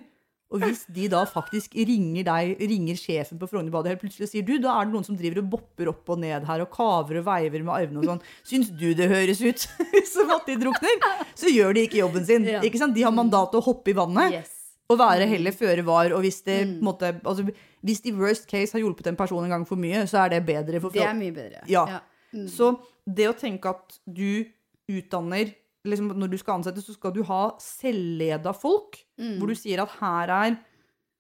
Og 0.54 0.62
hvis 0.62 0.85
de 0.94 1.09
da 1.11 1.24
faktisk 1.26 1.72
ringer 1.74 2.22
deg, 2.28 2.52
ringer 2.70 2.94
sjefen 2.98 3.38
på 3.40 3.48
Frognerbadet 3.50 3.90
helt 3.90 4.02
plutselig 4.04 4.28
og 4.28 4.30
sier 4.30 4.44
du, 4.46 4.52
da 4.62 4.76
er 4.78 4.87
det 4.87 4.94
noen 4.94 5.06
som 5.09 5.16
driver 5.18 5.40
og 5.42 5.48
bopper 5.56 5.88
opp 5.90 6.12
og 6.14 6.20
ned 6.22 6.46
her 6.46 6.62
og 6.62 6.70
kaver 6.70 7.18
og 7.18 7.24
veiver 7.26 7.64
med 7.66 7.74
armene 7.74 7.98
og 8.04 8.06
sånn. 8.12 8.22
Syns 8.46 8.70
du 8.70 8.87
det 8.94 9.09
høres 9.11 9.42
ut 9.42 9.64
som 10.14 10.30
at 10.37 10.46
de 10.46 10.54
drukner? 10.62 11.02
Så 11.35 11.50
gjør 11.50 11.74
de 11.74 11.82
ikke 11.88 11.98
jobben 11.98 12.28
sin. 12.28 12.46
Ja. 12.46 12.62
Ikke 12.62 12.78
sant? 12.78 12.94
De 12.94 13.02
har 13.02 13.14
mandat 13.16 13.50
til 13.52 13.59
å 13.59 13.66
hoppe 13.66 13.90
i 13.90 13.96
vannet. 13.98 14.38
Yes. 14.38 14.52
Og 14.87 15.00
være 15.02 15.26
heller 15.26 15.50
føre 15.59 15.82
var. 15.82 16.14
Og 16.14 16.22
hvis, 16.22 16.38
det, 16.46 16.61
Mm. 16.62 16.78
måte, 16.87 17.11
altså, 17.26 17.42
hvis 17.82 18.04
de 18.06 18.14
worst 18.14 18.46
case 18.46 18.70
har 18.78 18.85
hjulpet 18.87 19.11
en 19.11 19.18
person 19.18 19.42
en 19.42 19.50
gang 19.50 19.66
for 19.66 19.74
mye, 19.82 20.06
så 20.06 20.22
er 20.24 20.37
det 20.37 20.44
bedre 20.46 20.78
for 20.80 20.94
Det 20.94 21.02
er 21.02 21.18
mye 21.18 21.35
bedre. 21.35 21.66
Ja. 21.66 21.82
Mm. 22.30 22.46
Så 22.54 22.70
det 23.02 23.26
å 23.26 23.35
tenke 23.35 23.74
at 23.74 23.98
du 24.06 24.46
utdanner 24.87 25.50
liksom 25.87 26.12
Når 26.18 26.31
du 26.33 26.38
skal 26.40 26.59
ansette, 26.59 26.83
så 26.85 26.94
skal 26.96 27.14
du 27.14 27.22
ha 27.29 27.42
selvleda 27.62 28.53
folk. 28.57 28.99
Mm. 29.20 29.37
Hvor 29.38 29.51
du 29.51 29.59
sier 29.59 29.83
at 29.83 29.94
her 30.01 30.33
er 30.35 30.59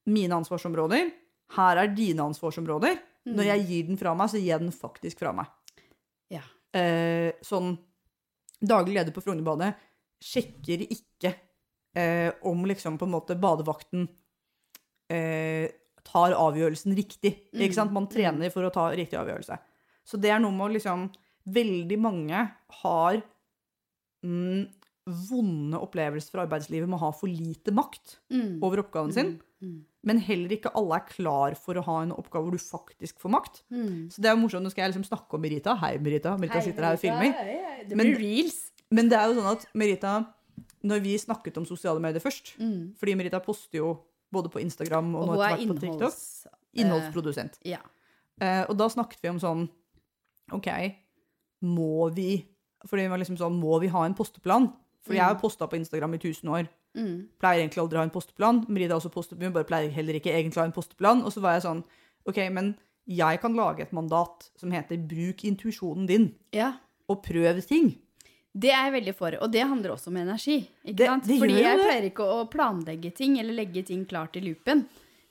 mine 0.06 0.38
ansvarsområder, 0.38 1.10
her 1.56 1.80
er 1.82 1.92
dine 1.94 2.26
ansvarsområder. 2.26 2.98
Mm. 3.26 3.34
Når 3.38 3.48
jeg 3.50 3.66
gir 3.70 3.88
den 3.88 3.98
fra 4.00 4.14
meg, 4.18 4.30
så 4.30 4.40
gir 4.40 4.52
jeg 4.52 4.62
den 4.62 4.74
faktisk 4.74 5.22
fra 5.22 5.32
meg. 5.34 5.50
Ja. 6.32 6.44
Eh, 6.76 7.34
sånn 7.44 7.76
Daglig 8.56 8.94
leder 8.96 9.12
på 9.12 9.20
Frognerbadet 9.20 9.74
sjekker 10.24 10.80
ikke 10.86 11.28
eh, 11.92 12.30
om 12.48 12.62
liksom 12.64 12.94
på 12.96 13.04
en 13.04 13.12
måte 13.12 13.36
badevakten 13.36 14.06
eh, 15.12 15.68
tar 16.06 16.32
avgjørelsen 16.32 16.94
riktig. 16.96 17.34
Mm. 17.52 17.66
Ikke 17.66 17.76
sant? 17.76 17.92
Man 17.92 18.08
trener 18.08 18.52
for 18.54 18.64
å 18.64 18.72
ta 18.72 18.88
riktig 18.96 19.18
avgjørelse. 19.20 19.58
Så 20.06 20.20
det 20.22 20.32
er 20.32 20.40
noe 20.42 20.54
med 20.56 20.70
å 20.70 20.74
liksom 20.78 21.08
Veldig 21.46 21.96
mange 22.02 22.40
har 22.80 23.20
mm, 24.26 24.66
vonde 25.30 25.78
opplevelser 25.78 26.34
fra 26.34 26.42
arbeidslivet 26.48 26.88
med 26.90 26.98
å 26.98 27.04
ha 27.04 27.10
for 27.14 27.30
lite 27.30 27.70
makt 27.74 28.16
Mm. 28.34 28.56
over 28.66 28.82
oppgaven 28.82 29.12
sin. 29.14 29.36
Mm. 29.62 29.84
Men 30.06 30.18
heller 30.22 30.50
ikke 30.56 30.72
alle 30.74 30.96
er 30.98 31.06
klar 31.08 31.54
for 31.58 31.78
å 31.78 31.84
ha 31.86 32.00
en 32.02 32.12
oppgave 32.14 32.42
hvor 32.48 32.54
du 32.54 32.58
faktisk 32.62 33.18
får 33.22 33.30
makt. 33.30 33.62
Mm. 33.70 34.08
Så 34.10 34.18
det 34.22 34.26
er 34.30 34.34
jo 34.36 34.42
morsomt. 34.42 34.62
Nå 34.66 34.70
skal 34.74 34.84
jeg 34.84 34.94
liksom 34.94 35.06
snakke 35.08 35.34
om 35.38 35.42
Merita. 35.42 35.76
Hei, 35.78 35.96
Merita. 36.02 36.36
Merita 36.38 36.60
sitter 36.62 36.82
her 36.88 36.98
og 36.98 37.00
filmer. 37.02 37.32
Det 37.88 37.96
Men- 37.96 38.14
reels. 38.18 38.72
Men 38.90 39.08
det 39.08 39.18
er 39.18 39.30
jo 39.32 39.40
sånn 39.40 39.52
at 39.56 39.66
Merita 39.74 40.26
Når 40.86 41.00
vi 41.02 41.16
snakket 41.18 41.56
om 41.58 41.64
sosiale 41.66 41.98
medier 42.00 42.20
først 42.22 42.56
Mm. 42.58 42.94
Fordi 42.96 43.14
Merita 43.16 43.40
poster 43.42 43.78
jo 43.78 43.98
både 44.32 44.48
på 44.50 44.60
Instagram 44.62 45.14
og, 45.16 45.28
Og 45.28 45.34
nå 45.36 45.40
er 45.42 45.54
etter 45.56 45.66
hvert 45.66 45.74
på 45.74 45.80
TikTok. 45.80 45.94
innholds... 45.96 46.46
Innholdsprodusent. 46.76 47.58
Ja. 47.64 47.78
uh, 48.40 48.64
og 48.68 48.76
da 48.76 48.86
snakket 48.88 49.20
vi 49.22 49.28
om 49.28 49.38
sånn 49.40 49.68
OK, 50.52 50.68
må 51.62 52.12
vi 52.14 52.44
Fordi 52.84 53.02
vi 53.02 53.08
var 53.08 53.18
liksom 53.18 53.38
sånn 53.40 53.58
Må 53.60 53.80
vi 53.80 53.88
ha 53.88 54.04
en 54.04 54.14
posteplan? 54.14 54.72
Fordi 55.06 55.16
jeg 55.20 55.24
har 55.24 55.38
posta 55.40 55.66
på 55.70 55.76
Instagram 55.78 56.14
i 56.14 56.18
1000 56.18 56.50
år. 56.50 56.68
Mm. 56.96 57.28
Pleier 57.38 57.60
egentlig 57.62 57.78
aldri 57.82 57.96
å 57.96 58.02
ha 58.02 58.04
en 58.08 58.10
posteplan. 58.10 58.64
Merida 58.68 58.96
også 58.96 59.10
poster, 59.12 59.36
men 59.38 59.52
bare 59.52 59.64
pleier 59.68 59.90
heller 59.94 60.14
ikke 60.18 60.32
egentlig 60.34 60.58
å 60.58 60.64
ha 60.64 60.66
en 60.66 60.72
posteplan. 60.72 61.22
Og 61.24 61.30
så 61.32 61.40
var 61.40 61.52
jeg 61.54 61.62
sånn 61.62 61.84
OK, 62.26 62.40
men 62.50 62.72
jeg 63.06 63.38
kan 63.40 63.54
lage 63.54 63.82
et 63.82 63.92
mandat 63.92 64.50
som 64.58 64.72
heter 64.72 64.96
'bruk 64.98 65.44
intuisjonen 65.44 66.06
din', 66.08 66.34
ja. 66.52 66.72
og 67.08 67.22
prøv 67.22 67.62
ting. 67.66 67.94
Det 68.58 68.70
er 68.72 68.90
jeg 68.90 68.92
veldig 69.04 69.14
for, 69.14 69.36
og 69.42 69.52
det 69.52 69.62
handler 69.62 69.90
også 69.92 70.08
om 70.08 70.16
energi. 70.16 70.68
Ikke 70.84 70.96
Det- 70.96 71.06
sant? 71.06 71.24
det 71.26 71.38
Fordi 71.38 71.54
jeg 71.62 71.76
det. 71.76 71.86
pleier 71.86 72.10
ikke 72.10 72.24
å 72.24 72.50
planlegge 72.50 73.14
ting 73.14 73.38
eller 73.38 73.52
legge 73.52 73.84
ting 73.84 74.04
klart 74.06 74.34
i 74.36 74.40
loopen. 74.40 74.86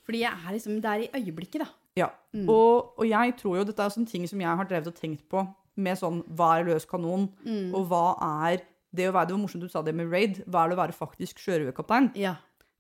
Fordi 0.06 0.20
jeg 0.20 0.32
er 0.32 0.54
liksom 0.54 0.82
der 0.82 1.00
i 1.00 1.08
øyeblikket, 1.10 1.60
da. 1.60 1.68
Ja, 1.98 2.10
Mm. 2.34 2.48
og, 2.50 2.94
og 3.00 3.06
jeg 3.08 3.36
tror 3.38 3.58
jo 3.58 3.64
dette 3.64 3.80
er 3.80 3.90
sånne 3.90 4.08
ting 4.08 4.28
som 4.28 4.40
jeg 4.40 4.48
har 4.56 4.66
drevet 4.66 4.88
og 4.88 4.96
tenkt 4.96 5.28
på 5.28 5.56
med 5.78 5.98
sånn 5.98 6.24
hva 6.36 6.60
er 6.60 6.66
løs 6.66 6.86
kanon, 6.88 7.30
Mm. 7.46 7.74
og 7.76 7.88
hva 7.90 8.18
er 8.52 8.62
det 8.96 9.10
å 9.10 9.14
være, 9.14 9.28
det 9.28 9.36
var 9.36 9.42
morsomt 9.42 9.62
du 9.62 9.68
sa 9.68 9.82
det 9.82 9.94
med 9.96 10.10
raid, 10.12 10.44
hva 10.48 10.66
er 10.66 10.70
det 10.70 10.78
å 10.78 10.82
være 10.88 10.94
faktisk 10.96 11.38
sjørøverkaptein? 11.38 12.12
Ja. 12.16 12.36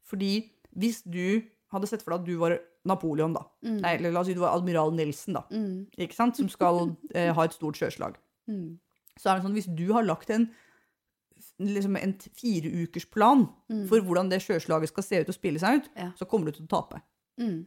Fordi 0.05 0.49
hvis 0.77 1.01
du 1.03 1.43
hadde 1.73 1.87
sett 1.87 2.01
for 2.01 2.11
deg 2.11 2.19
at 2.21 2.25
du 2.25 2.37
var 2.37 2.59
Napoleon 2.85 3.33
da, 3.33 3.41
Mm. 3.63 3.81
nei, 3.81 3.95
eller 3.95 4.11
la 4.11 4.19
oss 4.19 4.27
si 4.27 4.33
du 4.33 4.39
var 4.39 4.55
admiral 4.55 4.91
Nelson 4.93 5.33
da, 5.33 5.41
Mm. 5.51 5.87
ikke 5.97 6.13
sant, 6.13 6.35
som 6.37 6.47
skal 6.47 6.95
eh, 7.15 7.33
ha 7.33 7.41
et 7.43 7.51
stort 7.53 7.75
sjøslag. 7.75 8.15
Mm. 8.47 8.77
Så 9.19 9.31
er 9.31 9.35
det 9.39 9.43
sånn, 9.45 9.53
hvis 9.55 9.75
du 9.75 9.91
har 9.93 10.03
lagt 10.03 10.29
en, 10.29 10.51
liksom 11.59 11.97
en 12.01 12.13
fireukersplan 12.13 13.49
Mm. 13.69 13.87
for 13.87 13.99
hvordan 14.01 14.29
det 14.29 14.41
sjøslaget 14.41 14.87
skal 14.87 15.03
se 15.03 15.19
ut 15.21 15.29
og 15.29 15.35
spille 15.35 15.59
seg 15.59 15.79
ut, 15.81 15.89
Ja. 15.97 16.11
så 16.15 16.25
kommer 16.27 16.45
du 16.45 16.51
til 16.51 16.65
å 16.65 16.69
tape. 16.69 17.01
Mm. 17.39 17.65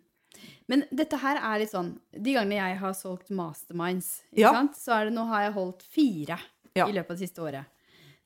Men 0.69 0.85
dette 0.93 1.17
her 1.23 1.37
er 1.41 1.59
litt 1.63 1.71
sånn 1.73 1.95
De 2.13 2.35
gangene 2.35 2.59
jeg 2.61 2.79
har 2.79 2.93
solgt 2.95 3.31
masterminds, 3.31 4.23
Ja. 4.37 4.53
sant? 4.53 4.77
så 4.77 4.93
er 5.01 5.05
det 5.09 5.15
nå 5.15 5.27
har 5.29 5.43
jeg 5.49 5.53
holdt 5.55 5.83
fire 5.83 6.39
Ja. 6.75 6.87
i 6.87 6.93
løpet 6.93 7.11
av 7.11 7.17
det 7.19 7.29
siste 7.29 7.43
året. 7.43 7.65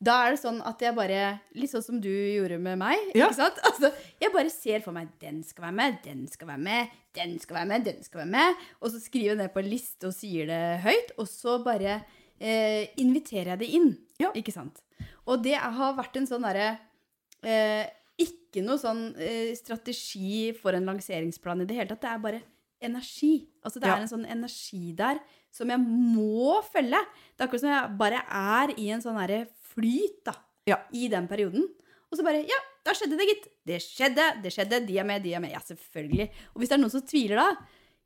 Da 0.02 0.26
er 0.26 0.30
det 0.34 0.40
sånn 0.42 0.60
at 0.66 0.80
jeg 0.82 0.94
bare 0.96 1.40
Litt 1.54 1.70
sånn 1.70 1.82
som 1.84 2.00
du 2.00 2.08
gjorde 2.10 2.58
med 2.58 2.78
meg. 2.78 2.98
Ja. 3.14 3.28
Altså, 3.38 3.92
jeg 4.20 4.32
bare 4.32 4.50
ser 4.50 4.80
for 4.82 4.92
meg 4.92 5.08
den 5.20 5.42
skal 5.44 5.64
være 5.68 5.72
med, 5.78 5.98
den 6.02 6.26
skal 6.28 6.48
være 6.48 6.58
med, 6.58 6.88
den 7.14 7.38
skal 7.38 7.56
være 7.56 7.66
med, 7.70 7.84
den 7.84 8.02
skal 8.02 8.18
være 8.24 8.30
med. 8.32 8.56
Og 8.82 8.90
så 8.90 9.00
skriver 9.00 9.28
jeg 9.28 9.36
ned 9.38 9.52
på 9.54 9.60
en 9.62 9.70
liste 9.70 10.06
og 10.10 10.12
sier 10.14 10.46
det 10.46 10.80
høyt. 10.82 11.12
Og 11.18 11.26
så 11.30 11.62
bare 11.64 12.02
eh, 12.40 12.88
inviterer 12.98 13.52
jeg 13.54 13.58
det 13.62 13.70
inn. 13.78 13.96
Ikke 14.34 14.52
sant? 14.52 14.82
Og 15.26 15.42
det 15.44 15.54
har 15.54 15.94
vært 15.94 16.16
en 16.18 16.26
sånn 16.26 16.42
derre 16.42 16.78
eh, 17.44 17.86
Ikke 18.20 18.62
noe 18.64 18.76
sånn 18.78 19.14
eh, 19.16 19.54
strategi 19.56 20.52
for 20.58 20.76
en 20.76 20.84
lanseringsplan 20.90 21.62
i 21.62 21.66
det 21.68 21.76
hele 21.78 21.88
tatt. 21.88 22.02
Det 22.04 22.10
er 22.10 22.18
bare 22.18 22.42
energi. 22.82 23.46
Altså 23.64 23.80
det 23.80 23.88
Ja. 23.88 23.94
er 23.96 24.02
en 24.02 24.08
sånn 24.10 24.26
energi 24.28 24.92
der 24.98 25.20
som 25.50 25.68
jeg 25.70 25.78
må 25.78 26.60
følge. 26.72 26.98
Det 27.36 27.40
er 27.40 27.46
akkurat 27.46 27.60
som 27.60 27.70
jeg 27.70 27.98
bare 27.98 28.22
er 28.28 28.74
i 28.76 28.88
en 28.90 29.00
sånn 29.00 29.18
herre 29.20 29.46
flyt, 29.72 30.24
da. 30.24 30.34
Ja. 30.66 30.76
i 30.94 31.08
den 31.08 31.26
perioden. 31.26 31.64
Og 32.12 32.18
så 32.18 32.22
bare 32.24 32.44
Ja, 32.46 32.58
da 32.84 32.92
skjedde 32.92 33.16
det, 33.18 33.26
gitt. 33.26 33.48
Det 33.66 33.78
skjedde, 33.82 34.42
det 34.42 34.52
skjedde. 34.52 34.86
De 34.86 34.98
er 34.98 35.04
med, 35.04 35.22
de 35.22 35.32
er 35.34 35.40
med. 35.40 35.50
Ja, 35.52 35.58
selvfølgelig. 35.58 36.28
Og 36.54 36.60
hvis 36.60 36.68
det 36.68 36.76
er 36.76 36.82
noen 36.82 36.90
som 36.90 37.02
tviler 37.02 37.36
da 37.36 37.56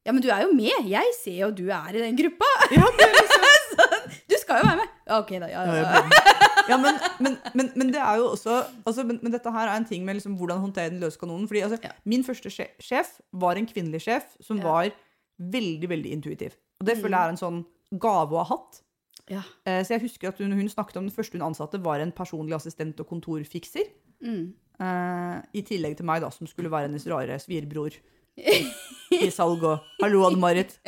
Ja, 0.06 0.12
men 0.12 0.22
du 0.22 0.28
er 0.30 0.42
jo 0.46 0.52
med. 0.54 0.86
Jeg 0.86 1.02
ser 1.18 1.40
jo 1.40 1.50
du 1.50 1.66
er 1.68 1.88
i 1.96 1.98
den 1.98 2.16
gruppa. 2.16 2.46
Ja, 2.70 2.86
er 2.86 3.12
liksom, 3.16 3.46
sånn, 3.74 4.12
du 4.30 4.36
skal 4.38 4.60
jo 4.62 4.68
være 4.68 4.76
med. 4.76 4.88
Ja, 5.08 5.18
ok, 5.18 5.30
da. 5.40 5.48
Ja, 5.50 5.64
Ja, 5.66 5.74
ja, 5.82 6.45
ja. 6.68 6.76
men, 6.76 6.98
men, 7.20 7.36
men, 7.54 7.70
men 7.76 7.92
det 7.92 8.00
er 8.02 8.16
jo 8.20 8.30
også 8.32 8.56
altså, 8.86 9.04
men, 9.06 9.20
dette 9.32 9.52
her 9.52 9.68
er 9.68 9.76
en 9.76 9.84
ting 9.88 10.04
med 10.04 10.16
liksom, 10.18 10.36
hvordan 10.38 10.60
håndtere 10.64 10.90
den 10.90 11.00
løse 11.00 11.18
kanonen. 11.20 11.46
Fordi 11.48 11.60
altså, 11.66 11.78
Ja. 11.82 11.90
Min 12.04 12.24
første 12.24 12.50
sjef 12.50 13.20
var 13.32 13.56
en 13.56 13.66
kvinnelig 13.66 14.02
sjef 14.06 14.36
som 14.40 14.58
Ja. 14.58 14.64
var 14.64 14.90
veldig 15.38 15.88
veldig 15.88 16.12
intuitiv. 16.12 16.56
Og 16.80 16.86
det 16.86 16.96
Mm. 16.96 17.02
føler 17.02 17.16
jeg 17.18 17.26
er 17.26 17.28
en 17.34 17.36
sånn 17.44 17.64
gave 18.00 18.32
å 18.32 18.44
ha 18.44 18.44
hatt. 18.44 18.82
ja. 19.30 19.42
Eh, 19.66 19.82
så 19.82 19.88
jeg 19.96 20.02
husker 20.02 20.28
at 20.28 20.38
hun, 20.38 20.52
hun 20.52 20.68
snakket 20.68 20.96
om 20.96 21.06
den 21.08 21.14
første 21.14 21.32
hun 21.38 21.42
ansatte, 21.52 21.82
var 21.82 21.98
en 22.00 22.12
personlig 22.12 22.54
assistent 22.54 22.98
og 23.00 23.06
kontorfikser. 23.08 23.86
Mm. 24.22 24.52
Eh, 24.80 25.42
I 25.54 25.62
tillegg 25.62 25.96
til 25.96 26.06
meg, 26.06 26.20
da, 26.22 26.30
som 26.30 26.46
skulle 26.46 26.70
være 26.70 26.88
hennes 26.88 27.06
rare 27.06 27.38
svigerbror 27.40 27.92
i 29.16 29.30
salg 29.30 29.62
og 29.64 29.80
'Hallo, 30.00 30.26
Ann-Marit. 30.28 30.78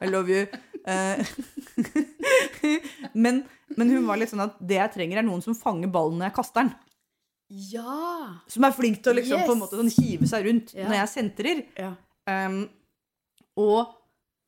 I 0.00 0.06
love 0.06 0.28
you'. 0.28 0.46
Eh, 0.86 1.24
men, 3.24 3.42
men 3.76 3.90
hun 3.92 4.06
var 4.08 4.18
litt 4.20 4.30
sånn 4.32 4.44
at 4.44 4.56
det 4.60 4.78
jeg 4.80 4.92
trenger, 4.96 5.18
er 5.22 5.26
noen 5.26 5.42
som 5.44 5.54
fanger 5.56 5.90
ballen 5.92 6.18
når 6.20 6.30
jeg 6.30 6.36
kaster 6.38 6.64
den. 6.64 6.74
ja. 7.72 8.40
Som 8.48 8.64
er 8.68 8.74
flink 8.76 9.00
til 9.02 9.12
å 9.12 9.16
liksom, 9.18 9.44
på 9.46 9.54
en 9.56 9.62
måte 9.62 9.78
sånn, 9.80 9.92
hive 9.98 10.28
seg 10.28 10.44
rundt 10.48 10.74
Ja. 10.76 10.88
når 10.90 10.98
jeg 11.02 11.12
sentrer. 11.14 11.64
ja. 11.78 11.94
Um, 12.28 12.58
og 13.58 13.94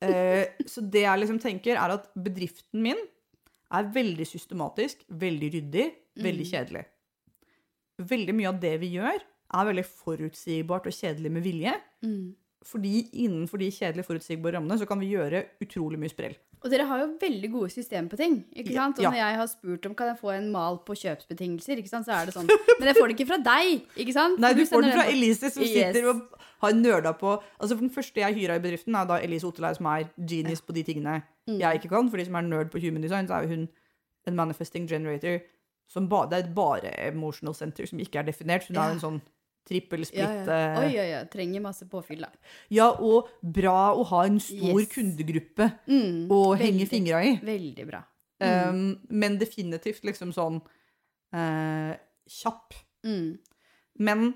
uh, 0.04 0.44
Så 0.72 0.82
det 0.84 1.06
jeg 1.06 1.20
liksom 1.22 1.38
tenker, 1.42 1.78
er 1.80 1.94
at 1.96 2.10
bedriften 2.14 2.82
min 2.84 2.98
er 3.72 3.88
veldig 3.94 4.26
systematisk, 4.26 5.04
veldig 5.08 5.48
ryddig, 5.56 5.86
veldig 6.20 6.44
Mm. 6.46 6.50
kjedelig. 6.50 6.84
Veldig 8.00 8.34
mye 8.34 8.48
av 8.50 8.60
det 8.60 8.74
vi 8.82 8.92
gjør, 8.96 9.20
er 9.54 9.66
veldig 9.68 9.84
forutsigbart 9.86 10.86
og 10.88 10.94
kjedelig 10.96 11.30
med 11.32 11.42
vilje. 11.44 11.72
Mm. 12.04 12.34
Fordi 12.64 12.92
innenfor 13.24 13.58
de 13.62 13.70
kjedelige, 13.72 14.06
forutsigbare 14.08 14.56
rammene 14.58 14.76
så 14.80 14.86
kan 14.88 15.00
vi 15.00 15.10
gjøre 15.14 15.44
utrolig 15.64 15.98
mye 16.00 16.12
sprell. 16.12 16.34
Og 16.62 16.68
dere 16.70 16.84
har 16.84 16.98
jo 17.00 17.06
veldig 17.20 17.48
gode 17.52 17.70
systemer 17.72 18.10
på 18.12 18.16
ting. 18.20 18.34
ikke 18.54 18.74
sant? 18.74 18.98
Og 18.98 19.04
når 19.06 19.16
jeg 19.16 19.36
har 19.38 19.46
spurt 19.48 19.86
om 19.86 19.94
kan 19.96 20.08
jeg 20.10 20.18
få 20.20 20.32
en 20.36 20.50
mal 20.52 20.76
på 20.84 20.92
kjøpsbetingelser, 21.02 21.78
ikke 21.80 21.88
sant? 21.88 22.04
så 22.06 22.12
er 22.12 22.26
det 22.28 22.34
sånn 22.34 22.46
Men 22.78 22.88
jeg 22.90 22.96
får 22.98 23.08
det 23.08 23.16
ikke 23.16 23.26
fra 23.30 23.38
deg, 23.46 23.86
ikke 23.96 24.12
sant? 24.12 24.38
Nei, 24.38 24.52
du 24.54 24.64
får 24.68 24.82
den 24.84 24.92
fra 24.92 25.06
Elise, 25.08 25.50
som 25.50 25.62
Yes. 25.64 25.72
sitter 25.94 26.10
og 26.10 26.20
har 26.60 26.72
nerda 26.76 27.14
på 27.16 27.32
Altså, 27.60 27.72
for 27.76 27.80
Den 27.80 27.90
første 27.90 28.20
jeg 28.20 28.34
hyra 28.36 28.56
i 28.56 28.64
bedriften, 28.66 28.94
er 28.94 29.06
da 29.08 29.16
Elise 29.24 29.46
Otterlei, 29.48 29.72
som 29.76 29.86
er 29.86 30.10
genius 30.18 30.60
på 30.60 30.74
de 30.76 30.82
tingene 30.84 31.22
Mm. 31.48 31.58
jeg 31.58 31.80
ikke 31.80 31.88
kan. 31.88 32.10
For 32.10 32.16
de 32.18 32.24
som 32.26 32.34
er 32.36 32.42
nerd 32.42 32.70
på 32.70 32.78
human 32.80 33.02
design, 33.02 33.26
så 33.26 33.38
er 33.38 33.42
jo 33.48 33.48
hun 33.56 33.68
en 34.28 34.36
manifesting 34.36 34.86
generator. 34.86 35.40
Som 35.88 36.06
ba, 36.08 36.26
det 36.26 36.44
er 36.44 36.52
bare 36.54 36.92
emotional 37.08 37.54
center 37.54 37.86
som 37.86 37.98
ikke 37.98 38.20
er 38.20 38.22
definert. 38.28 38.62
Så 38.62 38.68
hun 38.68 38.76
er 38.76 38.92
en 38.92 39.00
sånn 39.00 39.20
trippelsplitt 39.68 40.18
ja, 40.18 40.44
ja. 40.44 40.80
Oi, 40.80 40.98
oi, 40.98 41.08
oi. 41.20 41.24
Trenger 41.30 41.60
masse 41.60 41.86
påfyll, 41.88 42.20
da. 42.24 42.30
Ja, 42.70 42.90
og 42.98 43.28
bra 43.42 43.92
å 43.94 44.04
ha 44.10 44.24
en 44.26 44.40
stor 44.40 44.80
Yes. 44.80 44.88
kundegruppe 44.94 45.68
Mm, 45.86 46.28
å 46.30 46.56
henge 46.56 46.86
veldig, 46.86 46.88
fingra 46.88 47.22
i. 47.24 47.36
Veldig 47.44 47.86
bra. 47.86 48.02
Um, 48.40 48.98
men 49.10 49.38
definitivt 49.38 50.02
liksom 50.02 50.32
sånn 50.32 50.60
uh, 51.34 51.94
kjapp. 52.26 52.74
Mm. 53.04 53.38
Men, 53.98 54.34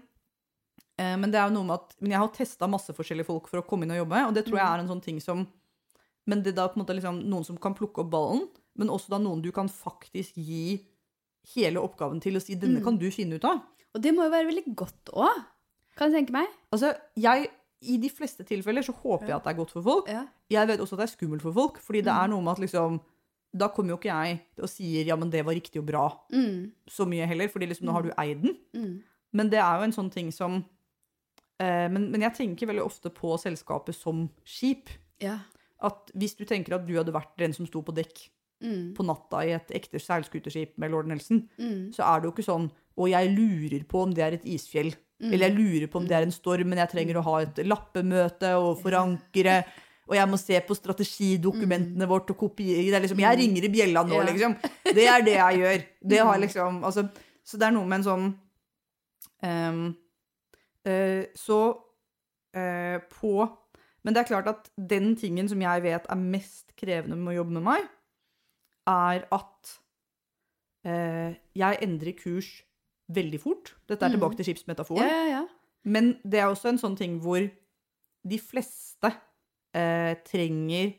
uh, 1.01 1.17
men 1.17 1.31
det 1.33 1.41
er 1.41 1.49
jo 1.49 1.55
noe 1.57 1.65
med 1.65 1.75
at 1.81 1.95
men 2.01 2.11
jeg 2.13 2.21
har 2.21 2.29
testa 2.37 2.69
masse 2.71 2.93
forskjellige 2.95 3.27
folk 3.27 3.49
for 3.49 3.63
å 3.63 3.67
komme 3.67 3.85
inn 3.87 3.95
og 3.97 4.03
jobbe, 4.05 4.27
og 4.29 4.35
det 4.35 4.45
tror 4.47 4.59
jeg 4.61 4.67
Mm. 4.67 4.75
er 4.75 4.79
en 4.85 4.89
sånn 4.89 5.03
ting 5.05 5.21
som 5.21 5.47
Men 6.27 6.41
det 6.43 6.53
er 6.55 6.57
da 6.57 6.69
på 6.69 6.79
en 6.79 6.87
måte 6.87 6.95
liksom 6.97 7.19
noen 7.29 7.45
som 7.45 7.57
kan 7.59 7.75
plukke 7.75 7.99
opp 8.01 8.09
ballen, 8.11 8.49
men 8.79 8.89
også 8.89 9.11
da 9.11 9.19
noen 9.19 9.43
du 9.43 9.53
kan 9.53 9.69
faktisk 9.69 10.33
gi 10.37 10.81
hele 11.55 11.77
oppgaven 11.77 12.19
til 12.23 12.37
og 12.37 12.41
si 12.43 12.55
'denne 12.55 12.79
Mm. 12.81 12.85
kan 12.85 12.97
du 12.97 13.11
finne 13.11 13.35
ut 13.35 13.43
av'. 13.45 13.61
Og 13.95 14.03
det 14.03 14.15
må 14.15 14.25
jo 14.27 14.31
være 14.31 14.47
veldig 14.51 14.75
godt 14.77 15.13
òg, 15.15 15.45
kan 15.97 16.11
jeg 16.11 16.19
tenke 16.27 16.33
meg. 16.33 16.47
Altså, 16.73 16.95
jeg 17.17 17.49
I 17.85 17.99
de 18.01 18.09
fleste 18.09 18.45
tilfeller 18.49 18.81
så 18.83 18.95
håper 18.97 19.27
jeg 19.29 19.37
at 19.37 19.45
det 19.45 19.51
er 19.53 19.57
godt 19.59 19.71
for 19.75 19.83
folk. 19.85 20.07
Ja. 20.09 20.23
Jeg 20.51 20.69
vet 20.69 20.81
også 20.81 20.95
at 20.97 21.01
det 21.03 21.05
er 21.11 21.17
skummelt 21.19 21.43
for 21.43 21.53
folk, 21.53 21.79
fordi 21.85 22.01
det 22.01 22.13
Mm. 22.15 22.23
er 22.23 22.27
noe 22.29 22.43
med 22.43 22.53
at 22.53 22.59
liksom 22.59 23.01
Da 23.57 23.69
kommer 23.69 23.91
jo 23.93 23.97
ikke 23.99 24.11
jeg 24.11 24.41
og 24.59 24.69
sier 24.69 25.05
'ja, 25.05 25.15
men 25.17 25.31
det 25.31 25.45
var 25.45 25.53
riktig 25.55 25.79
og 25.79 25.87
bra' 25.87 26.19
Mm. 26.33 26.73
så 26.89 27.05
mye 27.07 27.25
heller, 27.27 27.47
fordi 27.49 27.67
liksom 27.69 27.87
nå 27.87 27.93
har 27.93 28.03
du 28.03 28.11
eid 28.19 28.43
den. 28.43 28.57
Mm. 28.75 29.03
Men 29.33 29.49
det 29.51 29.59
er 29.61 29.77
jo 29.79 29.83
en 29.85 29.93
sånn 29.93 30.11
ting 30.11 30.33
som 30.33 30.65
eh, 31.61 31.89
men, 31.89 32.11
men 32.11 32.21
jeg 32.23 32.35
tenker 32.35 32.67
veldig 32.67 32.83
ofte 32.85 33.11
på 33.11 33.37
selskapet 33.39 33.95
som 33.95 34.29
skip. 34.45 34.89
Ja. 35.21 35.39
At 35.83 36.11
hvis 36.17 36.35
du 36.37 36.45
tenker 36.45 36.75
at 36.75 36.87
du 36.87 36.95
hadde 36.97 37.13
vært 37.13 37.37
den 37.39 37.53
som 37.53 37.67
sto 37.67 37.83
på 37.83 37.95
dekk 37.95 38.31
Mm. 38.63 38.95
på 38.95 39.05
natta 39.05 39.45
i 39.45 39.51
et 39.53 39.69
ekte 39.71 40.01
seilskuteskip 40.01 40.79
med 40.79 40.91
lord 40.91 41.07
Nelson, 41.07 41.49
Mm. 41.59 41.93
så 41.93 42.03
er 42.03 42.21
det 42.21 42.25
jo 42.25 42.33
ikke 42.33 42.51
sånn 42.51 42.71
Og 43.01 43.11
jeg 43.11 43.33
lurer 43.35 43.83
på 43.89 44.05
om 44.07 44.13
det 44.15 44.23
er 44.25 44.37
et 44.37 44.45
isfjell. 44.47 44.93
Mm. 45.23 45.33
Eller 45.33 45.49
jeg 45.49 45.57
lurer 45.57 45.89
på 45.91 45.99
om 45.99 46.07
det 46.07 46.17
er 46.17 46.27
en 46.27 46.35
storm, 46.35 46.69
men 46.71 46.81
jeg 46.83 46.93
trenger 46.93 47.19
å 47.19 47.25
ha 47.27 47.41
et 47.45 47.59
lappemøte 47.67 48.53
og 48.61 48.79
forankre. 48.83 49.57
Og 50.05 50.17
jeg 50.19 50.29
må 50.29 50.39
se 50.39 50.59
på 50.67 50.77
strategidokumentene 50.77 52.09
vårt 52.11 52.31
og 52.35 52.39
kopiere. 52.45 52.93
Er 52.93 53.05
liksom, 53.05 53.23
jeg 53.25 53.41
ringer 53.41 53.65
i 53.67 53.73
bjella 53.73 54.05
nå, 54.05 54.19
Mm. 54.19 54.27
Ja. 54.27 54.33
liksom. 54.33 54.57
Det 54.85 55.07
er 55.09 55.23
det 55.25 55.37
jeg 55.39 55.61
gjør. 55.63 55.85
Det 56.11 56.19
har 56.19 56.39
liksom, 56.39 56.85
altså, 56.85 57.09
så 57.45 57.59
det 57.59 57.67
er 57.67 57.75
noe 57.77 57.89
med 57.89 57.99
en 57.99 58.05
sånn 58.05 58.27
um, 59.43 59.97
uh, 60.89 61.23
Så 61.35 61.59
uh, 62.57 62.99
på 63.11 63.33
Men 64.05 64.15
det 64.15 64.21
er 64.21 64.29
klart 64.29 64.49
at 64.49 64.71
den 64.77 65.17
tingen 65.17 65.49
som 65.49 65.61
jeg 65.61 65.83
vet 65.83 66.07
er 66.13 66.21
mest 66.21 66.77
krevende 66.77 67.17
med 67.17 67.33
å 67.33 67.39
jobbe 67.39 67.57
med 67.57 67.65
meg, 67.65 67.87
er 68.87 69.25
at 69.33 69.73
uh, 70.85 71.33
jeg 71.57 71.79
endrer 71.81 72.13
kurs 72.13 72.51
veldig 73.13 73.41
fort. 73.41 73.75
Dette 73.89 74.03
er 74.05 74.09
Mm. 74.11 74.19
tilbake 74.21 74.37
til 74.37 74.45
Ja, 74.47 74.53
skipsmetaforen. 74.55 75.09
ja, 75.09 75.25
ja. 75.29 75.47
Men 75.85 76.19
det 76.25 76.41
er 76.41 76.47
også 76.49 76.69
en 76.71 76.79
sånn 76.79 76.97
ting 76.97 77.21
hvor 77.21 77.51
de 78.27 78.39
fleste 78.39 79.13
eh, 79.75 80.15
trenger 80.25 80.95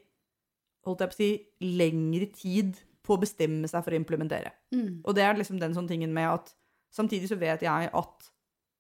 holdt 0.86 1.00
jeg 1.00 1.10
på 1.10 1.14
å 1.14 1.16
si, 1.16 1.48
lengre 1.62 2.26
tid 2.34 2.76
på 3.02 3.16
å 3.16 3.22
bestemme 3.22 3.68
seg 3.68 3.84
for 3.84 3.92
å 3.92 3.96
implementere. 4.04 4.52
Mm. 4.74 5.02
Og 5.06 5.16
det 5.16 5.24
er 5.24 5.34
liksom 5.36 5.60
den 5.60 5.74
sånn 5.74 5.88
tingen 5.88 6.14
med 6.14 6.28
at 6.30 6.54
samtidig 6.94 7.28
så 7.30 7.38
vet 7.40 7.62
jeg 7.62 7.90
at 7.94 8.30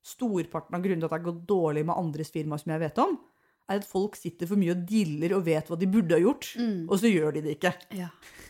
storparten 0.05 0.75
av 0.75 0.81
grunnen 0.83 0.99
til 1.01 1.05
at 1.05 1.11
det 1.15 1.17
har 1.23 1.31
gått 1.31 1.47
dårlig 1.47 1.85
med 1.85 1.95
andres 1.97 2.29
firmaer 2.29 2.59
som 2.61 2.71
jeg 2.75 2.79
vet 2.81 2.97
om, 2.99 3.17
er 3.69 3.79
at 3.79 3.85
folk 3.89 4.15
sitter 4.15 4.45
for 4.45 4.55
mye 4.61 4.71
og 4.75 4.85
diller 4.85 5.33
og 5.37 5.45
vet 5.45 5.67
hva 5.67 5.77
de 5.79 5.87
burde 5.87 6.11
ha 6.13 6.19
gjort, 6.21 6.51
Mm. 6.59 6.85
og 6.89 6.99
så 6.99 7.09
gjør 7.09 7.33
de 7.33 7.41
det 7.41 7.59
ikke. 7.59 7.73
ja. 7.97 8.09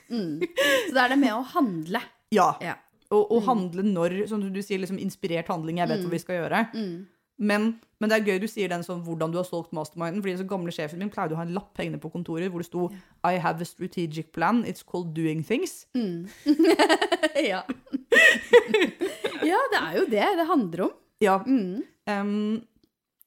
Mm. 0.10 0.40
Så 0.42 0.94
det 0.94 0.98
er 1.06 1.08
det 1.10 1.20
med 1.20 1.32
å 1.34 1.44
handle. 1.46 2.02
Ja. 2.32 2.58
Ja. 2.62 2.76
Og, 3.12 3.32
og 3.32 3.42
Mm. 3.42 3.46
handle 3.48 3.84
når, 3.84 4.28
som 4.28 4.42
du 4.42 4.62
sier, 4.62 4.80
liksom 4.80 4.98
inspirert 5.00 5.48
handling, 5.48 5.78
jeg 5.78 5.88
vet 5.90 6.00
Mm. 6.00 6.06
hva 6.06 6.12
vi 6.12 6.18
skal 6.20 6.36
gjøre. 6.42 6.74
Mm. 6.74 7.06
Men, 7.38 7.80
men 8.00 8.10
det 8.10 8.16
er 8.22 8.26
gøy 8.32 8.40
du 8.40 8.48
sier 8.48 8.70
den 8.70 8.82
sånn 8.82 9.04
hvordan 9.04 9.32
du 9.32 9.38
har 9.38 9.44
solgt 9.44 9.74
masterminden. 9.74 10.22
fordi 10.24 10.38
så 10.40 10.48
gamle 10.48 10.72
sjefen 10.72 10.98
min 11.00 11.10
pleide 11.10 11.34
å 11.34 11.36
ha 11.36 11.44
en 11.44 11.54
lapp 11.54 11.76
hengende 11.78 12.00
på 12.00 12.10
kontoret 12.12 12.50
hvor 12.50 12.60
det 12.64 12.66
sto 12.70 12.90
I 13.26 13.38
have 13.38 13.60
a 13.62 13.66
strategic 13.66 14.32
plan. 14.32 14.64
It's 14.64 14.82
called 14.84 15.14
doing 15.14 15.44
things. 15.44 15.86
Mm. 15.94 16.30
ja. 17.52 17.62
ja, 19.46 19.60
det 19.72 19.82
er 19.82 19.98
jo 20.00 20.06
det 20.10 20.28
det 20.40 20.48
handler 20.50 20.86
om. 20.88 20.94
Ja. 21.24 21.38
Mm. 21.46 21.84
em, 22.08 22.62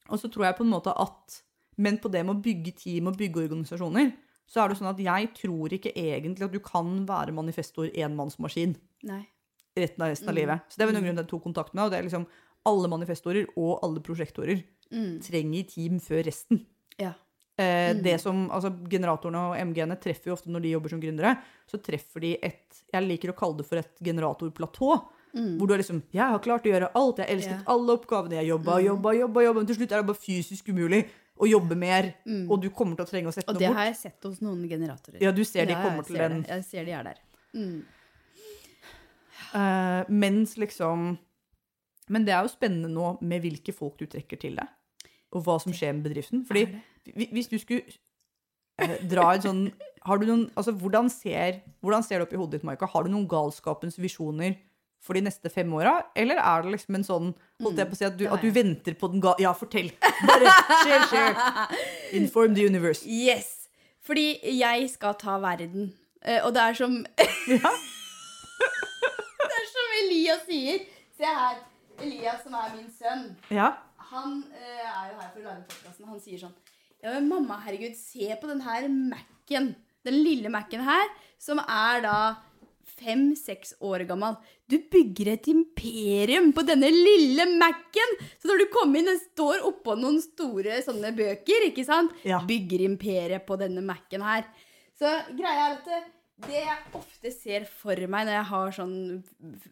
og 0.09 0.19
så 0.21 0.29
tror 0.33 0.45
jeg 0.49 0.57
på 0.57 0.65
en 0.65 0.73
måte 0.73 0.93
at 0.97 1.43
Men 1.79 1.99
på 2.03 2.11
det 2.11 2.25
med 2.27 2.35
å 2.35 2.43
bygge 2.43 2.73
team 2.75 3.07
og 3.07 3.17
bygge 3.17 3.45
organisasjoner, 3.45 4.09
så 4.51 4.65
er 4.65 4.69
det 4.73 4.79
sånn 4.81 4.89
at 4.91 4.99
jeg 4.99 5.29
tror 5.37 5.71
ikke 5.77 5.93
egentlig 5.95 6.43
at 6.49 6.51
du 6.51 6.59
kan 6.59 7.05
være 7.07 7.31
manifestor 7.37 7.87
enmannsmaskin 7.95 8.73
Nei. 9.07 9.21
Resten 9.81 10.03
av 10.03 10.11
resten 10.11 10.29
av 10.29 10.35
Mm. 10.35 10.41
livet. 10.41 10.61
Så 10.69 10.77
det 10.77 10.83
er 10.83 10.87
vel 10.87 10.95
Mm. 10.95 11.03
noen 11.03 11.07
grunn 11.09 11.17
til 11.17 11.25
at 11.25 11.31
jeg 11.31 11.33
tok 11.35 11.45
kontakt 11.45 11.75
med 11.75 11.85
og 11.85 11.91
det 11.91 11.99
er 11.99 12.03
liksom 12.09 12.27
alle 12.67 12.89
manifestorer 12.89 13.47
og 13.57 13.79
alle 13.83 14.01
prosjektorer 14.01 14.65
Mm. 14.93 15.21
trenger 15.21 15.69
team 15.69 15.99
før 16.01 16.25
resten. 16.25 16.67
Ja. 16.99 17.13
Eh, 17.59 17.93
det 17.95 18.21
som, 18.21 18.49
altså 18.51 18.71
Generatorene 18.89 19.51
og 19.51 19.57
MG-ene 19.59 19.97
treffer 20.01 20.27
jo 20.27 20.33
ofte 20.37 20.47
når 20.49 20.63
de 20.63 20.71
jobber 20.71 20.91
som 20.91 21.01
gründere. 21.01 21.39
Så 21.67 21.83
treffer 21.83 22.21
de 22.21 22.39
et 22.43 22.83
Jeg 22.93 23.03
liker 23.03 23.33
å 23.33 23.37
kalle 23.37 23.57
det 23.59 23.67
for 23.67 23.77
et 23.77 23.99
generatorplatå. 24.01 25.09
Mm. 25.35 25.59
Hvor 25.59 25.67
du 25.67 25.75
er 25.75 25.79
liksom 25.79 26.03
Jeg 26.13 26.23
har 26.23 26.39
klart 26.39 26.63
å 26.65 26.71
gjøre 26.73 26.91
alt. 26.95 27.17
Jeg 27.19 27.29
elsket 27.29 27.51
yeah. 27.51 27.63
alle 27.67 27.99
oppgavene. 27.99 28.31
Jeg 28.39 28.47
jobba, 28.49 28.79
jobba, 28.81 29.13
jobba, 29.13 29.41
jobba. 29.43 29.55
Men 29.59 29.67
til 29.67 29.77
slutt 29.77 29.93
er 29.93 30.03
det 30.03 30.07
bare 30.07 30.23
fysisk 30.23 30.69
umulig 30.69 31.05
å 31.39 31.47
jobbe 31.51 31.77
mer. 31.77 32.15
Mm. 32.27 32.49
Og 32.51 32.63
du 32.63 32.71
kommer 32.71 32.97
til 32.97 33.05
å 33.05 33.11
trenge 33.11 33.27
å 33.29 33.35
sette 33.35 33.47
noe 33.47 33.55
bort. 33.55 33.63
Og 33.63 33.69
det 33.69 33.75
har 33.77 33.85
jeg 33.87 33.97
sett 33.97 34.23
hos 34.23 34.41
noen 34.41 34.69
generatorer. 34.69 35.21
Ja, 35.21 35.31
du 35.33 35.45
ser 35.45 35.67
de 35.67 35.75
kommer 35.75 36.07
til 36.07 36.17
den. 36.17 36.45
Jeg 36.49 36.65
ser 36.65 36.85
de 36.85 36.93
er 36.93 37.03
der. 37.03 37.19
Mm. 37.55 37.83
Eh, 39.55 40.03
Mens 40.09 40.57
liksom 40.61 41.17
Men 42.09 42.27
det 42.27 42.35
er 42.35 42.45
jo 42.45 42.53
spennende 42.53 42.91
nå 42.93 43.17
med 43.21 43.45
hvilke 43.45 43.75
folk 43.77 43.99
du 44.01 44.07
trekker 44.07 44.41
til 44.41 44.57
deg. 44.59 44.69
Og 45.37 45.45
hva 45.45 45.59
som 45.61 45.75
skjer 45.77 45.93
med 45.97 46.09
bedriften. 46.09 46.45
Fordi 46.49 46.65
hvis 47.33 47.51
du 47.51 47.59
skulle 47.61 47.85
uh, 48.81 48.97
dra 49.09 49.27
en 49.35 49.45
sånn 49.45 49.61
Har 50.09 50.21
du 50.21 50.25
noen 50.29 50.47
Altså, 50.57 50.73
hvordan 50.73 51.11
ser, 51.13 51.61
hvordan 51.85 52.05
ser 52.05 52.19
det 52.19 52.29
opp 52.29 52.33
i 52.33 52.41
hodet 52.41 52.59
ditt, 52.59 52.67
Maika? 52.69 52.89
Har 52.89 53.05
du 53.05 53.13
noen 53.13 53.29
galskapens 53.29 54.01
visjoner 54.01 54.57
for 55.05 55.15
de 55.15 55.23
neste 55.27 55.53
fem 55.53 55.69
åra? 55.77 55.99
Eller 56.17 56.41
er 56.41 56.65
det 56.65 56.75
liksom 56.79 56.97
en 56.99 57.07
sånn 57.07 57.31
Holdt 57.63 57.83
jeg 57.83 57.91
på 57.91 57.99
å 57.99 58.01
si 58.01 58.09
at 58.09 58.17
du, 58.19 58.25
at 58.33 58.45
du 58.45 58.51
venter 58.55 58.97
på 58.99 59.13
den 59.13 59.23
ga... 59.23 59.37
Ja, 59.43 59.53
fortell! 59.57 59.93
Bare 60.01 60.57
share, 60.85 61.05
share. 61.13 61.69
Inform 62.21 62.57
the 62.57 62.65
universe. 62.65 63.05
Yes! 63.05 63.69
Fordi 64.09 64.39
jeg 64.57 64.89
skal 64.89 65.17
ta 65.21 65.37
verden. 65.43 65.93
Eh, 66.25 66.41
og 66.45 66.55
det 66.55 66.63
er 66.63 66.77
som 66.79 66.95
Ja. 67.53 67.73
Det 69.39 69.57
er 69.59 69.67
som 69.75 69.93
i 69.98 69.98
Elias 70.09 70.43
sier. 70.49 70.83
Se 71.19 71.29
her. 71.41 71.61
Elias, 71.99 72.43
som 72.45 72.55
er 72.55 72.75
min 72.77 72.91
sønn, 72.95 73.25
Ja. 73.51 73.73
han 74.13 74.37
eh, 74.55 74.83
er 74.87 75.09
jo 75.13 75.17
her 75.21 75.31
for 75.35 75.41
å 75.41 75.47
lage 75.49 75.65
podkasten. 75.71 76.07
Han 76.09 76.21
sier 76.23 76.39
sånn 76.45 76.55
Ja, 77.03 77.13
men 77.17 77.27
mamma, 77.31 77.57
herregud, 77.65 77.95
se 77.99 78.29
på 78.41 78.49
den 78.51 78.61
her 78.67 78.87
Mac-en. 78.91 79.73
Den 80.07 80.17
lille 80.25 80.51
Mac-en 80.51 80.83
her, 80.87 81.11
som 81.39 81.59
er 81.63 82.01
da 82.07 82.15
fem-seks 82.99 83.75
år 83.85 84.03
gammel. 84.09 84.37
Du 84.71 84.77
bygger 84.91 85.33
et 85.35 85.47
imperium 85.53 86.51
på 86.57 86.65
denne 86.67 86.89
lille 86.91 87.47
Mac-en! 87.59 88.15
Så 88.41 88.51
når 88.51 88.63
du 88.65 88.67
kommer 88.75 88.99
inn, 88.99 89.11
den 89.11 89.21
står 89.23 89.63
oppå 89.69 89.95
noen 89.99 90.19
store 90.25 90.81
sånne 90.87 91.13
bøker, 91.19 91.69
ikke 91.71 91.85
sant? 91.87 92.15
Ja. 92.27 92.41
Bygger 92.49 92.83
imperiet 92.89 93.47
på 93.47 93.59
denne 93.61 93.83
Mac-en 93.87 94.25
her. 94.27 94.49
Så 94.99 95.13
greia 95.39 95.69
er 95.69 95.77
at 95.79 95.91
det, 96.47 96.61
jeg 96.63 96.79
ofte 96.95 97.31
ser 97.35 97.65
for 97.67 97.99
meg 98.11 98.27
når 98.29 98.37
jeg 98.37 98.47
har 98.51 98.75
sånn 98.77 98.97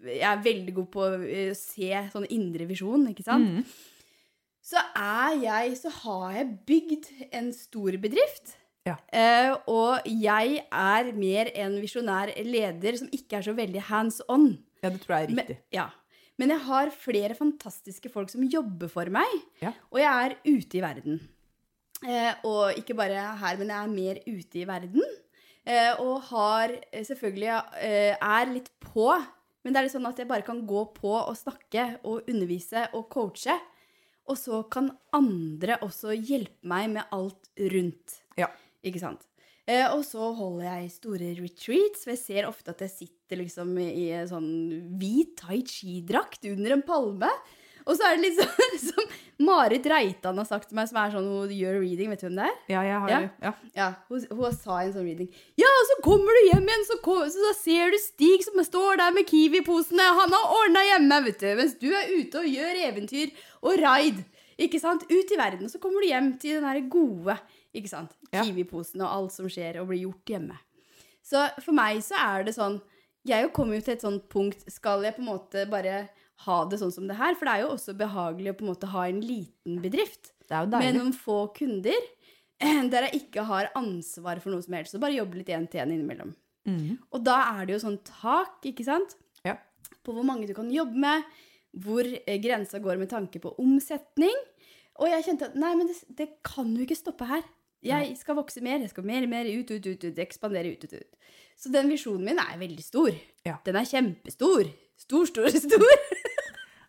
Jeg 0.02 0.24
er 0.26 0.40
veldig 0.42 0.74
god 0.80 0.88
på 0.94 1.02
å 1.04 1.10
eh, 1.22 1.52
se 1.54 1.90
sånn 2.12 2.26
indre 2.34 2.66
visjon, 2.66 3.04
ikke 3.12 3.26
sant? 3.26 3.46
Mm. 3.60 3.64
Så 4.66 4.80
er 4.98 5.36
jeg 5.44 5.76
Så 5.78 5.92
har 6.02 6.32
jeg 6.40 6.48
bygd 6.66 7.10
en 7.30 7.52
stor 7.54 7.96
bedrift. 8.02 8.56
Ja. 8.86 8.96
Eh, 9.10 9.52
og 9.70 10.02
jeg 10.06 10.60
er 10.70 11.12
mer 11.18 11.50
en 11.58 11.78
visjonær 11.82 12.30
leder 12.46 12.98
som 12.98 13.08
ikke 13.14 13.38
er 13.40 13.46
så 13.46 13.54
veldig 13.58 13.82
hands 13.88 14.20
on. 14.30 14.56
ja, 14.82 14.90
det 14.90 15.00
tror 15.02 15.16
jeg 15.16 15.24
er 15.28 15.34
Men, 15.34 15.44
riktig. 15.46 15.58
ja. 15.74 15.88
Men 16.38 16.50
jeg 16.52 16.60
har 16.66 16.90
flere 16.92 17.34
fantastiske 17.34 18.10
folk 18.12 18.28
som 18.30 18.42
jobber 18.44 18.90
for 18.92 19.08
meg, 19.10 19.30
Ja. 19.62 19.72
og 19.90 19.98
jeg 20.02 20.12
er 20.12 20.36
ute 20.44 20.78
i 20.78 20.82
verden. 20.84 21.20
Eh, 22.06 22.34
og 22.44 22.76
ikke 22.76 22.94
bare 22.94 23.22
her, 23.40 23.56
men 23.56 23.68
jeg 23.72 23.78
er 23.82 23.94
mer 23.94 24.18
ute 24.26 24.60
i 24.60 24.66
verden. 24.68 25.02
Eh, 25.66 25.98
og 25.98 26.28
har 26.28 26.70
eh, 26.70 27.02
selvfølgelig 27.06 27.54
eh, 27.82 28.14
er 28.14 28.52
litt 28.52 28.70
på, 28.84 29.08
men 29.64 29.74
det 29.74 29.80
er 29.80 29.88
litt 29.88 29.96
sånn 29.96 30.06
at 30.06 30.20
jeg 30.22 30.30
bare 30.30 30.46
kan 30.46 30.60
gå 30.68 30.84
på 30.94 31.10
og 31.16 31.34
snakke 31.34 31.96
og 32.06 32.28
undervise 32.30 32.86
og 32.94 33.08
coache. 33.10 33.56
Og 34.30 34.38
så 34.38 34.60
kan 34.70 34.92
andre 35.14 35.78
også 35.86 36.14
hjelpe 36.14 36.66
meg 36.66 36.90
med 36.94 37.14
alt 37.14 37.50
rundt. 37.74 38.20
Ja. 38.38 38.48
Ikke 38.86 39.02
sant? 39.02 39.26
Eh, 39.66 39.86
og 39.90 40.04
så 40.06 40.30
holder 40.38 40.68
jeg 40.68 40.94
store 40.94 41.32
retreats, 41.40 42.04
for 42.04 42.14
jeg 42.14 42.22
ser 42.22 42.46
ofte 42.46 42.70
at 42.70 42.84
jeg 42.86 42.92
sitter 42.92 43.42
liksom 43.42 43.72
i 43.82 44.08
en 44.14 44.28
sånn 44.30 44.50
hvit 45.00 45.34
tai 45.40 45.58
chi-drakt 45.66 46.46
under 46.52 46.76
en 46.76 46.84
palme. 46.86 47.30
Og 47.86 47.96
så 47.96 48.06
er 48.08 48.16
det 48.16 48.24
litt 48.26 48.40
sånn 48.40 48.78
som 48.90 49.12
Marit 49.46 49.84
Reitan 49.86 50.38
har 50.40 50.46
sagt 50.48 50.70
til 50.70 50.78
meg, 50.78 50.88
som 50.90 50.98
er 50.98 51.12
sånn 51.12 51.26
hun 51.28 51.50
gjør 51.52 51.76
reading. 51.82 52.08
Vet 52.10 52.22
du 52.22 52.26
hvem 52.26 52.38
det 52.40 52.46
er? 52.48 52.54
Ja, 52.72 52.84
jeg 52.86 53.00
har 53.02 53.12
Ja. 53.12 53.18
ja. 53.44 53.52
Ja, 53.76 53.88
hun, 54.08 54.24
hun 54.38 54.56
sa 54.56 54.78
en 54.82 54.94
sånn 54.94 55.06
reading 55.06 55.28
Ja, 55.60 55.68
og 55.68 55.84
så 55.90 55.98
kommer 56.06 56.38
du 56.38 56.40
hjem 56.48 56.70
igjen, 56.70 56.86
så, 56.88 56.96
kom, 57.04 57.20
så 57.30 57.44
så 57.50 57.52
ser 57.60 57.92
du 57.94 57.98
Stig 58.02 58.46
som 58.46 58.58
står 58.64 59.02
der 59.02 59.12
med 59.14 59.28
Kiwi-posene. 59.28 60.08
Han 60.22 60.34
har 60.38 60.56
ordna 60.62 60.82
hjemme, 60.88 61.20
vet 61.28 61.44
du. 61.44 61.50
Mens 61.60 61.76
du 61.82 61.90
er 61.92 62.10
ute 62.16 62.40
og 62.42 62.48
gjør 62.48 62.80
eventyr 62.88 63.36
og 63.62 63.78
raid. 63.82 64.24
Ikke 64.56 64.80
sant? 64.80 65.04
Ut 65.12 65.32
i 65.32 65.38
verden. 65.38 65.68
Og 65.68 65.72
så 65.74 65.78
kommer 65.82 66.00
du 66.00 66.08
hjem 66.08 66.32
til 66.40 66.56
den 66.56 66.64
derre 66.66 66.86
gode 66.90 67.36
ikke 67.76 67.90
sant? 67.92 68.14
Kiwi-posen 68.32 69.02
og 69.04 69.10
alt 69.12 69.34
som 69.36 69.48
skjer 69.52 69.82
og 69.82 69.90
blir 69.90 70.06
gjort 70.06 70.32
hjemme. 70.32 70.56
Så 71.26 71.42
for 71.60 71.76
meg 71.76 72.00
så 72.06 72.16
er 72.22 72.46
det 72.46 72.54
sånn 72.56 72.78
Jeg 73.26 73.50
kommer 73.52 73.76
jo 73.76 73.82
til 73.82 73.96
et 73.96 74.04
sånt 74.04 74.28
punkt 74.30 74.60
Skal 74.70 75.02
jeg 75.02 75.16
på 75.16 75.24
en 75.24 75.28
måte 75.32 75.64
bare 75.68 76.06
ha 76.44 76.58
det 76.68 76.78
sånn 76.80 76.92
som 76.92 77.06
det 77.08 77.16
her? 77.18 77.36
For 77.38 77.48
det 77.48 77.54
er 77.54 77.64
jo 77.64 77.72
også 77.74 77.94
behagelig 77.96 78.52
å 78.52 78.58
på 78.58 78.66
en 78.66 78.72
måte 78.72 78.90
ha 78.92 79.06
en 79.08 79.22
liten 79.24 79.80
bedrift 79.82 80.34
Det 80.44 80.56
er 80.56 80.66
jo 80.66 80.82
med 80.82 80.98
noen 80.98 81.14
få 81.16 81.38
kunder 81.56 81.96
eh, 81.96 82.82
der 82.92 83.08
jeg 83.08 83.22
ikke 83.22 83.46
har 83.48 83.70
ansvar 83.78 84.42
for 84.42 84.52
noe 84.52 84.64
som 84.64 84.76
helst. 84.76 84.94
Så 84.94 85.02
bare 85.02 85.16
jobbe 85.16 85.40
litt 85.40 85.52
én 85.52 85.68
til 85.70 85.82
én 85.82 85.94
innimellom. 85.94 86.34
Mm. 86.66 86.98
Og 87.14 87.22
da 87.24 87.38
er 87.56 87.66
det 87.66 87.76
jo 87.76 87.82
sånn 87.86 88.00
tak, 88.06 88.58
ikke 88.66 88.86
sant? 88.86 89.16
Ja. 89.46 89.56
På 90.04 90.14
hvor 90.16 90.26
mange 90.26 90.48
du 90.48 90.54
kan 90.56 90.68
jobbe 90.72 90.98
med, 91.06 91.26
hvor 91.82 92.06
eh, 92.06 92.38
grensa 92.42 92.80
går 92.82 93.00
med 93.00 93.10
tanke 93.12 93.40
på 93.42 93.54
omsetning. 93.62 94.36
Og 95.00 95.10
jeg 95.12 95.26
kjente 95.26 95.50
at 95.50 95.58
nei, 95.60 95.74
men 95.76 95.90
det, 95.90 95.98
det 96.18 96.30
kan 96.46 96.70
jo 96.72 96.86
ikke 96.86 96.98
stoppe 96.98 97.28
her. 97.28 97.44
Jeg 97.86 98.16
skal 98.18 98.38
vokse 98.38 98.62
mer, 98.64 98.80
jeg 98.82 98.90
skal 98.90 99.06
mer 99.06 99.22
og 99.26 99.30
mer 99.30 99.46
ut, 99.46 99.70
ut, 99.70 99.84
ut, 99.86 100.06
ut, 100.08 100.18
ekspandere 100.24 100.72
ut, 100.74 100.86
ut, 100.88 100.96
ut. 100.96 101.34
Så 101.56 101.70
den 101.72 101.90
visjonen 101.92 102.24
min 102.26 102.40
er 102.42 102.58
veldig 102.60 102.84
stor. 102.84 103.14
Ja. 103.46 103.58
Den 103.66 103.78
er 103.78 103.88
kjempestor. 103.88 104.72
Stor, 104.96 105.28
stor, 105.28 105.48
stor. 105.66 106.02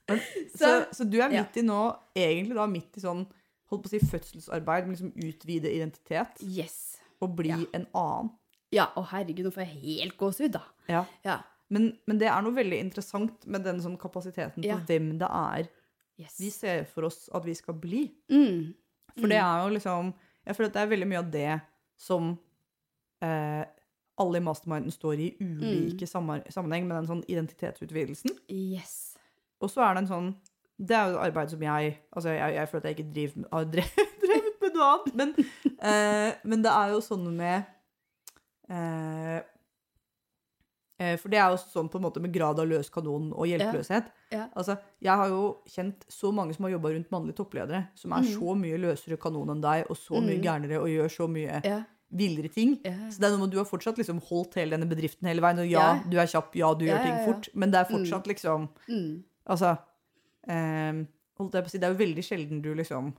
Men, 0.09 0.19
så, 0.55 0.57
Så- 0.57 0.85
så 1.01 1.09
du 1.09 1.17
er 1.21 1.29
midt 1.33 1.57
i 1.57 1.63
nå, 1.65 1.81
egentlig 2.15 2.55
da 2.55 2.65
midt 2.71 2.97
i 2.97 3.03
sånn 3.03 3.25
holdt 3.67 3.83
på 3.83 3.89
å 3.89 3.91
si 3.91 3.99
fødselsarbeid, 3.99 4.85
med 4.87 4.95
liksom 4.97 5.11
utvide 5.27 5.71
identitet 5.75 6.39
Yes. 6.41 6.97
og 7.21 7.35
bli 7.35 7.49
Ja. 7.51 7.57
en 7.73 7.87
annen. 7.93 8.29
Ja, 8.71 8.85
å 8.95 9.03
herregud, 9.09 9.45
nå 9.45 9.51
får 9.51 9.65
jeg 9.65 9.81
helt 9.83 10.17
gåsehud, 10.17 10.51
da. 10.55 10.61
Ja. 10.87 11.05
Ja. 11.25 11.37
Men, 11.69 11.97
men 12.07 12.17
det 12.19 12.27
er 12.31 12.41
noe 12.41 12.55
veldig 12.55 12.79
interessant 12.79 13.45
med 13.45 13.63
den 13.67 13.81
sånn 13.83 13.97
kapasiteten 13.99 14.63
på 14.63 14.67
Ja. 14.69 14.77
hvem 14.87 15.17
det 15.19 15.27
er 15.29 15.67
Yes. 16.17 16.37
vi 16.39 16.49
ser 16.49 16.85
for 16.85 17.03
oss 17.05 17.29
at 17.35 17.43
vi 17.45 17.53
skal 17.53 17.75
bli. 17.75 18.05
Mm. 18.31 18.73
For 19.19 19.27
det 19.27 19.37
er 19.37 19.63
jo 19.67 19.73
liksom 19.75 20.13
Jeg 20.45 20.55
føler 20.55 20.67
at 20.69 20.73
det 20.73 20.81
er 20.81 20.87
veldig 20.95 21.07
mye 21.07 21.19
av 21.19 21.31
det 21.31 21.61
som 21.97 22.39
eh, 23.21 23.65
alle 24.17 24.37
i 24.37 24.43
masterminden 24.45 24.91
står 24.91 25.19
i 25.19 25.27
ulike 25.41 26.07
mm. 26.07 26.43
sammenheng 26.49 26.87
med 26.87 26.95
den 26.97 27.07
sånn 27.09 27.23
identitetsutvidelsen. 27.27 28.31
Yes. 28.49 29.06
Og 29.61 29.71
så 29.73 29.81
er 29.85 29.95
det 29.97 30.03
en 30.03 30.11
sånn 30.11 30.29
Det 30.77 30.95
er 30.97 31.13
jo 31.13 31.21
arbeid 31.23 31.49
som 31.53 31.63
jeg 31.65 31.95
Altså, 32.11 32.29
jeg, 32.35 32.55
jeg 32.57 32.69
føler 32.69 32.83
at 32.83 32.89
jeg 32.89 32.97
ikke 32.97 33.13
driver 33.15 33.47
har 33.51 33.69
drevet, 33.75 34.17
med 34.61 34.75
noe 34.75 34.89
annet, 34.93 35.13
men, 35.17 35.33
eh, 35.79 36.31
men 36.43 36.65
det 36.65 36.73
er 36.73 36.93
jo 36.93 37.01
sånn 37.05 37.25
med 37.37 37.63
eh, 38.69 39.37
eh, 40.99 41.15
For 41.21 41.31
det 41.33 41.39
er 41.41 41.53
jo 41.53 41.59
sånn 41.61 41.89
på 41.91 41.99
en 41.99 42.05
måte 42.07 42.23
med 42.23 42.33
grad 42.35 42.59
av 42.61 42.69
løs 42.69 42.89
kanon 42.93 43.29
og 43.33 43.47
hjelpeløshet. 43.49 44.09
Ja. 44.33 44.47
Altså, 44.59 44.75
jeg 45.03 45.21
har 45.21 45.29
jo 45.31 45.43
kjent 45.71 46.03
så 46.11 46.33
mange 46.35 46.55
som 46.57 46.67
har 46.67 46.73
jobba 46.75 46.91
rundt 46.95 47.13
mannlige 47.13 47.39
toppledere, 47.39 47.85
som 47.95 48.11
er 48.17 48.25
mm. 48.25 48.31
så 48.33 48.57
mye 48.59 48.81
løsere 48.81 49.19
kanon 49.21 49.53
enn 49.53 49.63
deg, 49.63 49.85
og 49.87 49.99
så 49.99 50.19
mye 50.19 50.39
mm. 50.39 50.43
gærnere 50.43 50.81
og 50.81 50.89
gjør 50.91 51.13
så 51.13 51.29
mye 51.31 51.61
Ja. 51.63 51.79
villere 52.11 52.51
ting. 52.51 52.75
Ja. 52.83 53.07
Så 53.11 53.21
det 53.23 53.29
er 53.29 53.37
noe 53.37 53.45
med 53.45 53.55
du 53.55 53.61
har 53.61 53.69
fortsatt 53.69 53.97
liksom 54.01 54.19
holdt 54.27 54.59
hele 54.59 54.75
denne 54.75 54.89
bedriften 54.89 55.29
hele 55.31 55.43
veien. 55.45 55.63
Og 55.63 55.71
ja, 55.71 55.87
Ja. 55.95 56.03
du 56.03 56.19
er 56.19 56.27
kjapp, 56.27 56.55
ja, 56.59 56.73
du 56.73 56.85
Ja, 56.85 56.91
gjør 56.97 57.03
ting 57.05 57.15
ja, 57.15 57.23
ja. 57.23 57.25
fort, 57.31 57.49
men 57.53 57.71
det 57.71 57.79
er 57.81 57.89
fortsatt 57.93 58.27
liksom 58.27 58.69
Mm. 58.87 59.23
Altså 59.47 59.77
eh, 60.49 61.03
holdt 61.39 61.53
jeg 61.55 61.63
på 61.63 61.69
å 61.69 61.71
si, 61.71 61.79
Det 61.79 61.87
er 61.87 61.93
jo 61.95 62.01
veldig 62.05 62.23
sjelden 62.25 62.61
du 62.63 62.73
liksom 62.75 63.13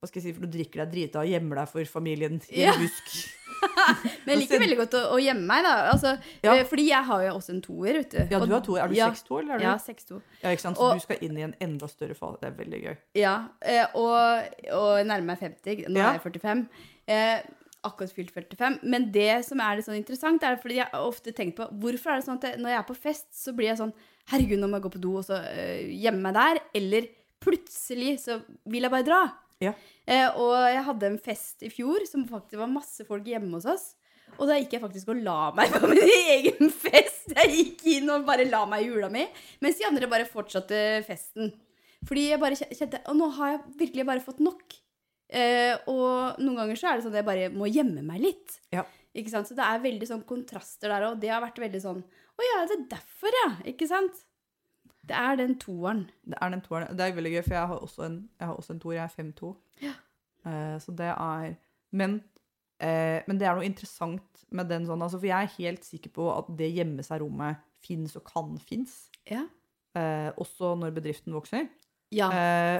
Hva 0.00 0.08
skal 0.10 0.20
jeg 0.20 0.26
si, 0.28 0.34
for 0.36 0.46
du 0.46 0.52
drikker 0.58 0.84
deg 0.84 0.92
drita 0.92 1.22
og 1.24 1.30
gjemmer 1.30 1.62
deg 1.62 1.68
for 1.72 1.84
familien 1.90 2.40
i 2.52 2.62
en 2.62 2.70
Ja. 2.70 2.76
busk. 2.78 3.32
Men 4.26 4.34
jeg 4.34 4.38
liker 4.42 4.60
veldig 4.60 4.76
godt 4.82 4.94
å, 4.98 5.00
å 5.16 5.18
gjemme 5.22 5.46
meg, 5.48 5.62
da. 5.64 5.72
Altså, 5.94 6.10
Ja. 6.44 6.52
eh, 6.58 6.64
Fordi 6.68 6.84
jeg 6.90 7.04
har 7.08 7.22
jo 7.24 7.30
også 7.38 7.54
en 7.54 7.62
toer, 7.64 7.92
vet 8.02 8.10
du. 8.12 8.18
Ja, 8.34 8.40
du 8.44 8.52
har 8.52 8.60
toer. 8.66 8.82
Er 8.84 8.88
du 8.92 8.94
ja, 8.98 9.08
6-2, 9.10 9.38
eller 9.40 9.54
er 9.54 9.58
du 9.58 9.64
Ja, 9.64 9.74
6-2. 9.80 10.18
Ja, 10.42 10.50
ikke 10.52 10.60
sant? 10.66 10.76
Så 10.76 10.82
Og- 10.90 10.94
du 11.00 11.04
skal 11.06 11.22
inn 11.24 11.38
i 11.38 11.42
en 11.46 11.54
enda 11.64 11.88
større 11.88 12.14
fase. 12.18 12.38
Det 12.42 12.50
er 12.52 12.58
veldig 12.64 12.80
gøy. 12.84 12.96
Ja, 13.16 13.34
eh, 13.62 13.86
og, 13.94 14.44
og 14.76 15.06
nærmer 15.08 15.24
meg 15.32 15.40
50. 15.40 15.86
Nå 15.88 15.96
er 16.02 16.18
jeg 16.18 16.22
45. 16.26 16.68
Eh, 17.08 17.40
akkurat 17.88 18.12
fylt 18.12 18.32
45. 18.36 18.78
Men 18.84 19.10
det 19.10 19.44
som 19.48 19.60
er 19.64 19.76
litt 19.80 19.86
sånn 19.88 19.96
interessant, 19.98 20.42
er 20.44 20.60
fordi 20.60 20.76
jeg 20.82 20.90
har 20.92 21.00
ofte 21.08 21.32
tenkt 21.32 21.56
på 21.56 21.70
hvorfor 21.80 22.12
er 22.12 22.20
det 22.20 22.26
sånn 22.28 22.36
at 22.42 22.42
jeg, 22.50 22.58
når 22.60 22.74
jeg 22.74 22.78
er 22.84 22.88
på 22.92 22.96
fest, 23.00 23.26
så 23.32 23.56
blir 23.56 23.72
jeg 23.72 23.78
sånn 23.80 23.94
Herregud, 24.32 24.58
nå 24.58 24.68
må 24.70 24.80
jeg 24.80 24.86
gå 24.86 24.94
på 24.96 25.02
do 25.02 25.12
og 25.20 25.26
så 25.26 25.38
eh, 25.52 25.92
gjemme 26.02 26.24
meg 26.24 26.36
der. 26.36 26.62
Eller 26.78 27.10
plutselig 27.42 28.16
så 28.24 28.40
vil 28.66 28.86
jeg 28.86 28.94
bare 28.94 29.06
dra. 29.06 29.20
Ja. 29.62 29.72
Eh, 30.04 30.26
og 30.36 30.56
jeg 30.68 30.82
hadde 30.88 31.10
en 31.12 31.20
fest 31.22 31.62
i 31.64 31.70
fjor 31.72 32.04
som 32.08 32.26
faktisk 32.28 32.60
var 32.60 32.72
masse 32.72 33.06
folk 33.08 33.28
hjemme 33.28 33.54
hos 33.56 33.68
oss. 33.70 33.86
Og 34.36 34.50
da 34.50 34.56
gikk 34.58 34.74
jeg 34.76 34.82
faktisk 34.82 35.12
og 35.14 35.22
la 35.24 35.52
meg 35.56 35.72
på 35.76 35.92
min 35.92 36.02
egen 36.02 36.72
fest. 36.74 37.30
Jeg 37.36 37.52
gikk 37.54 37.86
inn 37.96 38.10
og 38.12 38.26
bare 38.28 38.48
la 38.48 38.64
meg 38.68 38.84
i 38.84 38.90
jula 38.90 39.08
mi, 39.12 39.24
mens 39.64 39.78
de 39.78 39.86
andre 39.88 40.10
bare 40.10 40.28
fortsatte 40.28 40.82
festen. 41.06 41.54
Fordi 42.06 42.26
jeg 42.28 42.38
bare 42.38 42.58
kjente 42.58 43.00
Og 43.08 43.16
nå 43.18 43.30
har 43.38 43.54
jeg 43.54 43.62
virkelig 43.80 44.04
bare 44.06 44.22
fått 44.22 44.42
nok. 44.44 44.76
Eh, 45.26 45.74
og 45.90 46.38
noen 46.38 46.60
ganger 46.60 46.78
så 46.78 46.90
er 46.90 46.98
det 46.98 47.06
sånn 47.06 47.14
at 47.16 47.22
jeg 47.22 47.30
bare 47.30 47.48
må 47.54 47.70
gjemme 47.70 48.04
meg 48.06 48.22
litt. 48.22 48.60
Ja. 48.74 48.84
Ikke 49.16 49.32
sant? 49.32 49.48
Så 49.48 49.56
det 49.56 49.64
er 49.64 49.82
veldig 49.82 50.06
sånn 50.10 50.26
kontraster 50.28 50.92
der, 50.92 51.08
og 51.08 51.20
det 51.22 51.32
har 51.32 51.42
vært 51.42 51.58
veldig 51.62 51.80
sånn 51.82 52.02
Å 52.36 52.44
ja, 52.44 52.56
det 52.68 52.76
er 52.78 52.86
derfor, 52.96 53.36
ja. 53.42 53.50
Ikke 53.72 53.88
sant? 53.88 54.22
Det 55.06 55.14
er 55.16 55.36
den 55.38 55.54
toeren. 55.62 56.04
Det 56.26 56.36
er 56.42 56.50
den 56.50 56.62
toeren. 56.64 56.96
Det 56.98 57.04
er 57.06 57.14
veldig 57.16 57.32
gøy, 57.36 57.42
for 57.46 57.54
jeg 57.54 57.70
har 57.72 57.78
også 57.86 58.04
en, 58.08 58.16
jeg 58.40 58.48
har 58.50 58.56
også 58.58 58.74
en 58.74 58.80
toer. 58.82 58.96
Jeg 58.98 59.04
er 59.06 59.14
5-2. 59.22 59.52
Ja. 59.86 59.92
Uh, 60.46 60.76
så 60.82 60.92
det 60.98 61.08
er 61.12 61.54
Men, 61.96 62.16
uh, 62.82 63.20
men 63.26 63.38
det 63.38 63.46
er 63.48 63.54
noe 63.56 63.64
interessant 63.66 64.44
med 64.50 64.68
den 64.68 64.84
sånn, 64.86 65.02
altså, 65.02 65.18
for 65.22 65.26
jeg 65.30 65.46
er 65.46 65.54
helt 65.58 65.84
sikker 65.86 66.10
på 66.14 66.26
at 66.34 66.50
det 66.58 66.72
gjemme 66.74 67.02
seg-rommet 67.06 67.62
fins 67.86 68.16
og 68.18 68.24
kan 68.28 68.56
fins. 68.58 69.06
Ja. 69.30 69.44
Uh, 69.96 70.30
også 70.42 70.74
når 70.78 70.92
bedriften 70.98 71.32
vokser. 71.34 71.68
ja. 72.12 72.28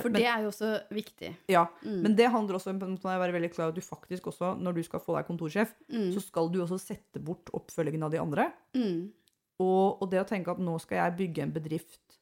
For 0.03 0.11
men, 0.11 0.21
det 0.21 0.27
er 0.31 0.43
jo 0.45 0.51
også 0.53 0.73
viktig. 0.95 1.31
ja, 1.51 1.65
Mm. 1.83 2.03
men 2.03 2.15
det 2.17 2.29
handler 2.31 2.59
også 2.59 2.71
om 2.71 2.81
å 2.99 3.19
være 3.19 3.33
veldig 3.33 3.53
klar 3.55 3.69
at 3.73 3.75
du 3.75 3.81
faktisk 3.81 4.27
også, 4.31 4.53
når 4.61 4.75
du 4.75 4.83
skal 4.83 5.01
få 5.01 5.17
deg 5.17 5.27
kontorsjef, 5.27 5.73
Mm. 5.91 6.13
så 6.15 6.21
skal 6.23 6.51
du 6.53 6.61
også 6.63 6.79
sette 6.79 7.19
bort 7.23 7.51
oppfølgingen 7.55 8.03
av 8.05 8.11
de 8.13 8.19
andre. 8.19 8.53
Mm. 8.75 9.13
Og, 9.59 10.03
og 10.03 10.11
det 10.11 10.21
å 10.21 10.27
tenke 10.29 10.51
at 10.53 10.59
nå 10.61 10.75
skal 10.83 10.99
jeg 10.99 11.17
bygge 11.17 11.43
en 11.47 11.53
bedrift 11.55 12.19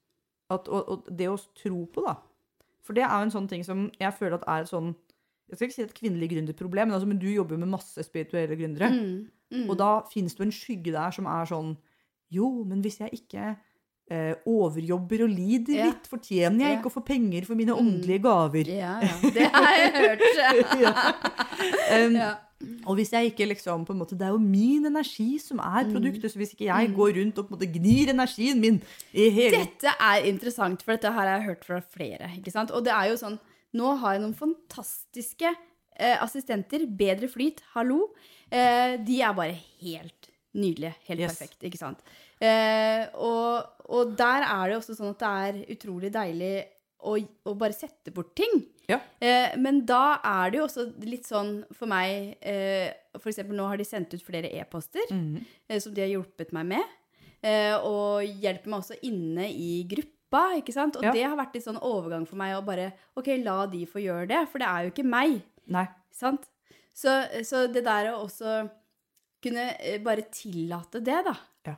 at, 0.51 0.69
og, 0.69 0.89
og 0.89 1.09
det 1.11 1.27
å 1.29 1.39
tro 1.59 1.85
på, 1.91 2.05
da. 2.07 2.15
For 2.85 2.93
det 2.95 3.03
er 3.03 3.15
jo 3.17 3.27
en 3.27 3.33
sånn 3.33 3.49
ting 3.51 3.65
som 3.67 3.91
jeg 3.99 4.13
føler 4.15 4.37
at 4.39 4.45
er 4.47 4.61
et 4.67 4.69
sånn 4.71 4.95
Jeg 5.49 5.57
skal 5.57 5.67
ikke 5.69 5.75
si 5.77 5.83
et 5.85 5.95
kvinnelig 5.99 6.29
gründerproblem, 6.31 6.89
men, 6.89 6.95
altså, 6.97 7.09
men 7.09 7.19
du 7.21 7.27
jobber 7.29 7.57
jo 7.57 7.61
med 7.65 7.69
masse 7.75 8.01
spirituelle 8.07 8.57
gründere. 8.57 8.89
Mm. 8.93 9.27
Mm. 9.55 9.67
Og 9.71 9.77
da 9.79 9.89
finnes 10.11 10.33
det 10.35 10.41
jo 10.41 10.47
en 10.49 10.55
skygge 10.57 10.93
der 10.95 11.11
som 11.17 11.27
er 11.29 11.45
sånn 11.51 11.75
Jo, 12.33 12.49
men 12.65 12.81
hvis 12.85 13.01
jeg 13.03 13.11
ikke 13.19 13.51
eh, 14.11 14.35
overjobber 14.49 15.23
og 15.27 15.31
lider 15.33 15.75
Ja. 15.79 15.85
litt. 15.91 16.07
Fortjener 16.11 16.61
jeg 16.61 16.73
Ja. 16.75 16.79
ikke 16.79 16.91
å 16.93 16.97
få 16.97 17.05
penger 17.05 17.45
for 17.49 17.55
mine 17.57 17.73
Mm. 17.73 17.81
åndelige 17.83 18.23
gaver? 18.25 18.69
Ja, 18.69 19.01
ja. 19.01 19.31
Det 19.33 19.51
har 19.53 19.75
jeg 19.81 19.93
hørt. 19.99 20.25
Ja. 20.85 20.95
Um, 22.05 22.17
Ja. 22.17 22.31
Og 22.87 22.97
hvis 22.99 23.11
jeg 23.13 23.31
ikke 23.33 23.47
liksom 23.49 23.85
på 23.87 23.93
en 23.95 23.99
måte, 24.01 24.17
Det 24.19 24.23
er 24.27 24.33
jo 24.35 24.39
min 24.39 24.85
energi 24.87 25.39
som 25.39 25.59
er 25.59 25.85
Mm. 25.85 25.93
produktet, 25.95 26.31
så 26.33 26.37
hvis 26.37 26.53
ikke 26.55 26.67
jeg 26.69 26.95
går 26.95 27.13
rundt 27.19 27.39
og 27.39 27.49
på 27.49 27.55
en 27.55 27.59
måte 27.59 27.73
gnir 27.73 28.09
energien 28.13 28.61
min 28.61 28.83
i 29.15 29.31
hele 29.31 29.59
Dette 29.65 29.95
er 30.01 30.25
interessant, 30.29 30.83
for 30.83 30.93
dette 30.93 31.13
har 31.13 31.25
jeg 31.27 31.45
hørt 31.49 31.65
fra 31.65 31.81
flere. 31.81 32.31
ikke 32.37 32.51
sant? 32.53 32.71
Og 32.71 32.85
det 32.85 32.93
er 32.93 33.11
jo 33.11 33.17
sånn 33.17 33.39
Nå 33.75 33.97
har 33.99 34.13
jeg 34.15 34.23
noen 34.23 34.35
fantastiske 34.39 35.49
eh, 35.99 36.17
assistenter. 36.23 36.87
Bedre 36.87 37.27
flyt, 37.29 37.61
hallo. 37.75 38.11
Eh, 38.51 38.97
de 39.05 39.21
er 39.21 39.33
bare 39.35 39.57
helt 39.83 40.29
nydelige. 40.55 40.95
Helt 41.09 41.21
Yes. 41.21 41.39
perfekt, 41.39 41.63
ikke 41.65 41.79
sant? 41.79 41.99
Eh, 42.41 43.07
og, 43.15 43.65
og 43.89 44.17
der 44.17 44.43
er 44.47 44.69
det 44.69 44.77
også 44.79 44.95
sånn 44.95 45.11
at 45.11 45.19
det 45.19 45.67
er 45.67 45.75
utrolig 45.75 46.13
deilig 46.13 46.65
å, 47.03 47.17
å 47.47 47.55
bare 47.59 47.73
sette 47.75 48.13
bort 48.15 48.35
ting. 48.37 48.65
Ja. 48.89 48.99
Eh, 49.21 49.57
men 49.57 49.87
da 49.87 50.19
er 50.23 50.51
det 50.51 50.59
jo 50.59 50.65
også 50.67 50.85
litt 51.05 51.25
sånn 51.25 51.65
for 51.73 51.87
meg 51.89 52.37
eh, 52.45 52.93
For 53.19 53.31
eksempel 53.31 53.57
nå 53.57 53.65
har 53.71 53.79
de 53.81 53.85
sendt 53.89 54.13
ut 54.13 54.23
flere 54.23 54.51
e-poster 54.61 55.07
Mhm. 55.11 55.45
eh, 55.71 55.79
som 55.81 55.95
de 55.95 56.03
har 56.03 56.09
hjulpet 56.13 56.53
meg 56.53 56.67
med. 56.67 56.85
Eh, 57.43 57.77
og 57.79 58.23
hjelper 58.25 58.67
meg 58.69 58.81
også 58.83 58.99
inne 59.03 59.47
i 59.53 59.85
gruppa, 59.89 60.57
ikke 60.61 60.73
sant? 60.73 60.97
Og 60.97 61.03
Ja. 61.05 61.13
det 61.13 61.23
har 61.25 61.37
vært 61.37 61.55
litt 61.55 61.65
sånn 61.65 61.81
overgang 61.81 62.27
for 62.27 62.37
meg 62.37 62.55
å 62.57 62.65
bare 62.65 62.93
OK, 63.17 63.29
la 63.43 63.67
de 63.67 63.85
få 63.87 64.03
gjøre 64.03 64.29
det, 64.29 64.49
for 64.49 64.59
det 64.59 64.69
er 64.69 64.85
jo 64.85 64.91
ikke 64.93 65.05
meg, 65.09 65.43
Nei. 65.67 65.87
sant? 66.11 66.49
Så, 66.95 67.11
så 67.45 67.67
det 67.73 67.85
der 67.85 68.13
å 68.13 68.25
også 68.27 68.71
kunne 69.43 69.77
eh, 69.81 69.99
bare 69.99 70.23
tillate 70.31 71.03
det, 71.05 71.25
da. 71.25 71.37
Ja. 71.67 71.75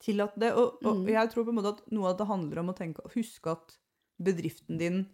Tillate 0.00 0.38
det. 0.38 0.52
Og, 0.52 0.78
og 0.84 0.96
Mm. 0.96 1.06
jeg 1.08 1.30
tror 1.30 1.44
på 1.44 1.48
en 1.50 1.54
måte 1.56 1.72
at 1.78 1.92
noe 1.92 2.10
av 2.10 2.18
det 2.18 2.26
handler 2.26 2.58
om 2.58 2.68
å 2.70 2.76
tenke 2.76 3.02
Huske 3.14 3.50
at 3.52 3.76
bedriften 4.20 4.78
din 4.78 5.06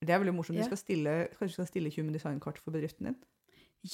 Det 0.00 0.10
er 0.14 0.18
veldig 0.22 0.34
morsomt. 0.34 0.56
Ja. 0.58 0.62
Du 0.62 0.68
skal 0.72 0.78
stille, 0.80 1.14
kanskje 1.38 1.48
du 1.48 1.52
skal 1.58 1.66
stille 1.66 1.92
Human 1.96 2.12
Design-kart 2.14 2.58
for 2.62 2.70
bedriften 2.74 3.06
din. 3.10 3.16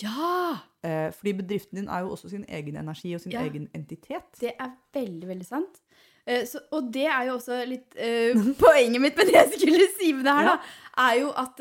Ja! 0.03 0.57
Eh, 0.85 1.11
fordi 1.13 1.33
bedriften 1.39 1.79
din 1.81 1.89
er 1.89 2.01
jo 2.05 2.11
også 2.15 2.29
sin 2.33 2.45
egen 2.49 2.77
energi 2.77 3.15
og 3.15 3.21
sin 3.21 3.33
Ja. 3.33 3.43
egen 3.45 3.69
entitet. 3.75 4.31
Det 4.41 4.53
er 4.59 4.71
veldig, 4.95 5.29
veldig 5.29 5.47
sant. 5.47 5.81
Eh, 6.27 6.45
så, 6.49 6.59
og 6.73 6.91
det 6.93 7.07
er 7.07 7.23
jo 7.29 7.35
også 7.35 7.65
litt 7.69 7.95
eh, 7.97 8.33
poenget 8.65 9.01
mitt 9.01 9.17
med 9.17 9.27
det 9.29 9.35
jeg 9.37 9.53
skulle 9.59 9.89
si 9.99 10.13
med 10.13 10.25
det 10.25 10.33
her, 10.33 10.45
Ja. 10.45 10.57
da, 10.57 11.09
er 11.09 11.21
jo 11.21 11.31
at 11.37 11.61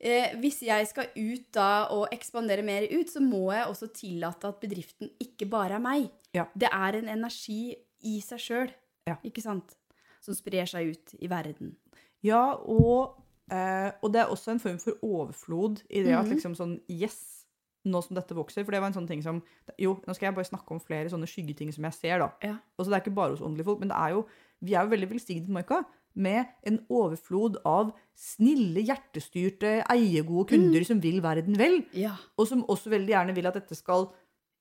eh, 0.00 0.34
hvis 0.40 0.62
jeg 0.62 0.86
skal 0.90 1.06
ut 1.16 1.46
da 1.54 1.84
og 1.90 2.08
ekspandere 2.12 2.62
mer 2.62 2.82
ut, 2.92 3.08
så 3.10 3.20
må 3.24 3.52
jeg 3.52 3.66
også 3.66 3.88
tillate 3.96 4.48
at 4.48 4.60
bedriften 4.60 5.10
ikke 5.20 5.46
bare 5.48 5.74
er 5.78 5.84
meg. 5.84 6.10
Ja. 6.34 6.44
Det 6.54 6.68
er 6.72 6.98
en 7.00 7.08
energi 7.08 7.74
i 8.04 8.20
seg 8.20 8.38
sjøl, 8.38 8.70
Ja. 9.06 9.16
ikke 9.24 9.40
sant? 9.42 9.76
Som 10.20 10.34
sprer 10.34 10.64
seg 10.66 10.90
ut 10.90 11.14
i 11.20 11.26
verden. 11.28 11.76
Ja, 12.24 12.54
og, 12.56 13.16
eh, 13.50 13.90
og 14.02 14.12
det 14.12 14.20
er 14.22 14.26
også 14.32 14.52
en 14.52 14.58
form 14.60 14.78
for 14.78 14.92
overflod 15.02 15.82
i 15.90 16.02
det 16.02 16.12
at 16.14 16.24
Mhm. 16.26 16.32
liksom 16.34 16.54
sånn 16.56 16.80
Yes, 16.88 17.44
nå 17.86 18.02
som 18.02 18.14
dette 18.16 18.34
vokser. 18.34 18.64
For 18.64 18.72
det 18.72 18.80
var 18.80 18.86
en 18.88 18.94
sånn 18.94 19.06
ting 19.08 19.22
som 19.22 19.42
Jo, 19.78 19.94
nå 20.06 20.14
skal 20.14 20.26
jeg 20.28 20.34
bare 20.34 20.44
snakke 20.48 20.70
om 20.70 20.80
flere 20.80 21.10
sånne 21.10 21.26
skyggeting 21.28 21.72
som 21.74 21.84
jeg 21.84 21.92
ser, 21.94 22.18
da. 22.18 22.30
Ja. 22.42 22.56
så 22.80 22.88
det 22.90 22.94
er 22.94 23.10
ikke 23.10 23.14
bare 23.14 23.30
hos 23.36 23.40
åndelige 23.40 23.64
folk, 23.64 23.78
men 23.80 23.88
det 23.88 23.96
er 23.96 24.10
jo 24.10 24.26
Vi 24.62 24.72
er 24.74 24.84
jo 24.84 24.90
veldig 24.96 25.10
velsignet, 25.10 25.48
Marka, 25.48 25.84
med 26.16 26.46
en 26.64 26.78
overflod 26.88 27.56
av 27.66 27.92
snille, 28.16 28.80
hjertestyrte, 28.86 29.84
eiegode 29.90 30.48
kunder 30.48 30.80
Mm. 30.80 30.86
som 30.86 31.00
vil 31.00 31.20
verden 31.20 31.56
vel, 31.58 31.84
Ja. 31.92 32.16
og 32.38 32.46
som 32.48 32.62
også 32.64 32.88
veldig 32.88 33.08
gjerne 33.08 33.34
vil 33.34 33.46
at 33.46 33.54
dette 33.54 33.74
skal 33.76 34.08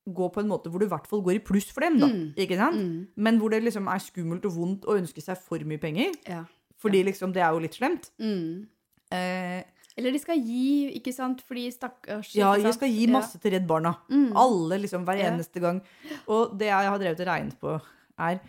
gå 0.10 0.34
på 0.34 0.40
en 0.42 0.50
måte 0.50 0.66
hvor 0.70 0.80
det 0.80 0.88
i 0.92 0.96
hvert 0.96 1.08
fall 1.08 1.22
går 1.22 1.36
i 1.36 1.40
pluss 1.40 1.72
for 1.72 1.80
dem, 1.82 1.98
da. 2.00 2.08
Mm. 2.08 2.34
Ikke 2.36 2.58
sant? 2.58 2.76
Mm. 2.76 3.08
Men 3.16 3.40
hvor 3.40 3.50
det 3.50 3.64
liksom 3.64 3.88
er 3.88 4.00
skummelt 4.00 4.44
og 4.46 4.52
vondt 4.52 4.82
å 4.84 5.00
ønske 5.00 5.22
seg 5.24 5.38
for 5.38 5.58
mye 5.60 5.80
penger. 5.80 6.12
ja. 6.28 6.44
Fordi 6.82 7.02
liksom 7.06 7.32
det 7.32 7.42
er 7.42 7.52
jo 7.54 7.60
litt 7.60 7.72
slemt. 7.76 8.10
Mm. 8.20 8.68
Eh, 9.14 9.61
Eller 9.97 10.11
de 10.16 10.20
skal 10.24 10.39
gi, 10.41 10.89
ikke 10.97 11.14
sant? 11.14 11.43
Fordi 11.45 11.68
stakkars 11.72 12.32
ja, 12.34 12.51
de 12.57 12.72
skal 12.74 12.89
gi 12.89 13.05
masse 13.14 13.38
til 13.39 13.53
Redd 13.53 13.68
Barna. 13.70 13.91
Mm. 14.09 14.32
Alle 14.41 14.80
liksom 14.82 15.03
hver 15.05 15.20
eneste 15.22 15.61
gang. 15.61 15.82
Og 16.28 16.55
det 16.57 16.72
jeg 16.72 16.89
har 16.89 16.97
drevet 17.01 17.20
og 17.22 17.28
regnet 17.30 17.59
på, 17.61 17.76
er 18.18 18.39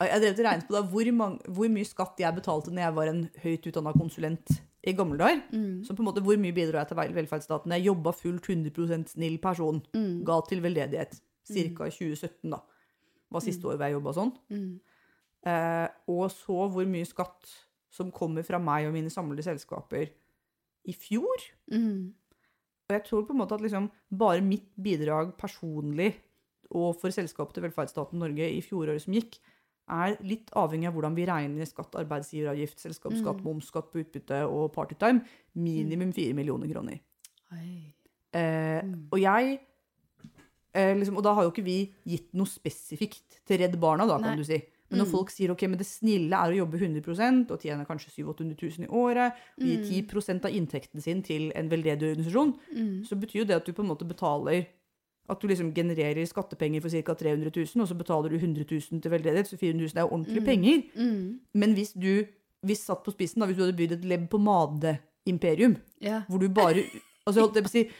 Jeg 0.00 0.10
har 0.10 0.20
drevet 0.24 0.40
og 0.40 0.46
regnet 0.48 0.66
på 0.68 0.74
da, 0.74 0.80
hvor, 0.90 1.10
mange, 1.12 1.38
hvor 1.54 1.68
mye 1.70 1.86
skatt 1.86 2.18
jeg 2.24 2.34
betalte 2.34 2.72
når 2.72 2.82
jeg 2.86 2.94
var 2.96 3.10
en 3.12 3.20
høyt 3.44 3.68
utdanna 3.70 3.92
konsulent 3.94 4.54
i 4.84 4.92
gamle 4.96 5.16
dager. 5.20 5.42
Mm. 5.52 5.84
Så 5.86 5.94
på 5.96 6.02
en 6.02 6.08
måte, 6.08 6.20
hvor 6.24 6.36
mye 6.40 6.52
bidro 6.56 6.76
jeg 6.80 6.88
til 6.90 6.96
vel- 6.98 7.14
velferdsstaten? 7.16 7.72
Jeg 7.76 7.86
jobba 7.86 8.12
fullt 8.12 8.48
100% 8.48 9.12
snill 9.14 9.38
person. 9.44 9.78
Mm. 9.94 10.24
Ga 10.28 10.40
til 10.48 10.60
veldedighet. 10.64 11.20
Cirka 11.44 11.86
i 11.88 11.92
2017, 11.94 12.50
da. 12.50 12.58
Var 13.32 13.40
siste 13.44 13.64
året 13.68 13.80
jeg 13.84 13.92
jobba 13.96 14.12
sånn. 14.16 14.32
Mm. 14.52 14.80
Eh, 15.52 15.88
og 16.08 16.26
så 16.32 16.66
hvor 16.72 16.86
mye 16.88 17.04
skatt 17.08 17.54
som 17.94 18.10
kommer 18.14 18.42
fra 18.46 18.58
meg 18.62 18.88
og 18.88 18.94
mine 18.96 19.12
samlede 19.12 19.44
selskaper 19.46 20.08
i 20.90 20.92
fjor. 20.98 21.46
Mm. 21.72 22.10
Og 22.84 22.92
jeg 22.98 23.04
tror 23.06 23.24
på 23.24 23.32
en 23.32 23.40
måte 23.40 23.56
at 23.56 23.62
liksom 23.64 23.86
bare 24.12 24.42
mitt 24.44 24.66
bidrag 24.82 25.30
personlig 25.40 26.10
og 26.74 26.96
for 27.00 27.14
selskapet 27.14 27.54
til 27.56 27.64
velferdsstaten 27.68 28.18
Norge 28.20 28.48
i 28.50 28.60
fjoråret 28.64 29.04
som 29.04 29.14
gikk, 29.14 29.38
er 29.94 30.14
litt 30.24 30.48
avhengig 30.56 30.88
av 30.88 30.94
hvordan 30.96 31.14
vi 31.16 31.26
regner 31.28 31.68
skatt, 31.68 31.92
arbeidsgiveravgift, 32.00 32.80
selskapsskatt, 32.80 33.36
Mm. 33.40 33.44
momsskatt 33.44 33.90
på 33.92 34.00
utbytte 34.00 34.38
og 34.48 34.72
partytime. 34.72 35.20
Minimum 35.54 36.12
4 36.16 36.32
millioner 36.34 36.68
kroner. 36.72 37.00
Eh, 38.32 38.82
Mm. 38.82 39.08
og 39.12 39.18
jeg 39.20 39.60
eh, 40.74 40.94
liksom, 40.96 41.16
Og 41.16 41.22
da 41.22 41.34
har 41.34 41.44
jo 41.44 41.50
ikke 41.52 41.64
vi 41.64 41.94
gitt 42.04 42.32
noe 42.34 42.46
spesifikt 42.46 43.44
til 43.46 43.58
Redd 43.58 43.78
Barna, 43.78 44.06
da, 44.06 44.18
kan 44.18 44.34
Nei. 44.34 44.36
du 44.36 44.44
si. 44.44 44.58
Men 44.94 45.02
når 45.02 45.06
Mm. 45.08 45.10
folk 45.12 45.30
sier 45.30 45.50
ok, 45.50 45.62
men 45.68 45.78
det 45.78 45.86
snille 45.86 46.32
er 46.32 46.52
å 46.52 46.56
jobbe 46.62 46.78
100% 46.78 47.50
og 47.50 47.60
tjene 47.60 47.86
kanskje 47.86 48.10
700 48.14 48.54
000 48.62 48.84
i 48.84 48.88
året, 48.88 49.32
og 49.58 49.64
gi 49.66 49.76
Mm. 49.76 50.06
10% 50.06 50.44
av 50.44 50.50
inntekten 50.52 51.02
sin 51.02 51.22
til 51.22 51.50
en 51.54 51.68
veldedig 51.68 52.02
organisasjon, 52.14 52.54
Mm. 52.76 53.04
så 53.04 53.18
betyr 53.18 53.40
jo 53.40 53.44
det 53.44 53.56
at 53.56 53.64
du 53.66 53.72
på 53.72 53.82
en 53.82 53.88
måte 53.90 54.06
betaler 54.06 54.66
At 55.26 55.40
du 55.40 55.48
liksom 55.48 55.72
genererer 55.74 56.26
skattepenger 56.28 56.82
for 56.82 56.90
ca. 56.90 57.14
300 57.14 57.50
000, 57.50 57.80
og 57.80 57.88
så 57.88 57.96
betaler 57.96 58.28
du 58.28 58.36
100 58.36 58.66
000 58.68 59.00
til 59.00 59.10
veldedighet, 59.10 59.46
så 59.48 59.56
400 59.56 59.88
000 59.88 59.96
er 59.96 60.02
jo 60.04 60.12
ordentlige 60.12 60.40
Mm. 60.40 60.44
penger. 60.44 60.82
Mm. 60.94 61.38
Men 61.54 61.74
hvis 61.74 61.92
du 61.94 62.26
hvis 62.62 62.84
satt 62.84 63.02
på 63.02 63.10
spissen, 63.10 63.40
da, 63.40 63.46
hvis 63.46 63.56
du 63.56 63.62
hadde 63.64 63.76
bygd 63.76 63.92
et 63.92 64.04
lebb 64.04 64.28
på 64.28 64.38
Made-imperium, 64.38 65.76
Ja. 66.00 66.22
hvor 66.28 66.38
du 66.40 66.48
bare 66.48 66.84
Altså, 67.26 67.40
holdt 67.40 67.54
jeg 67.54 67.64
på 67.64 67.68
å 67.68 67.70
si 67.70 67.90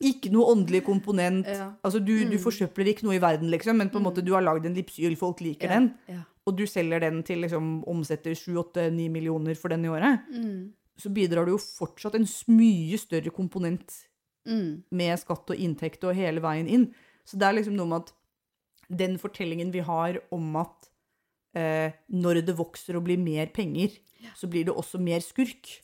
Ikke 0.00 0.30
noe 0.30 0.44
åndelig 0.54 0.82
komponent. 0.84 1.46
Ja. 1.48 1.72
Altså, 1.82 1.98
du, 2.04 2.12
du 2.24 2.36
Mm. 2.36 2.42
forsøpler 2.42 2.86
ikke 2.92 3.02
noe 3.04 3.16
i 3.16 3.20
verden, 3.22 3.50
liksom, 3.50 3.76
men 3.78 3.88
på 3.90 3.96
en 3.98 4.04
måte 4.04 4.22
du 4.24 4.32
har 4.34 4.42
lagd 4.42 4.66
en 4.66 4.74
lipsyl, 4.76 5.16
folk 5.16 5.40
liker 5.40 5.68
Ja. 5.68 5.78
den, 5.80 5.94
Ja. 6.08 6.22
og 6.46 6.56
du 6.56 6.64
selger 6.66 7.00
den 7.00 7.22
til 7.22 7.38
liksom 7.40 7.82
omsetter 7.88 8.32
7-8-9 8.36 9.10
millioner 9.10 9.54
for 9.56 9.68
den 9.68 9.84
i 9.84 9.88
året, 9.88 10.20
Mm. 10.30 10.72
så 10.98 11.08
bidrar 11.12 11.44
du 11.46 11.52
jo 11.52 11.58
fortsatt 11.58 12.14
en 12.14 12.26
mye 12.56 12.96
større 12.98 13.30
komponent 13.30 14.06
Mm. 14.46 14.82
med 14.92 15.18
skatt 15.18 15.50
og 15.50 15.56
inntekt 15.56 16.04
og 16.04 16.14
hele 16.14 16.40
veien 16.40 16.68
inn. 16.68 16.94
Så 17.24 17.36
det 17.38 17.42
er 17.48 17.54
liksom 17.54 17.74
noe 17.76 17.86
med 17.86 18.02
at 18.02 18.12
den 18.96 19.18
fortellingen 19.18 19.72
vi 19.72 19.80
har 19.80 20.20
om 20.30 20.56
at 20.56 20.88
eh, 21.54 21.90
når 22.12 22.44
det 22.44 22.54
vokser 22.56 22.96
og 22.96 23.04
blir 23.04 23.18
mer 23.18 23.46
penger, 23.46 23.90
så 24.36 24.46
blir 24.48 24.66
det 24.66 24.74
også 24.76 25.00
mer 25.00 25.20
skurk. 25.20 25.80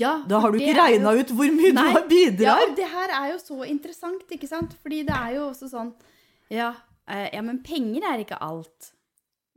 Ja, 0.00 0.14
Da 0.28 0.40
har 0.42 0.50
du 0.50 0.58
ikke 0.58 0.74
regna 0.78 1.12
ut 1.14 1.30
hvor 1.36 1.50
mye 1.54 1.72
Nei. 1.76 1.84
du 1.92 1.98
har 1.98 2.08
bidrar. 2.08 2.60
Ja, 2.64 2.74
det 2.74 2.88
her 2.90 3.12
er 3.20 3.28
jo 3.32 3.38
så 3.42 3.60
interessant, 3.68 4.24
ikke 4.34 4.48
sant? 4.50 4.74
Fordi 4.82 5.02
det 5.06 5.14
er 5.14 5.34
jo 5.36 5.48
også 5.52 5.68
sånn 5.70 5.92
Ja, 6.50 6.72
eh, 7.08 7.28
ja 7.34 7.42
men 7.42 7.62
penger 7.62 8.02
er 8.12 8.18
ikke 8.24 8.38
alt. 8.40 8.90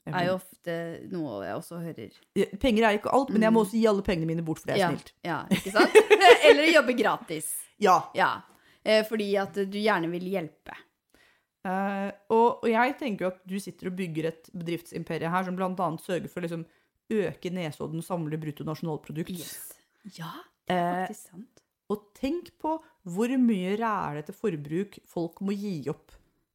er 0.07 0.25
jo 0.29 0.35
ofte 0.37 0.73
noe 1.11 1.41
jeg 1.43 1.55
også 1.57 1.79
hører. 1.83 2.11
Penger 2.61 2.83
er 2.87 2.97
ikke 2.99 3.11
alt, 3.11 3.29
men 3.33 3.41
jeg 3.41 3.51
må 3.51 3.59
Mm. 3.59 3.65
også 3.65 3.75
gi 3.81 3.87
alle 3.87 4.01
pengene 4.03 4.27
mine 4.29 4.43
bort, 4.45 4.59
for 4.59 4.67
det 4.67 4.75
er 4.77 4.79
ja, 4.79 4.89
snilt. 4.93 5.11
Ja, 5.25 5.39
ikke 5.51 5.71
sant? 5.71 5.97
Eller 6.49 6.69
jobbe 6.73 6.93
gratis. 6.97 7.53
Ja. 7.79 7.99
Ja. 8.15 8.41
Eh, 8.83 9.03
Fordi 9.05 9.35
at 9.37 9.53
du 9.53 9.77
gjerne 9.77 10.09
vil 10.09 10.23
hjelpe. 10.31 10.73
Uh, 11.67 12.09
og, 12.31 12.63
og 12.63 12.69
jeg 12.71 12.95
tenker 12.97 13.25
jo 13.25 13.31
at 13.33 13.41
du 13.45 13.57
sitter 13.59 13.89
og 13.89 13.95
bygger 13.97 14.29
et 14.29 14.47
bedriftsimperium 14.55 15.31
her 15.33 15.43
som 15.43 15.55
bl.a. 15.57 15.89
sørger 15.99 16.29
for 16.31 16.39
å 16.39 16.45
liksom, 16.47 16.63
øke 17.11 17.51
Nesodden 17.51 18.01
samlede 18.01 18.39
bruttonasjonalprodukt. 18.39 19.29
Yes. 19.35 19.73
Ja, 20.15 20.31
det 20.67 20.75
er 20.75 21.03
Eh, 21.03 21.07
faktisk 21.07 21.29
sant. 21.31 21.61
Og 21.89 22.01
tenk 22.19 22.49
på 22.59 22.79
hvor 23.07 23.31
mye 23.39 23.77
rælete 23.79 24.33
forbruk 24.35 24.97
folk 25.07 25.39
må 25.41 25.53
gi 25.55 25.87
opp 25.89 26.11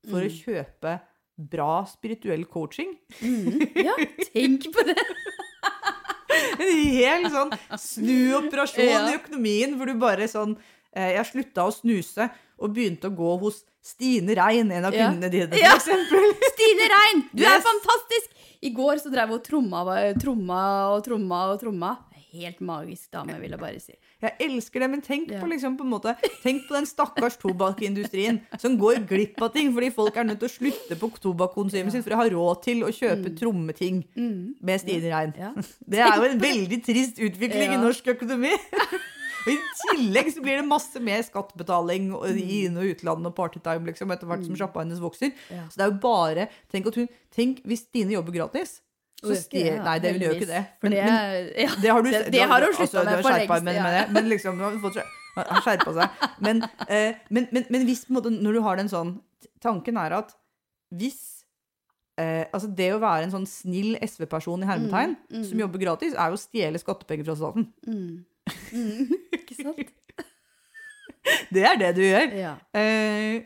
for 0.09 0.20
å 0.20 0.28
Mm. 0.28 0.36
kjøpe 0.44 1.00
bra 1.38 1.84
spirituell 1.88 2.44
coaching. 2.44 2.96
Mm. 3.20 3.61
Ja, 3.86 3.94
tenk 4.32 4.68
på 4.72 4.84
det. 4.84 4.98
En 6.32 6.68
hel 6.92 7.24
sånn 7.32 7.53
snuoperasjon 7.80 8.88
Ja. 8.88 9.09
i 9.11 9.16
økonomien 9.18 9.74
hvor 9.76 9.86
du 9.86 9.94
bare 10.00 10.28
sånn 10.28 10.57
eh, 10.94 11.14
Jeg 11.16 11.24
slutta 11.30 11.64
å 11.66 11.72
snuse 11.72 12.30
og 12.62 12.74
begynte 12.74 13.09
å 13.09 13.16
gå 13.16 13.38
hos 13.40 13.64
Stine 13.82 14.34
Rein, 14.36 14.70
en 14.70 14.84
av 14.84 14.94
Ja. 14.94 15.09
kundene 15.11 15.30
dine, 15.30 15.48
for 15.50 15.59
Ja. 15.59 15.74
eksempel. 15.74 16.22
Stine 16.55 16.88
Rein, 16.92 17.24
du 17.34 17.42
er 17.44 17.61
fantastisk! 17.64 18.28
I 18.62 18.70
går 18.70 19.00
så 19.03 19.11
drev 19.11 19.28
hun 19.32 19.38
og 19.40 19.44
tromma, 19.44 20.14
tromma 20.20 20.61
og 20.94 21.03
tromma 21.05 21.40
og 21.53 21.61
tromma. 21.61 21.96
Helt 22.33 22.61
magisk 22.64 23.11
dame, 23.12 23.35
vil 23.41 23.51
jeg 23.55 23.61
bare 23.61 23.80
si. 23.83 23.95
Jeg 24.22 24.37
elsker 24.41 24.80
det, 24.85 24.89
men 24.91 25.03
tenk 25.05 25.30
Ja. 25.30 25.41
på 25.41 25.49
liksom 25.51 25.76
på 25.78 25.85
måte 25.89 26.16
Tenk 26.43 26.66
på 26.68 26.74
den 26.74 26.87
stakkars 26.87 27.37
tobakkindustrien 27.39 28.41
som 28.59 28.76
går 28.80 29.07
glipp 29.09 29.41
av 29.43 29.53
ting 29.53 29.72
fordi 29.74 29.91
folk 29.93 30.16
er 30.16 30.24
nødt 30.24 30.41
til 30.41 30.49
å 30.49 30.53
slutte 30.57 30.99
på 30.99 31.11
tobakkonsumet 31.20 31.93
sitt 31.93 32.05
for 32.05 32.16
å 32.16 32.22
ha 32.22 32.28
råd 32.28 32.62
til 32.64 32.83
å 32.87 32.93
kjøpe 32.93 33.35
trommeting 33.39 34.03
med 34.61 34.80
Stine 34.80 35.11
Rein. 35.12 35.35
Ja. 35.39 35.53
Det 35.89 35.99
er 36.01 36.16
jo 36.16 36.28
en 36.30 36.41
veldig 36.41 36.83
trist 36.85 37.18
utvikling 37.18 37.72
Ja. 37.72 37.78
i 37.78 37.83
norsk 37.83 38.07
økonomi. 38.16 38.53
Og 39.43 39.49
I 39.51 39.57
tillegg 39.91 40.28
så 40.30 40.41
blir 40.45 40.61
det 40.61 40.68
masse 40.68 41.01
mer 41.03 41.18
skattebetaling 41.26 42.12
og 42.14 42.28
i 42.30 42.61
inn- 42.66 42.76
og 42.78 42.85
utland 42.93 43.26
og 43.26 43.35
partytime 43.35 43.89
liksom, 43.91 44.12
etter 44.14 44.28
hvert 44.30 44.45
som 44.47 44.55
sjappa 44.55 44.85
hennes 44.85 45.01
vokser. 45.03 45.33
Ja. 45.51 45.64
Så 45.66 45.80
det 45.80 45.87
er 45.87 45.91
jo 45.91 45.99
bare 46.05 46.49
Tenk, 46.70 46.87
hun, 46.95 47.09
tenk 47.35 47.62
hvis 47.66 47.83
Stine 47.89 48.14
jobber 48.14 48.33
gratis. 48.37 48.80
Så 49.23 49.29
Hun 49.29 49.43
det, 49.53 49.64
da, 49.70 49.83
nei, 49.87 49.99
det, 50.03 50.11
vil 50.16 50.23
jo 50.27 50.31
ikke 50.35 50.47
det. 50.49 50.61
Men, 50.83 50.95
det, 50.95 50.99
ja, 50.99 51.68
Det 51.83 51.91
har, 51.91 52.03
du, 52.03 52.09
det, 52.11 52.23
det 52.35 52.41
har 52.43 52.64
hun 52.64 52.73
altså, 52.73 52.87
slutta 52.89 53.05
med 53.07 53.20
for 53.23 53.37
lengst. 53.39 53.68
ja. 53.95 54.07
men 54.11 54.31
liksom, 54.33 54.57
du 54.59 54.64
har 54.64 54.79
fått 54.83 54.99
skjerpa 55.62 55.93
seg. 55.97 56.25
Men, 56.43 56.64
eh, 56.89 57.20
men, 57.31 57.47
men, 57.55 57.68
men 57.70 57.85
hvis 57.87 58.03
på 58.09 58.12
en 58.12 58.18
måte, 58.18 58.33
når 58.35 58.59
du 58.59 58.62
har 58.66 58.81
den 58.83 58.91
sånn 58.91 59.20
Tanken 59.62 59.95
er 60.03 60.16
at 60.16 60.33
hvis 60.91 61.20
eh, 62.18 62.45
Altså 62.51 62.66
det 62.66 62.89
å 62.97 62.99
være 63.03 63.29
en 63.29 63.35
sånn 63.35 63.47
snill 63.47 63.95
SV-person 64.03 64.64
i 64.64 64.68
hermetegn, 64.68 65.14
Mm, 65.31 65.39
mm. 65.39 65.47
som 65.49 65.62
jobber 65.62 65.85
gratis, 65.85 66.16
er 66.18 66.33
jo 66.33 66.39
å 66.39 66.43
stjele 66.43 66.83
skattepenger 66.83 67.29
fra 67.31 67.39
staten. 67.39 67.68
Mm. 67.87 68.25
Mm. 68.75 69.14
Ikke 69.39 69.59
sant? 69.61 69.95
Det 71.55 71.62
er 71.62 71.79
det 71.79 71.93
du 71.95 72.03
gjør. 72.03 72.33
Ja. 72.35 72.57
Eh, 72.75 73.45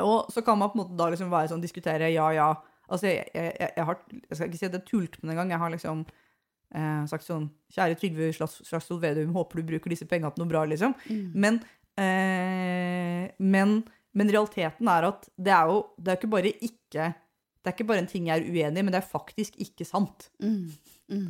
og 0.00 0.32
så 0.32 0.40
kan 0.44 0.56
man 0.58 0.70
på 0.72 0.78
en 0.78 0.82
måte 0.84 0.96
da 0.96 1.10
liksom 1.12 1.28
være 1.32 1.50
sånn, 1.52 1.62
diskutere 1.62 2.08
ja, 2.12 2.30
ja. 2.36 2.48
Altså, 2.88 3.08
jeg, 3.10 3.26
jeg, 3.34 3.52
jeg, 3.60 3.72
jeg 3.76 3.84
har 3.88 3.98
Jeg 4.12 4.36
skal 4.36 4.46
ikke 4.50 4.58
si 4.60 4.66
at 4.68 4.74
det 4.76 4.80
er 4.80 4.86
tult, 4.90 5.18
med 5.22 5.30
en 5.30 5.34
engang. 5.36 5.50
Jeg 5.54 5.62
har 5.62 5.72
liksom 5.74 6.04
eh, 6.06 7.02
sagt 7.10 7.26
sånn 7.26 7.48
Kjære 7.74 7.98
Trygve 8.00 8.30
Slags- 8.36 8.62
Slagsvold 8.68 9.02
Vedum, 9.02 9.34
håper 9.34 9.60
du 9.60 9.70
bruker 9.72 9.90
disse 9.92 10.06
pengene 10.10 10.30
til 10.34 10.44
noe 10.44 10.52
bra, 10.52 10.64
liksom. 10.68 10.94
Mm. 11.10 11.26
Men, 11.34 11.60
eh, 11.98 13.24
men, 13.42 13.76
men 14.16 14.32
realiteten 14.32 14.90
er 14.92 15.08
at 15.10 15.28
det 15.36 15.54
er 15.56 15.72
jo 15.72 15.80
Det 15.98 16.12
er 16.12 16.20
ikke 16.20 16.32
bare 16.36 16.52
ikke 16.54 17.10
Det 17.12 17.70
er 17.70 17.74
ikke 17.74 17.88
bare 17.90 18.04
en 18.04 18.10
ting 18.10 18.28
jeg 18.30 18.38
er 18.42 18.46
uenig 18.46 18.78
i, 18.82 18.86
men 18.86 18.94
det 18.94 19.02
er 19.02 19.10
faktisk 19.10 19.58
ikke 19.62 19.86
sant. 19.88 20.28
Mm. 20.38 20.70
Mm. 21.10 21.28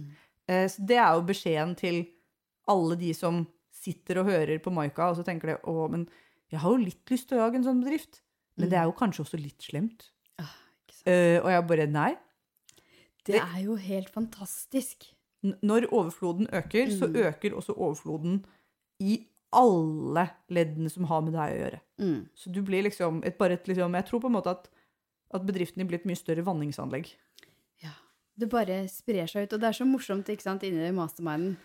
Eh, 0.48 0.66
så 0.68 0.84
det 0.92 0.98
er 1.00 1.14
jo 1.16 1.24
beskjeden 1.30 1.72
til 1.80 2.02
alle 2.68 2.98
de 3.00 3.14
som 3.16 3.44
sitter 3.72 4.20
og 4.20 4.28
hører 4.28 4.58
på 4.60 4.72
Maika, 4.74 5.08
og 5.08 5.16
så 5.16 5.24
tenker 5.24 5.54
de 5.54 5.56
å, 5.70 5.86
men 5.88 6.04
jeg 6.52 6.60
har 6.60 6.74
jo 6.74 6.82
litt 6.82 7.12
lyst 7.12 7.28
til 7.30 7.38
å 7.38 7.46
lage 7.46 7.56
en 7.60 7.64
sånn 7.66 7.80
bedrift. 7.80 8.20
Men 8.56 8.70
det 8.72 8.78
er 8.80 8.86
jo 8.88 8.94
kanskje 8.96 9.22
også 9.24 9.38
litt 9.40 9.64
slemt. 9.64 10.06
Eh, 11.06 11.38
og 11.42 11.50
jeg 11.52 11.66
bare 11.70 11.86
nei. 11.90 12.12
Det 13.26 13.40
er 13.40 13.60
jo 13.64 13.74
helt 13.78 14.10
fantastisk. 14.14 15.08
Når 15.42 15.86
overfloden 15.92 16.48
øker, 16.52 16.90
så 16.90 17.06
Mm. 17.06 17.16
øker 17.30 17.54
også 17.54 17.74
overfloden 17.76 18.44
i 19.00 19.26
alle 19.52 20.28
leddene 20.50 20.90
som 20.90 21.04
har 21.04 21.20
med 21.22 21.32
deg 21.32 21.52
å 21.54 21.58
gjøre. 21.62 21.80
Mm. 22.00 22.28
Så 22.34 22.52
du 22.52 22.62
blir 22.62 22.82
liksom, 22.82 23.22
et, 23.24 23.38
bare 23.38 23.52
et, 23.54 23.66
liksom 23.68 23.94
Jeg 23.94 24.06
tror 24.06 24.20
på 24.20 24.26
en 24.26 24.32
måte 24.32 24.50
at, 24.50 24.68
at 25.34 25.46
bedriften 25.46 25.78
din 25.78 25.88
blir 25.88 25.98
et 26.00 26.06
mye 26.06 26.16
større 26.18 26.44
vanningsanlegg. 26.44 27.12
Ja. 27.82 27.92
Det 28.38 28.48
bare 28.50 28.88
sprer 28.88 29.26
seg 29.30 29.46
ut. 29.46 29.52
Og 29.54 29.60
det 29.60 29.68
er 29.68 29.72
så 29.78 29.86
morsomt 29.86 30.28
ikke 30.28 30.42
sant, 30.42 30.62
inni 30.62 30.90
masterminden. 30.92 31.56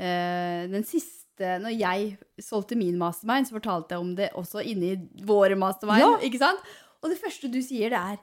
Uh, 0.00 0.68
den 0.72 0.84
siste 0.84 1.18
Når 1.60 1.72
jeg 1.78 2.18
solgte 2.40 2.76
min 2.76 2.98
mastermind, 2.98 3.46
så 3.48 3.56
fortalte 3.56 3.94
jeg 3.94 4.00
om 4.00 4.14
det 4.16 4.30
også 4.38 4.60
inni 4.64 4.92
våre 5.26 5.56
mastermind. 5.56 5.98
Ja. 6.04 6.18
ikke 6.22 6.38
sant? 6.38 6.60
Og 7.02 7.10
det 7.10 7.18
første 7.18 7.48
du 7.50 7.60
sier, 7.62 7.88
det 7.90 7.98
er 7.98 8.18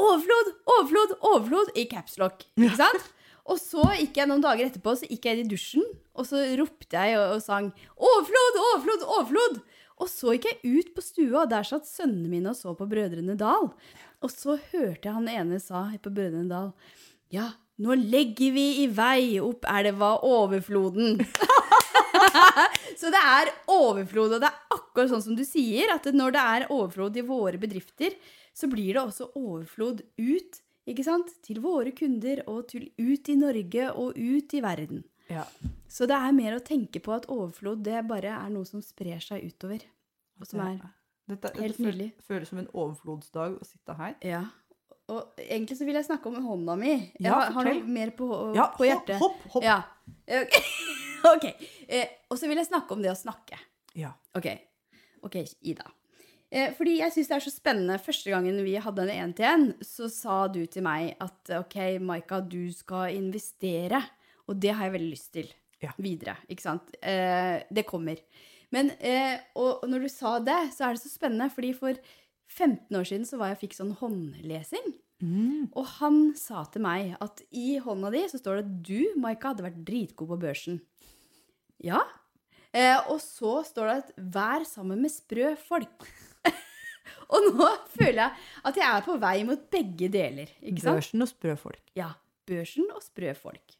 overflod, 0.00 0.54
overflod, 0.76 1.16
overflod 1.20 1.74
i 1.78 1.86
capslock. 1.90 2.46
Ikke 2.56 2.78
sant? 2.78 3.10
Og 3.50 3.58
så 3.58 3.82
gikk 3.98 4.20
jeg 4.20 4.30
noen 4.30 4.42
dager 4.44 4.68
etterpå 4.68 4.94
så 4.98 5.08
gikk 5.10 5.26
jeg 5.26 5.42
i 5.42 5.48
dusjen, 5.50 5.86
og 6.14 6.28
så 6.28 6.44
ropte 6.60 6.94
jeg 6.94 7.18
og, 7.18 7.36
og 7.36 7.42
sang 7.42 7.72
'Overflod, 7.96 8.60
overflod, 8.68 9.06
overflod'! 9.16 9.62
Og 10.02 10.10
så 10.10 10.34
gikk 10.34 10.48
jeg 10.48 10.78
ut 10.78 10.94
på 10.96 11.02
stua, 11.04 11.42
og 11.44 11.50
der 11.50 11.66
satt 11.66 11.86
sønnene 11.86 12.30
mine 12.30 12.50
og 12.50 12.58
så 12.58 12.74
på 12.74 12.88
Brødrene 12.90 13.36
Dal. 13.38 13.70
Og 14.22 14.30
så 14.30 14.56
hørte 14.72 15.08
jeg 15.08 15.14
han 15.14 15.28
ene 15.30 15.58
sa 15.62 15.88
på 16.02 16.10
Brødrene 16.14 16.50
Dal 16.50 16.72
Ja, 17.34 17.52
nå 17.82 17.94
legger 17.98 18.54
vi 18.54 18.66
i 18.82 18.88
vei 18.90 19.40
opp 19.42 19.66
elva 19.70 20.16
Overfloden. 20.26 21.20
så 23.00 23.10
det 23.14 23.22
er 23.22 23.52
overflod, 23.70 24.36
og 24.36 24.42
det 24.42 24.50
er 24.50 24.76
akkurat 24.76 25.10
sånn 25.12 25.24
som 25.24 25.38
du 25.38 25.44
sier, 25.46 25.90
at 25.94 26.06
når 26.14 26.34
det 26.34 26.44
er 26.56 26.68
overflod 26.70 27.16
i 27.18 27.26
våre 27.26 27.60
bedrifter, 27.62 28.14
så 28.54 28.68
blir 28.70 28.94
det 28.94 29.02
også 29.02 29.30
overflod 29.38 30.02
ut, 30.18 30.60
ikke 30.88 31.04
sant? 31.06 31.30
Til 31.46 31.60
våre 31.64 31.92
kunder, 31.96 32.42
og 32.50 32.66
til 32.72 32.88
ut 32.98 33.28
i 33.32 33.36
Norge 33.38 33.90
og 33.92 34.18
ut 34.18 34.54
i 34.54 34.60
verden. 34.64 35.04
Ja. 35.30 35.44
Så 35.88 36.06
det 36.10 36.16
er 36.18 36.32
mer 36.36 36.56
å 36.58 36.64
tenke 36.64 37.00
på 37.00 37.14
at 37.14 37.28
overflod, 37.32 37.84
det 37.86 38.02
bare 38.08 38.32
er 38.34 38.50
noe 38.52 38.66
som 38.68 38.82
sprer 38.84 39.20
seg 39.22 39.44
utover. 39.46 39.84
Og 40.40 40.48
som 40.48 40.60
er 40.64 40.80
Dette, 41.28 41.52
dette 41.52 41.62
Helt 41.62 41.76
føles, 41.78 42.10
Det 42.18 42.24
føles 42.26 42.48
som 42.50 42.58
en 42.58 42.66
overflodsdag 42.74 43.54
å 43.62 43.64
sitte 43.64 43.94
her. 43.96 44.16
Ja. 44.26 44.40
Og 45.12 45.38
egentlig 45.38 45.76
så 45.78 45.86
vil 45.86 45.94
jeg 45.94 46.06
snakke 46.08 46.28
om 46.28 46.42
hånda 46.44 46.74
mi. 46.78 46.90
Jeg 47.14 47.22
Ja, 47.28 47.38
har, 47.54 47.64
noe 47.64 47.86
mer 47.86 48.10
på, 48.16 48.26
Ja, 48.56 48.66
på 48.76 48.84
hjertet. 48.88 49.18
hopp, 49.22 49.38
hopp, 49.46 49.62
hopp. 49.62 49.64
Ja. 49.64 49.82
Ok. 51.22 51.44
Eh, 51.86 52.08
og 52.30 52.38
så 52.38 52.48
vil 52.50 52.58
jeg 52.58 52.66
snakke 52.66 52.96
om 52.96 53.02
det 53.04 53.12
å 53.12 53.14
snakke. 53.14 53.54
Ja. 53.94 54.10
Ok, 54.34 54.48
ok, 55.22 55.36
Ida. 55.70 55.84
Eh, 56.52 56.72
fordi 56.76 56.98
jeg 56.98 57.14
syns 57.14 57.30
det 57.30 57.36
er 57.38 57.44
så 57.46 57.52
spennende. 57.54 57.98
Første 58.02 58.32
gangen 58.32 58.58
vi 58.66 58.74
hadde 58.76 59.06
en 59.06 59.12
én-til-én, 59.32 59.68
så 59.80 60.08
sa 60.12 60.42
du 60.52 60.60
til 60.68 60.84
meg 60.84 61.14
at 61.24 61.52
ok, 61.62 61.76
Maika, 62.04 62.42
du 62.44 62.66
skal 62.76 63.14
investere. 63.16 64.02
Og 64.50 64.58
det 64.60 64.74
har 64.76 64.88
jeg 64.90 64.96
veldig 64.98 65.12
lyst 65.14 65.32
til 65.32 65.52
Ja. 65.82 65.90
videre. 65.98 66.36
Ikke 66.48 66.62
sant? 66.62 66.92
Eh, 67.02 67.62
det 67.72 67.86
kommer. 67.88 68.20
Men 68.70 68.90
eh, 69.00 69.38
og 69.56 69.82
og 69.82 69.88
når 69.88 70.02
du 70.04 70.08
sa 70.08 70.38
det, 70.38 70.72
så 70.76 70.86
er 70.86 70.92
det 70.94 71.02
så 71.02 71.10
spennende, 71.10 71.50
fordi 71.50 71.72
for 71.74 71.94
15 72.48 72.94
år 72.96 73.04
siden 73.08 73.24
så 73.26 73.38
var 73.38 73.48
jeg 73.54 73.62
fikk 73.68 73.74
sånn 73.78 73.96
håndlesing. 73.96 74.92
Mm. 75.22 75.70
Og 75.74 75.86
han 76.00 76.34
sa 76.36 76.64
til 76.64 76.82
meg 76.82 77.16
at 77.20 77.40
i 77.52 77.78
hånda 77.78 78.10
di 78.12 78.24
så 78.28 78.38
står 78.40 78.56
det 78.58 78.64
at 78.64 78.82
du, 78.82 79.12
Maika, 79.16 79.52
hadde 79.52 79.64
vært 79.64 79.84
dritgod 79.86 80.28
på 80.28 80.38
børsen. 80.42 80.80
Ja. 81.82 82.02
Eh, 82.74 82.98
og 83.08 83.20
så 83.20 83.62
står 83.64 83.86
det 83.88 83.96
at 84.02 84.12
vær 84.34 84.64
sammen 84.68 85.00
med 85.02 85.10
sprø 85.14 85.54
folk. 85.56 86.06
Og 87.32 87.46
nå 87.50 87.68
føler 87.94 88.20
jeg 88.24 88.48
at 88.70 88.80
jeg 88.82 88.88
er 88.88 89.06
på 89.06 89.18
vei 89.22 89.36
mot 89.48 89.68
begge 89.72 90.10
deler. 90.12 90.50
ikke 90.60 90.84
sant? 90.84 91.00
Børsen 91.00 91.24
og 91.24 91.30
sprø 91.30 91.54
folk. 91.60 91.82
Ja. 91.98 92.10
Børsen 92.48 92.90
og 92.94 93.02
sprø 93.04 93.32
folk. 93.38 93.78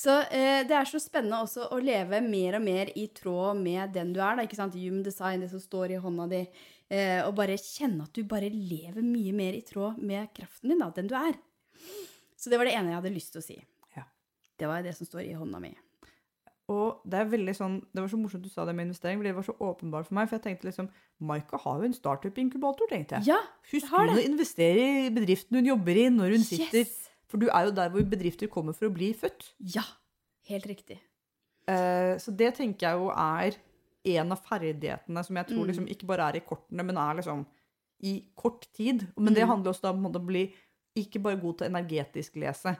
Så 0.00 0.14
eh, 0.32 0.62
det 0.64 0.72
er 0.72 0.88
så 0.88 0.96
spennende 1.02 1.42
også 1.44 1.66
å 1.74 1.78
leve 1.82 2.22
mer 2.24 2.56
og 2.56 2.62
mer 2.64 2.88
i 2.96 3.04
tråd 3.12 3.58
med 3.60 3.92
den 3.92 4.14
du 4.14 4.20
er. 4.22 4.38
da, 4.38 4.46
ikke 4.46 4.56
sant? 4.56 4.78
Human 4.80 5.02
design, 5.04 5.42
det 5.44 5.50
som 5.52 5.60
står 5.60 5.92
i 5.92 5.98
hånda 6.00 6.24
di. 6.30 6.40
Eh, 6.88 7.20
og 7.26 7.34
bare 7.36 7.58
kjenne 7.60 8.06
at 8.06 8.16
du 8.16 8.24
bare 8.28 8.48
lever 8.48 9.04
mye 9.04 9.34
mer 9.36 9.58
i 9.58 9.60
tråd 9.66 10.00
med 10.00 10.32
kraften 10.36 10.72
din, 10.72 10.80
da, 10.80 10.88
den 10.96 11.10
du 11.10 11.14
er. 11.18 11.36
Så 12.40 12.48
det 12.48 12.56
var 12.56 12.70
det 12.70 12.78
ene 12.78 12.94
jeg 12.94 13.00
hadde 13.02 13.12
lyst 13.12 13.34
til 13.34 13.42
å 13.42 13.44
si. 13.44 13.58
Ja. 13.98 14.06
Det 14.56 14.70
var 14.70 14.86
det 14.86 14.96
som 14.96 15.08
står 15.08 15.26
i 15.26 15.36
hånda 15.36 15.60
mi. 15.60 15.74
Og 16.70 17.00
det 17.10 17.18
er 17.18 17.30
veldig 17.32 17.52
sånn, 17.58 17.76
det 17.90 17.98
var 18.04 18.08
så 18.12 18.18
morsomt 18.20 18.44
du 18.46 18.48
sa 18.52 18.64
det 18.68 18.74
med 18.78 18.86
investering, 18.86 19.18
fordi 19.18 19.30
det 19.32 19.38
var 19.40 19.46
så 19.48 19.54
åpenbart 19.58 20.06
for 20.06 20.14
meg. 20.14 20.28
For 20.30 20.38
jeg 20.38 20.44
tenkte 20.44 20.68
liksom 20.68 20.88
Maika 21.26 21.58
har 21.64 21.80
jo 21.82 21.88
en 21.88 21.96
startup-inkubator, 21.96 22.86
tenkte 22.92 23.18
jeg. 23.18 23.26
Ja, 23.32 23.40
Husk 23.72 23.90
hun 23.90 24.12
å 24.14 24.20
investere 24.22 24.84
i 25.06 25.10
bedriften 25.10 25.58
hun 25.58 25.66
jobber 25.72 25.98
i, 25.98 26.08
når 26.14 26.36
hun 26.36 26.44
sitter. 26.46 26.86
For 27.30 27.38
du 27.42 27.48
er 27.50 27.66
jo 27.66 27.74
der 27.74 27.90
hvor 27.90 28.06
bedrifter 28.10 28.46
kommer 28.50 28.72
for 28.76 28.86
å 28.86 28.94
bli 28.94 29.10
født. 29.14 29.50
Ja, 29.74 29.82
helt 30.50 30.66
riktig. 30.70 31.00
Eh, 31.70 32.14
så 32.22 32.34
det 32.34 32.54
tenker 32.58 32.86
jeg 32.88 32.98
jo 33.02 33.10
er 33.10 33.58
en 34.16 34.32
av 34.32 34.40
ferdighetene 34.46 35.24
som 35.26 35.36
jeg 35.36 35.46
tror 35.50 35.64
Mm. 35.64 35.66
liksom 35.72 35.86
ikke 35.92 36.06
bare 36.06 36.28
er 36.30 36.36
i 36.38 36.40
kortene, 36.46 36.84
men 36.86 36.96
er 36.96 37.14
liksom 37.20 37.46
i 38.02 38.24
kort 38.34 38.66
tid. 38.72 39.08
Men 39.18 39.34
det 39.34 39.42
Mm. 39.44 39.48
handler 39.48 39.72
også 39.72 39.82
da 39.82 39.90
om 39.90 40.06
å 40.06 40.26
bli 40.26 40.52
ikke 40.96 41.20
bare 41.22 41.36
god 41.40 41.58
til 41.58 41.68
energetisk 41.68 42.36
lese. 42.36 42.76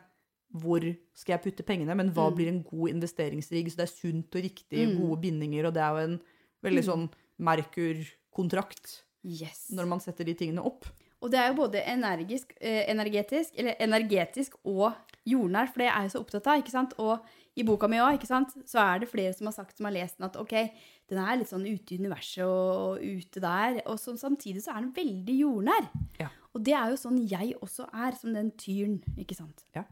Hvor 0.53 0.81
skal 1.15 1.33
jeg 1.39 1.43
putte 1.43 1.63
pengene, 1.63 1.95
men 1.97 2.11
hva 2.13 2.29
Mm. 2.31 2.35
blir 2.37 2.49
en 2.49 2.63
god 2.63 2.89
investeringsrigg? 2.91 3.71
Så 3.71 3.77
det 3.77 3.87
er 3.89 3.95
sunt 3.95 4.35
og 4.35 4.43
riktig, 4.43 4.89
Mm. 4.89 4.99
gode 5.01 5.21
bindinger, 5.23 5.67
og 5.67 5.75
det 5.75 5.83
er 5.83 5.91
jo 5.91 5.97
en 6.09 6.21
veldig 6.65 6.85
Mm. 6.85 6.91
sånn 6.91 7.11
Merkur-kontrakt 7.41 9.03
Yes. 9.25 9.69
når 9.71 9.87
man 9.89 10.01
setter 10.01 10.25
de 10.25 10.35
tingene 10.35 10.65
opp. 10.65 10.87
Og 11.23 11.31
det 11.31 11.39
er 11.39 11.49
jo 11.51 11.55
både 11.67 11.83
energisk, 11.85 12.55
eh, 12.61 12.87
energetisk, 12.89 13.51
eller 13.59 13.75
energetisk 13.79 14.55
og 14.65 14.95
jordnær, 15.29 15.69
for 15.69 15.79
det 15.83 15.89
er 15.89 16.01
jeg 16.07 16.11
så 16.13 16.21
opptatt 16.25 16.47
av. 16.47 16.63
ikke 16.63 16.71
sant? 16.71 16.95
Og 16.99 17.21
i 17.57 17.63
boka 17.63 17.87
mi 17.89 17.99
òg, 17.99 18.19
så 18.25 18.79
er 18.79 19.01
det 19.01 19.11
flere 19.11 19.35
som 19.35 19.47
har 19.47 19.53
sagt, 19.53 19.77
som 19.77 19.85
har 19.85 19.93
lest 19.93 20.17
den, 20.17 20.25
at 20.25 20.37
ok, 20.37 20.71
den 21.11 21.19
er 21.19 21.37
litt 21.37 21.49
sånn 21.49 21.67
ute 21.69 21.93
i 21.93 21.99
universet 21.99 22.43
og, 22.45 22.97
og 22.97 23.03
ute 23.03 23.41
der. 23.41 23.83
Og 23.87 23.99
så, 23.99 24.15
samtidig 24.17 24.63
så 24.63 24.75
er 24.75 24.81
den 24.81 24.93
veldig 24.95 25.39
jordnær. 25.41 25.91
Ja. 26.19 26.29
Og 26.55 26.65
det 26.65 26.73
er 26.73 26.89
jo 26.89 26.97
sånn 26.97 27.29
jeg 27.29 27.55
også 27.61 27.87
er, 27.93 28.13
som 28.17 28.33
den 28.33 28.51
tyren, 28.53 29.03
ikke 29.19 29.37
sant? 29.37 29.65
Ja. 29.77 29.85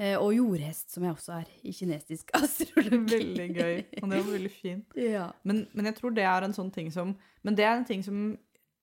Eh, 0.00 0.16
og 0.16 0.30
jordhest, 0.32 0.90
som 0.94 1.04
jeg 1.04 1.12
også 1.12 1.32
er 1.42 1.48
i 1.68 1.72
kinesisk 1.76 2.30
astrologi. 2.38 3.00
Veldig 3.12 3.48
gøy. 3.52 3.74
Og 4.00 4.06
det 4.10 4.20
var 4.22 4.30
veldig 4.32 4.50
fint. 4.54 4.94
Ja. 5.14 5.26
Men, 5.44 5.66
men 5.76 5.90
jeg 5.90 5.98
tror 5.98 6.14
det 6.16 6.24
er 6.24 6.46
en 6.46 6.54
sånn 6.56 6.70
ting 6.72 6.88
som 6.94 7.12
Men 7.44 7.54
det 7.58 7.64
er 7.68 7.74
en 7.76 7.84
ting 7.88 8.02
som 8.06 8.22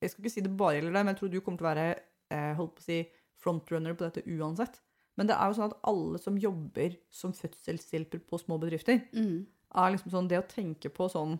Jeg 0.02 0.12
skal 0.14 0.24
ikke 0.24 0.34
si 0.36 0.44
det 0.46 0.54
bare 0.58 0.76
gjelder 0.78 0.94
deg, 0.94 1.06
men 1.08 1.16
jeg 1.16 1.20
tror 1.24 1.32
du 1.34 1.40
kommer 1.42 1.58
til 1.58 1.66
å 1.66 1.72
være 1.72 1.88
eh, 2.30 2.52
holdt 2.60 2.76
på 2.78 2.84
å 2.84 2.86
si, 2.86 3.00
frontrunner 3.42 3.96
på 3.98 4.06
dette 4.06 4.24
uansett. 4.30 4.78
Men 5.18 5.26
det 5.32 5.34
er 5.38 5.50
jo 5.50 5.58
sånn 5.58 5.72
at 5.72 5.80
alle 5.90 6.20
som 6.22 6.38
jobber 6.38 6.94
som 7.10 7.34
fødselshjelper 7.34 8.22
på 8.30 8.38
små 8.38 8.60
bedrifter, 8.62 9.00
Mm. 9.14 9.48
er 9.74 9.92
liksom 9.96 10.12
sånn 10.14 10.28
det 10.30 10.38
å 10.38 10.46
tenke 10.48 10.90
på 10.94 11.10
sånn 11.10 11.40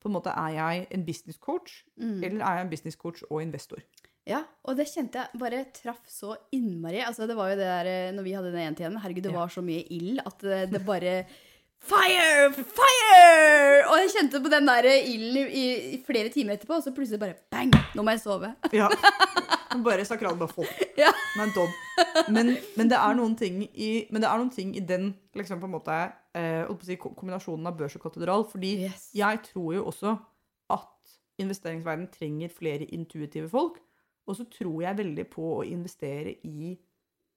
På 0.00 0.08
en 0.08 0.14
måte, 0.16 0.32
er 0.32 0.54
jeg 0.56 0.86
en 0.96 1.04
business 1.04 1.36
coach, 1.36 1.82
Mm. 2.00 2.22
eller 2.24 2.40
er 2.40 2.54
jeg 2.56 2.64
en 2.64 2.70
business 2.72 2.96
coach 2.96 3.20
og 3.28 3.42
investor? 3.42 3.82
Ja, 4.30 4.44
og 4.64 4.76
det 4.78 4.86
kjente 4.86 5.18
jeg 5.24 5.40
bare 5.42 5.64
traff 5.74 6.00
så 6.10 6.36
innmari. 6.54 7.00
Altså, 7.02 7.26
det 7.26 7.34
var 7.38 7.50
jo 7.50 7.56
det 7.58 7.66
der 7.66 7.88
eh, 7.90 8.10
når 8.14 8.22
vi 8.28 8.34
hadde 8.36 8.52
den 8.54 8.62
ene 8.62 8.78
tiden. 8.78 8.98
Herregud, 9.02 9.24
det 9.26 9.32
Ja. 9.34 9.38
var 9.40 9.48
så 9.50 9.62
mye 9.66 9.82
ild 9.90 10.20
at 10.22 10.38
det, 10.46 10.60
det 10.70 10.84
bare 10.86 11.14
Fire! 11.90 12.50
Fire! 12.52 13.86
Og 13.88 13.94
jeg 14.02 14.10
kjente 14.12 14.40
på 14.44 14.50
den 14.52 14.66
der 14.68 14.84
ilden 14.84 15.46
i, 15.48 15.62
i 15.96 15.98
flere 16.04 16.28
timer 16.28 16.58
etterpå, 16.58 16.76
og 16.76 16.82
så 16.84 16.92
plutselig 16.92 17.20
bare 17.22 17.38
bang! 17.50 17.72
Nå 17.96 18.04
må 18.04 18.12
jeg 18.14 18.20
sove. 18.20 18.50
Ja. 18.76 18.88
Bare 19.84 20.04
sakral 20.04 20.34
bare. 20.36 20.66
Ja. 20.98 21.08
Men, 21.38 21.52
men, 22.34 22.48
men 22.76 22.88
det 22.90 22.98
er 22.98 23.14
noen 23.16 23.36
ting 23.38 23.62
i, 23.70 23.90
men 24.10 24.20
det 24.22 24.28
er 24.28 24.40
noen 24.42 24.50
ting 24.52 24.72
i 24.76 24.82
den 24.84 25.12
liksom 25.38 25.60
på 25.62 25.68
en 25.70 25.74
måte, 25.76 25.96
eh, 26.36 26.66
si, 26.84 26.96
kombinasjonen 27.00 27.70
av 27.70 27.76
børs 27.78 27.94
og 27.96 28.02
katedral. 28.04 28.44
Fordi 28.50 28.72
Yes. 28.88 29.08
jeg 29.16 29.40
tror 29.46 29.72
jo 29.78 29.84
også 29.88 30.16
at 30.74 31.14
investeringsverdenen 31.40 32.10
trenger 32.12 32.50
flere 32.52 32.84
intuitive 32.92 33.48
folk. 33.48 33.78
Og 34.30 34.38
så 34.38 34.46
tror 34.52 34.78
jeg 34.84 34.98
veldig 35.00 35.26
på 35.32 35.48
å 35.58 35.66
investere 35.66 36.36
i 36.46 36.72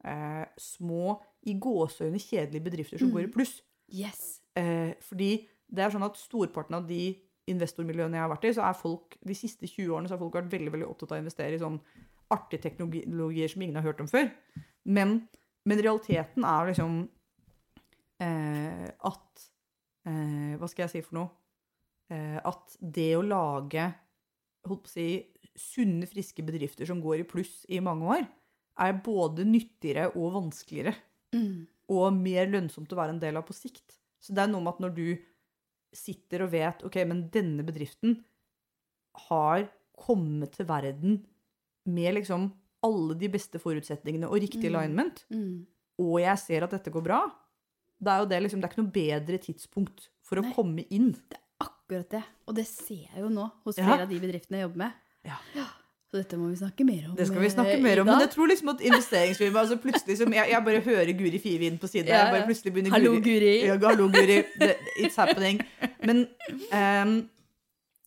eh, 0.05 0.45
små, 0.59 1.15
i 1.47 1.53
gåseøyne 1.63 2.19
kjedelige 2.21 2.65
bedrifter 2.65 2.99
som 3.01 3.07
Mm. 3.09 3.13
går 3.15 3.27
i 3.27 3.31
pluss. 3.33 3.53
Yes. 3.93 4.41
Eh, 4.55 4.93
fordi 5.01 5.47
det 5.73 5.83
er 5.83 5.93
sånn 5.93 6.05
at 6.05 6.17
storparten 6.19 6.75
av 6.75 6.87
de 6.87 7.15
investormiljøene 7.49 8.15
jeg 8.19 8.23
har 8.23 8.31
vært 8.31 8.45
i, 8.47 8.53
så 8.55 8.63
er 8.67 8.77
folk 8.77 9.17
de 9.25 9.35
siste 9.35 9.67
20 9.67 9.89
årene 9.91 10.07
så 10.07 10.15
har 10.15 10.21
folk 10.21 10.35
vært 10.37 10.51
veldig 10.51 10.71
veldig 10.75 10.87
opptatt 10.87 11.11
av 11.11 11.17
å 11.17 11.23
investere 11.23 11.55
i 11.57 11.61
sånn 11.63 11.79
artige 12.31 12.61
teknologier 12.69 13.49
som 13.51 13.61
ingen 13.65 13.75
har 13.79 13.83
hørt 13.87 13.99
om 14.03 14.07
før. 14.07 14.29
Men, 14.85 15.27
men 15.65 15.81
realiteten 15.83 16.43
er 16.47 16.69
liksom 16.71 17.09
eh, 18.23 18.87
at 19.03 19.43
eh, 20.07 20.55
Hva 20.59 20.69
skal 20.71 20.85
jeg 20.85 20.93
si 20.93 21.01
for 21.05 21.19
noe? 21.19 21.29
Eh, 22.11 22.39
at 22.43 22.77
det 22.79 23.11
å 23.17 23.23
lage 23.25 23.87
holdt 24.67 24.85
på 24.85 24.91
å 24.91 24.93
si, 24.93 25.07
sunne, 25.55 26.07
friske 26.09 26.43
bedrifter 26.45 26.85
som 26.89 27.01
går 27.01 27.19
i 27.19 27.27
pluss 27.29 27.65
i 27.69 27.79
mange 27.83 28.07
år, 28.17 28.27
er 28.79 28.93
både 29.05 29.45
nyttigere 29.45 30.07
og 30.15 30.33
vanskeligere 30.33 30.95
Mm. 31.33 31.67
og 31.89 32.13
mer 32.13 32.45
lønnsomt 32.47 32.89
å 32.93 32.95
være 32.97 33.09
en 33.09 33.19
del 33.19 33.37
av 33.37 33.45
på 33.45 33.53
sikt. 33.53 33.99
Så 34.19 34.33
det 34.33 34.43
er 34.43 34.47
noe 34.51 34.61
med 34.61 34.73
at 34.73 34.79
når 34.79 34.95
du 34.95 35.17
sitter 35.93 36.43
og 36.43 36.51
vet 36.51 36.83
ok, 36.83 36.95
men 37.05 37.29
denne 37.29 37.63
bedriften 37.65 38.23
har 39.29 39.67
kommet 39.97 40.51
til 40.57 40.65
verden 40.65 41.19
med 41.85 42.15
liksom 42.15 42.51
alle 42.83 43.15
de 43.19 43.29
beste 43.31 43.59
forutsetningene 43.61 44.27
og 44.27 44.41
riktig 44.41 44.69
Mm. 44.69 44.75
alignment, 44.75 45.25
Mm. 45.31 45.65
og 45.99 46.19
jeg 46.19 46.37
ser 46.39 46.63
at 46.63 46.71
dette 46.71 46.91
går 46.91 47.03
bra, 47.03 47.31
det 48.01 48.07
er 48.11 48.19
jo 48.19 48.25
det 48.25 48.41
liksom, 48.43 48.59
det 48.61 48.65
er 48.65 48.73
ikke 48.73 48.83
noe 48.83 48.91
bedre 48.91 49.37
tidspunkt 49.39 50.09
for 50.21 50.35
å 50.37 50.53
komme 50.53 50.85
inn. 50.89 51.15
Akkurat 51.61 52.09
det. 52.09 52.23
Og 52.47 52.55
det 52.55 52.65
ser 52.67 52.95
jeg 53.13 53.17
jo 53.17 53.29
nå 53.29 53.51
hos 53.63 53.77
Ja. 53.77 53.85
flere 53.85 54.01
av 54.03 54.09
de 54.09 54.19
bedriftene 54.19 54.57
jeg 54.59 54.69
jobber 54.69 54.77
med. 54.77 54.93
Ja. 55.25 55.37
Så 56.13 56.19
dette 56.19 56.37
må 56.37 56.51
vi 56.51 56.57
snakke 56.59 56.85
mer 56.85 57.07
om. 57.09 57.15
Det 57.17 57.25
skal 57.25 57.41
vi 57.41 57.47
eh, 57.47 57.53
snakke 57.55 57.77
mer 57.81 57.99
om, 58.03 58.05
men 58.05 58.19
jeg 58.21 58.29
tror 58.35 58.49
liksom 58.51 58.69
at 58.69 58.81
investeringsfirma 58.85 59.63
altså 59.63 59.79
plutselig 59.81 60.17
som, 60.19 60.33
jeg, 60.35 60.49
jeg 60.51 60.65
bare 60.67 60.81
hører 60.85 61.09
Guri 61.17 61.39
Five 61.41 61.65
inn 61.65 61.79
på 61.81 61.89
siden, 61.89 62.11
Ja, 62.11 62.19
jeg 62.27 62.33
bare 62.35 62.45
plutselig 62.51 62.73
begynner 62.75 62.93
Hallo, 62.93 63.13
Guri. 63.25 63.53
Ja, 63.65 63.77
hallo, 63.81 64.09
Guri. 64.13 64.35
Det- 64.61 64.75
It's 65.01 65.17
happening. 65.17 65.63
Men, 66.05 66.27
um, 66.69 67.15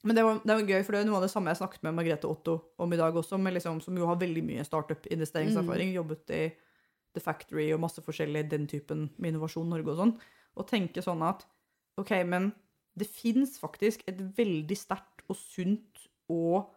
men 0.06 0.14
det, 0.20 0.22
var, 0.22 0.38
det 0.44 0.54
var 0.54 0.62
gøy, 0.70 0.84
for 0.86 0.92
det 0.94 1.00
er 1.00 1.08
noe 1.08 1.18
av 1.18 1.26
det 1.26 1.32
samme 1.32 1.50
jeg 1.50 1.58
snakket 1.58 1.82
med 1.82 1.96
Margrethe 1.98 2.30
Otto 2.30 2.54
om 2.78 2.92
i 2.94 3.00
dag 3.00 3.18
også, 3.18 3.40
liksom, 3.58 3.80
som 3.82 3.98
jo 3.98 4.06
har 4.06 4.20
veldig 4.22 4.44
mye 4.52 4.62
startup-investeringserfaring. 4.68 5.90
Jobbet 5.96 6.30
i 6.30 6.44
The 7.16 7.24
Factory 7.24 7.72
og 7.74 7.80
masse 7.82 8.02
forskjellig 8.06 8.44
den 8.52 8.68
typen 8.70 9.08
med 9.18 9.32
Innovasjon 9.34 9.66
Norge 9.72 9.90
og 9.90 9.98
sånn. 9.98 10.14
Og 10.56 10.68
tenke 10.70 11.02
sånn 11.02 11.26
at 11.26 11.42
OK, 11.98 12.12
men 12.28 12.52
det 12.96 13.08
fins 13.10 13.58
faktisk 13.58 14.06
et 14.06 14.20
veldig 14.38 14.76
sterkt 14.78 15.24
og 15.26 15.34
sunt 15.40 16.06
og 16.30 16.70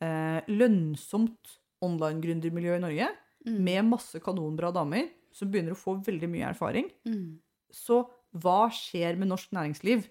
eh, 0.00 0.40
lønnsomt 0.48 1.58
online-gründermiljø 1.82 2.76
i 2.76 2.80
Norge, 2.80 3.08
Mm. 3.46 3.60
med 3.62 3.84
masse 3.84 4.18
kanonbra 4.18 4.72
damer 4.74 5.04
som 5.32 5.48
begynner 5.52 5.70
å 5.70 5.78
få 5.78 5.92
veldig 6.02 6.26
mye 6.28 6.48
erfaring. 6.48 6.88
Mm. 7.06 7.36
Så 7.70 8.00
hva 8.34 8.68
skjer 8.74 9.16
med 9.16 9.28
norsk 9.28 9.52
næringsliv 9.54 10.04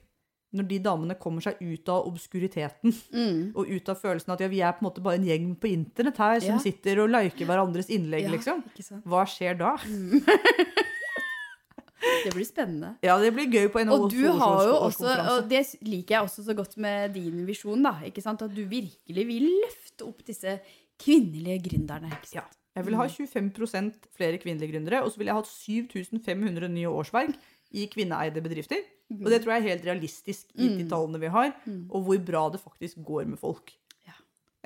når 0.56 0.68
de 0.70 0.78
damene 0.80 1.20
kommer 1.20 1.42
seg 1.44 1.58
ut 1.60 1.90
av 1.90 2.06
obskuriteten 2.08 2.94
Mm. 3.12 3.52
og 3.58 3.68
ut 3.68 3.90
av 3.90 4.00
følelsen 4.00 4.32
at 4.32 4.40
ja, 4.40 4.48
vi 4.48 4.62
er 4.62 4.72
på 4.72 4.86
en 4.86 4.88
måte 4.90 5.04
bare 5.04 5.16
en 5.20 5.26
gjeng 5.28 5.56
på 5.60 5.68
internett 5.68 6.16
her 6.18 6.40
som 6.40 6.54
Ja. 6.56 6.60
sitter 6.60 7.02
og 7.04 7.10
liker 7.10 7.46
hverandres 7.46 7.90
innlegg, 7.90 8.24
Ja, 8.24 8.30
liksom? 8.32 8.64
Hva 9.04 9.26
skjer 9.28 9.58
da? 9.58 9.76
Det 12.26 12.34
blir 12.34 12.46
spennende. 12.46 12.96
Ja, 13.06 13.18
det 13.22 13.32
blir 13.36 13.48
gøy 13.52 13.68
på 13.74 13.80
en 13.82 13.90
Og 13.90 14.10
du 14.12 14.22
har 14.28 14.64
jo 14.66 14.76
også, 14.76 15.06
årskonferanse. 15.06 15.32
og 15.44 15.50
det 15.50 15.62
liker 15.88 16.16
jeg 16.16 16.24
også 16.28 16.44
så 16.46 16.54
godt 16.58 16.78
med 16.78 17.14
din 17.14 17.46
visjon, 17.48 17.84
da, 17.84 17.94
ikke 18.06 18.22
sant? 18.22 18.42
at 18.42 18.54
du 18.56 18.64
virkelig 18.66 19.26
vil 19.28 19.48
løfte 19.64 20.06
opp 20.08 20.24
disse 20.26 20.60
kvinnelige 21.02 21.60
gründerne. 21.70 22.12
ikke 22.12 22.28
sant? 22.28 22.36
Ja. 22.36 22.46
Jeg 22.76 22.86
vil 22.86 22.96
ha 23.00 23.06
25% 23.08 23.94
flere 24.18 24.38
kvinnelige 24.38 24.74
gründere, 24.74 25.02
og 25.04 25.12
så 25.12 25.18
vil 25.18 25.28
jeg 25.28 25.36
ha 25.36 25.44
7500 25.48 26.68
nye 26.74 26.90
årsverk 26.92 27.36
i 27.72 27.86
kvinneeide 27.92 28.42
bedrifter. 28.44 28.82
Og 29.12 29.30
det 29.32 29.42
tror 29.44 29.54
jeg 29.56 29.62
er 29.64 29.70
helt 29.70 29.86
realistisk 29.86 30.46
i 30.56 30.68
de 30.68 30.84
Mm. 30.84 30.90
tallene 30.90 31.20
vi 31.20 31.28
har, 31.28 31.54
Mm. 31.66 31.88
og 31.92 32.04
hvor 32.04 32.18
bra 32.26 32.50
det 32.50 32.60
faktisk 32.60 32.98
går 33.06 33.26
med 33.28 33.38
folk. 33.40 33.72
Ja. 34.08 34.14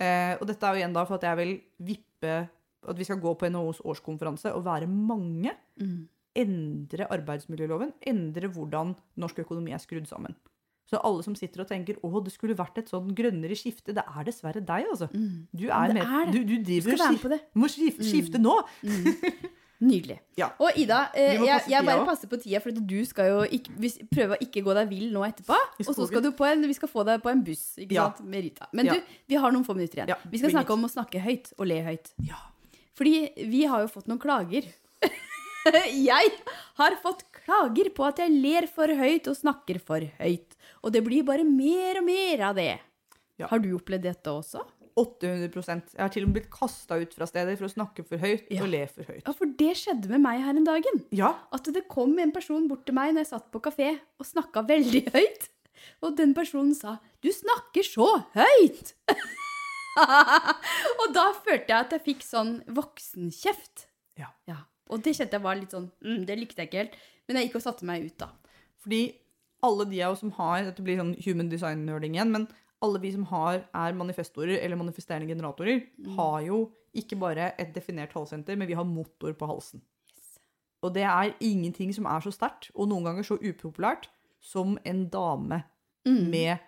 Eh, 0.03 0.37
og 0.41 0.47
dette 0.47 0.63
er 0.65 0.73
jo 0.73 0.79
igjen 0.81 0.93
da 0.93 1.03
for 1.05 1.15
at 1.15 1.21
jeg 1.23 1.37
vil 1.37 1.61
vippe 1.83 2.49
at 2.87 2.97
vi 2.97 3.03
skal 3.03 3.17
gå 3.19 3.33
på 3.37 3.45
NHOs 3.51 3.81
årskonferanse 3.83 4.53
og 4.55 4.63
være 4.65 4.87
mange. 4.87 5.51
Mm. 5.79 6.07
Endre 6.37 7.07
arbeidsmiljøloven, 7.09 7.93
endre 8.07 8.47
hvordan 8.53 8.95
norsk 9.17 9.39
økonomi 9.39 9.73
er 9.73 9.81
skrudd 9.81 10.07
sammen. 10.07 10.35
Så 10.89 10.97
alle 11.05 11.21
som 11.23 11.35
sitter 11.37 11.61
og 11.61 11.67
tenker 11.69 11.97
å, 12.01 12.23
det 12.25 12.31
skulle 12.33 12.55
vært 12.57 12.77
et 12.81 12.89
sånn 12.89 13.11
grønnere 13.13 13.53
skifte, 13.57 13.93
det 13.93 14.01
er 14.03 14.23
dessverre 14.25 14.61
deg, 14.65 14.87
altså. 14.89 15.07
Mm. 15.13 15.47
Du 15.53 15.67
er 15.69 15.87
Det 15.87 15.93
med, 15.93 16.03
er. 16.03 16.31
Du, 16.33 16.39
du 16.43 16.55
driver 16.65 16.93
og 16.93 16.99
skif- 16.99 17.39
må 17.55 17.69
skif 17.69 17.97
Mm. 17.99 18.05
skifte 18.09 18.39
nå. 18.41 18.55
Mm. 18.83 19.05
Nydelig. 19.79 20.19
Ja. 20.35 20.49
Og 20.59 20.75
Ida, 20.75 21.09
eh, 21.15 21.37
jeg, 21.39 21.61
jeg 21.71 21.85
bare 21.85 22.03
passer 22.05 22.27
på 22.27 22.35
tida, 22.41 22.59
for 22.59 22.71
du 22.71 23.05
skal 23.05 23.29
jo 23.29 23.37
ikke, 23.47 23.71
prøve 24.11 24.35
å 24.35 24.41
ikke 24.43 24.63
gå 24.65 24.73
deg 24.75 24.89
vill 24.89 25.13
nå 25.13 25.21
etterpå. 25.23 25.55
Og 25.85 25.93
så 25.95 26.07
skal 26.09 26.21
du 26.25 26.31
på 26.35 26.43
en, 26.49 26.65
vi 26.67 26.73
skal 26.75 26.89
få 26.91 27.05
deg 27.07 27.21
på 27.23 27.29
en 27.31 27.43
buss 27.47 27.77
ikke 27.79 27.93
Ja. 27.95 28.09
sant, 28.11 28.25
med 28.27 28.43
Rita. 28.43 28.67
Men 28.73 28.85
Ja. 28.89 28.93
du, 28.93 29.01
vi 29.29 29.35
har 29.35 29.51
noen 29.51 29.63
få 29.63 29.73
minutter 29.77 30.03
igjen. 30.03 30.17
Vi 30.29 30.37
skal 30.41 30.51
snakke 30.51 30.71
om 30.73 30.83
å 30.83 30.89
snakke 30.91 31.21
høyt 31.23 31.53
og 31.57 31.67
le 31.67 31.79
høyt. 31.85 32.11
Ja. 32.27 32.35
Fordi 32.97 33.31
vi 33.47 33.63
har 33.65 33.79
jo 33.85 33.87
fått 33.87 34.07
noen 34.11 34.19
klager. 34.19 34.65
jeg 36.09 36.33
har 36.79 36.95
fått 37.03 37.25
klager 37.35 37.89
på 37.95 38.05
at 38.07 38.21
jeg 38.23 38.33
ler 38.33 38.67
for 38.71 38.87
høyt 38.87 39.27
og 39.29 39.37
snakker 39.37 39.79
for 39.83 40.03
høyt. 40.19 40.55
Og 40.83 40.93
det 40.95 41.03
blir 41.05 41.25
bare 41.27 41.45
mer 41.47 41.99
og 42.01 42.07
mer 42.07 42.45
av 42.49 42.59
det. 42.59 42.73
Ja. 43.39 43.47
Har 43.51 43.61
du 43.63 43.71
opplevd 43.77 44.07
dette 44.09 44.31
også? 44.31 44.63
800% 44.99 45.93
Jeg 45.93 46.01
har 46.01 46.09
til 46.11 46.25
og 46.25 46.31
med 46.31 46.39
blitt 46.39 46.49
kasta 46.51 46.97
ut 46.99 47.13
fra 47.15 47.27
steder 47.29 47.55
for 47.55 47.69
å 47.69 47.71
snakke 47.71 48.03
for 48.07 48.19
høyt 48.19 48.49
Ja. 48.51 48.63
og 48.65 48.71
le 48.73 48.81
for 48.91 49.07
høyt. 49.07 49.23
Ja, 49.23 49.35
for 49.37 49.53
det 49.61 49.75
skjedde 49.79 50.11
med 50.11 50.23
meg 50.25 50.41
her 50.43 50.57
en 50.59 50.67
dagen. 50.67 51.03
Ja, 51.15 51.35
At 51.55 51.69
det 51.71 51.85
kom 51.91 52.17
en 52.19 52.33
person 52.35 52.67
bort 52.67 52.85
til 52.85 52.97
meg 52.97 53.13
når 53.13 53.23
jeg 53.23 53.31
satt 53.31 53.47
på 53.53 53.61
kafé 53.63 53.93
og 54.19 54.27
snakka 54.27 54.65
veldig 54.67 55.05
høyt. 55.13 55.47
Og 56.03 56.17
den 56.17 56.33
personen 56.35 56.75
sa 56.75 56.97
'Du 57.21 57.29
snakker 57.31 57.83
så 57.83 58.25
høyt'! 58.35 58.93
og 60.99 61.13
da 61.13 61.31
følte 61.33 61.71
jeg 61.71 61.79
at 61.79 61.91
jeg 61.95 62.03
fikk 62.03 62.21
sånn 62.23 62.63
voksenkjeft. 62.67 63.87
Ja. 64.19 64.33
Ja. 64.47 64.65
Og 64.89 65.03
det 65.05 65.13
kjente 65.15 65.37
jeg 65.37 65.43
var 65.43 65.55
litt 65.59 65.71
sånn 65.75 65.91
mm, 66.01 66.25
Det 66.25 66.35
likte 66.39 66.61
jeg 66.63 66.69
ikke 66.71 66.77
helt. 66.83 66.95
Men 67.27 67.37
jeg 67.37 67.47
gikk 67.49 67.55
og 67.59 67.61
satte 67.67 67.85
meg 67.85 68.05
ut, 68.07 68.17
da. 68.17 68.29
fordi 68.81 69.01
alle 69.61 69.85
de 69.89 70.01
av 70.01 70.13
oss 70.15 70.19
som 70.23 70.31
har 70.31 70.63
Dette 70.63 70.81
blir 70.81 70.97
sånn 70.97 71.15
human 71.25 71.49
design-nerding 71.51 72.15
igjen, 72.15 72.31
men 72.31 72.47
alle 72.81 72.99
vi 73.03 73.11
som 73.11 73.25
har, 73.27 73.65
er 73.75 73.93
manifestorer 73.93 74.57
eller 74.63 74.77
manifesterende 74.79 75.27
generatorer, 75.27 75.81
Mm. 75.99 76.15
har 76.15 76.41
jo 76.47 76.71
ikke 76.95 77.17
bare 77.19 77.51
et 77.59 77.73
definert 77.75 78.13
halssenter, 78.13 78.55
men 78.57 78.67
vi 78.67 78.73
har 78.73 78.85
motor 78.87 79.33
på 79.33 79.45
halsen. 79.49 79.81
Og 80.81 80.93
det 80.95 81.03
er 81.03 81.33
ingenting 81.43 81.91
som 81.93 82.05
er 82.05 82.21
så 82.23 82.31
sterkt, 82.31 82.71
og 82.73 82.87
noen 82.87 83.03
ganger 83.03 83.23
så 83.27 83.35
upopulært, 83.37 84.07
som 84.39 84.77
en 84.85 85.09
dame 85.09 85.63
Mm. 86.07 86.29
med 86.31 86.59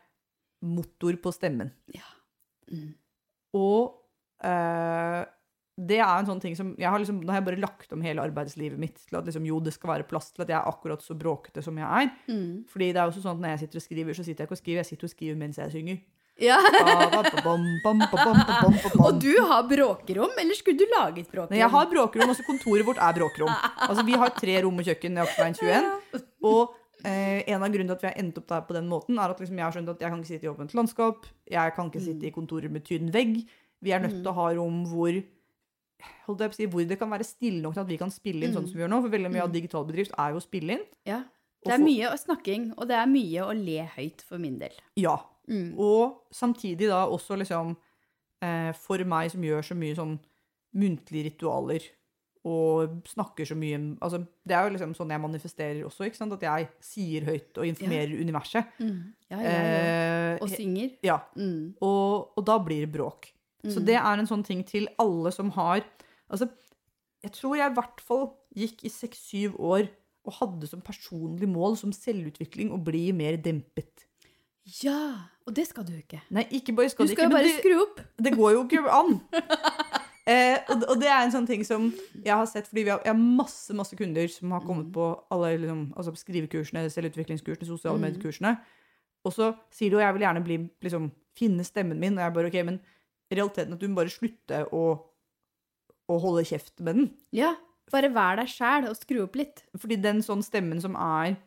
motor 0.61 1.13
på 1.15 1.31
stemmen. 1.33 1.71
Ja. 1.95 2.03
Mm. 2.69 2.93
Og 3.53 3.95
eh, 4.43 5.25
det 5.81 5.97
er 5.97 6.13
en 6.13 6.27
sånn 6.27 6.41
ting 6.43 6.55
som 6.57 6.73
jeg 6.79 6.89
har 6.91 7.01
liksom, 7.01 7.21
Nå 7.23 7.33
har 7.33 7.39
jeg 7.39 7.47
bare 7.47 7.61
lagt 7.63 7.93
om 7.95 8.03
hele 8.05 8.23
arbeidslivet 8.23 8.79
mitt 8.81 8.99
til 9.01 9.17
at 9.17 9.27
liksom, 9.27 9.45
jo, 9.47 9.59
det 9.63 9.73
skal 9.75 9.95
være 9.95 10.07
plass 10.09 10.29
til 10.35 10.45
at 10.45 10.51
jeg 10.53 10.57
er 10.59 10.69
akkurat 10.69 11.03
så 11.03 11.15
bråkete 11.17 11.63
som 11.65 11.77
jeg 11.79 11.87
er. 11.87 12.09
Mm. 12.29 12.63
Fordi 12.69 12.91
det 12.91 13.01
er 13.01 13.11
også 13.11 13.23
sånn 13.23 13.39
at 13.39 13.43
når 13.43 13.53
jeg 13.55 13.63
sitter 13.63 13.81
og 13.81 13.85
skriver, 13.87 14.17
så 14.17 14.25
sitter 14.25 14.43
jeg 14.43 14.49
ikke 14.49 14.57
og 14.57 14.61
skriver, 14.61 14.81
jeg 14.81 14.89
sitter 14.91 15.09
og 15.09 15.13
skriver 15.15 15.39
mens 15.41 15.61
jeg 15.61 15.73
synger. 15.75 16.01
Ja. 16.41 16.57
Og 19.05 19.17
du 19.21 19.33
har 19.45 19.65
bråkerom, 19.69 20.37
eller 20.41 20.57
skulle 20.57 20.79
du 20.79 20.85
laget 20.89 21.25
et 21.25 21.31
bråkerom? 21.31 21.51
Nei, 21.53 21.61
jeg 21.61 21.73
har 21.73 21.89
bråkerom, 21.91 22.33
også 22.33 22.45
kontoret 22.47 22.87
vårt 22.87 23.01
er 23.01 23.17
bråkerom. 23.17 23.51
Altså, 23.87 24.05
Vi 24.07 24.17
har 24.21 24.33
tre 24.37 24.61
rom 24.65 24.79
og 24.81 24.87
kjøkken 24.87 25.19
i 25.19 25.23
Aksveien 25.25 25.57
21. 25.59 26.23
Og 26.49 26.73
eh, 27.05 27.41
en 27.45 27.61
av 27.61 27.67
grunnene 27.67 27.91
til 27.91 27.97
at 27.99 28.05
vi 28.05 28.09
har 28.09 28.17
endt 28.23 28.39
opp 28.41 28.47
der 28.49 28.63
på 28.69 28.77
den 28.77 28.89
måten, 28.89 29.19
er 29.19 29.33
at 29.33 29.43
liksom, 29.43 29.59
jeg 29.59 29.67
har 29.67 29.75
skjønt 29.75 29.93
at 29.93 30.01
jeg 30.01 30.13
kan 30.13 30.23
ikke 30.23 30.31
sitte 30.33 30.47
i 30.47 30.53
åpent 30.53 30.77
landskap, 30.77 31.29
jeg 31.57 31.75
kan 31.77 31.91
ikke 31.91 32.05
sitte 32.07 32.29
i 32.29 32.33
kontorer 32.33 32.73
med 32.73 32.87
tynn 32.87 33.13
vegg. 33.13 33.37
Vi 33.81 33.93
er 33.93 34.01
nødt 34.01 34.19
til 34.21 34.31
å 34.31 34.37
ha 34.37 34.49
rom 34.57 34.83
hvor 34.89 35.13
holdt 36.27 36.39
jeg 36.39 36.49
på 36.51 36.55
å 36.55 36.59
si, 36.59 36.65
hvor 36.73 36.87
det 36.87 36.97
kan 36.99 37.09
være 37.11 37.23
stille 37.27 37.61
nok 37.61 37.73
til 37.75 37.81
at 37.83 37.87
vi 37.91 37.97
kan 38.01 38.11
spille 38.11 38.43
inn 38.47 38.53
sånn 38.55 38.67
som 38.67 38.75
vi 38.77 38.83
gjør 38.83 38.89
nå. 38.93 39.01
For 39.01 39.09
veldig 39.13 39.31
mye 39.31 39.43
av 39.43 39.49
Mm. 39.49 39.53
digital 39.59 39.85
bedrift 39.85 40.11
er 40.17 40.31
jo 40.31 40.37
å 40.41 40.41
spille 40.45 40.71
inn. 40.77 40.85
Ja. 41.05 41.23
Det 41.63 41.73
er 41.73 41.77
mye 41.83 42.09
snakking, 42.17 42.73
og 42.77 42.87
det 42.89 42.95
er 42.97 43.05
mye 43.05 43.41
å 43.45 43.53
le 43.53 43.83
høyt 43.95 44.21
for 44.25 44.37
min 44.41 44.57
del. 44.59 44.73
Ja. 44.97 45.17
Mm. 45.47 45.75
Og 45.77 46.21
samtidig 46.33 46.87
da 46.89 47.05
også 47.07 47.37
liksom 47.37 47.75
eh, 48.41 48.71
For 48.73 48.97
meg 49.03 49.29
som 49.31 49.41
gjør 49.41 49.61
så 49.61 49.75
mye 49.77 49.95
sånn 49.95 50.19
muntlige 50.73 51.27
ritualer 51.31 51.81
og 52.43 53.03
snakker 53.05 53.45
så 53.45 53.53
mye 53.55 53.77
altså 54.01 54.25
Det 54.47 54.55
er 54.55 54.63
jo 54.65 54.73
liksom 54.77 54.95
sånn 54.97 55.11
jeg 55.13 55.21
manifesterer 55.21 55.83
også, 55.85 56.05
ikke 56.07 56.17
sant? 56.17 56.33
At 56.33 56.41
jeg 56.41 56.69
sier 56.81 57.21
høyt 57.27 57.57
og 57.61 57.67
informerer 57.67 58.15
universet. 58.21 58.65
Mm. 58.79 59.13
Ja, 59.29 59.37
ja, 59.37 59.51
ja. 59.51 59.59
Eh, 60.31 60.37
Og 60.41 60.49
synger. 60.49 60.95
ja. 61.03 61.19
Mm. 61.37 61.75
Og, 61.81 62.31
og 62.37 62.45
da 62.45 62.57
blir 62.57 62.85
det 62.87 62.91
bråk. 62.95 63.29
Så 63.63 63.79
Mm. 63.79 63.85
det 63.85 63.95
er 63.95 64.13
en 64.19 64.27
sånn 64.27 64.43
ting 64.45 64.63
til 64.65 64.87
alle 64.99 65.31
som 65.31 65.49
har 65.51 65.83
Altså, 66.31 66.47
jeg 67.23 67.31
tror 67.33 67.55
jeg 67.57 67.71
i 67.71 67.73
hvert 67.75 67.99
fall 68.01 68.33
gikk 68.55 68.85
i 68.85 68.89
seks-syv 68.89 69.57
år 69.59 69.89
og 70.25 70.33
hadde 70.33 70.67
som 70.67 70.81
personlig 70.81 71.47
mål 71.49 71.75
som 71.77 71.91
selvutvikling 71.91 72.71
å 72.71 72.81
bli 72.83 73.11
mer 73.11 73.35
dempet. 73.37 74.05
Ja! 74.83 75.27
Og 75.45 75.53
det 75.53 75.67
skal 75.67 75.83
du 75.83 75.91
ikke. 75.91 76.21
Nei, 76.31 76.45
ikke 76.51 76.73
bare 76.75 76.89
skal 76.89 77.05
Du 77.05 77.09
det 77.09 77.17
skal 77.17 77.29
jo 77.29 77.35
bare 77.35 77.43
det, 77.43 77.59
skru 77.59 77.81
opp. 77.81 77.99
det 78.23 78.31
går 78.37 78.51
jo 78.53 78.63
ikke 78.63 78.89
an. 78.89 79.19
Eh, 80.27 80.59
og, 80.69 80.83
og 80.93 80.99
det 81.01 81.09
er 81.09 81.23
en 81.25 81.31
sånn 81.33 81.47
ting 81.49 81.63
som 81.65 81.87
jeg 82.23 82.31
har 82.37 82.45
sett, 82.45 82.67
fordi 82.69 82.83
vi 82.85 82.91
har, 82.93 83.01
jeg 83.03 83.11
har 83.11 83.19
masse 83.41 83.73
masse 83.75 83.97
kunder 83.97 84.27
som 84.31 84.51
har 84.53 84.61
kommet 84.61 84.85
Mm. 84.87 84.93
på 84.93 85.07
alle 85.33 85.57
liksom, 85.57 85.81
altså 85.97 86.13
skrivekursene, 86.15 86.85
selvutviklingskursene, 86.93 87.65
sosiale 87.67 87.97
Mm. 87.97 88.05
mediekursene. 88.07 88.53
Og 89.25 89.33
så 89.33 89.51
sier 89.73 89.89
de 89.89 89.97
jo 89.97 89.99
jeg 90.05 90.13
vil 90.13 90.21
gjerne 90.27 90.43
bli, 90.45 90.57
liksom, 90.81 91.11
finne 91.35 91.65
stemmen 91.65 91.99
min. 91.99 92.17
Og 92.17 92.23
jeg 92.23 92.33
bare 92.33 92.47
ok, 92.47 92.63
men 92.65 92.79
realiteten 93.31 93.73
at 93.73 93.79
du 93.79 93.87
må 93.87 93.95
bare 94.01 94.11
slutte 94.13 94.65
å, 94.75 94.83
å 96.11 96.19
holde 96.21 96.43
kjeft 96.47 96.79
med 96.83 96.95
den. 96.99 97.09
Ja. 97.31 97.53
Bare 97.91 98.11
vær 98.13 98.37
deg 98.39 98.47
sjæl 98.47 98.85
og 98.89 98.95
skru 98.99 99.23
opp 99.25 99.35
litt. 99.35 99.63
Fordi 99.77 99.97
den 100.01 100.21
sånn 100.23 100.43
stemmen 100.45 100.79
som 100.83 100.95
er 100.95 101.37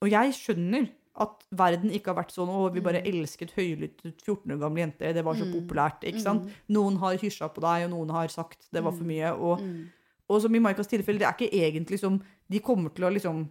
Og 0.00 0.08
jeg 0.12 0.30
skjønner 0.38 0.86
at 1.18 1.40
verden 1.58 1.90
ikke 1.90 2.12
har 2.12 2.20
vært 2.20 2.30
sånn 2.30 2.48
Å, 2.54 2.68
vi 2.72 2.80
bare 2.80 3.00
elsket 3.02 3.50
høylyttet 3.56 4.20
14 4.22 4.52
år 4.54 4.60
gamle 4.62 4.84
jenter. 4.84 5.12
Det 5.12 5.24
var 5.26 5.34
så 5.34 5.44
Mm. 5.44 5.52
populært. 5.56 6.04
ikke 6.06 6.20
sant? 6.22 6.44
Mm. 6.44 6.52
Noen 6.76 6.96
har 7.02 7.16
hysja 7.18 7.48
på 7.52 7.60
deg, 7.60 7.84
og 7.84 7.90
noen 7.90 8.10
har 8.14 8.28
sagt 8.28 8.68
det 8.72 8.82
var 8.84 8.92
for 8.92 9.02
Mm. 9.02 9.08
mye. 9.08 9.32
Og, 9.36 9.58
Mm. 9.60 9.88
og 10.30 10.40
som 10.42 10.54
i 10.54 10.58
Maikas 10.60 10.86
tilfelle, 10.86 11.18
det 11.18 11.26
er 11.26 11.34
ikke 11.34 11.52
egentlig 11.52 11.98
som 11.98 12.22
De 12.48 12.60
kommer 12.60 12.94
til 12.94 13.04
å 13.04 13.12
liksom 13.12 13.48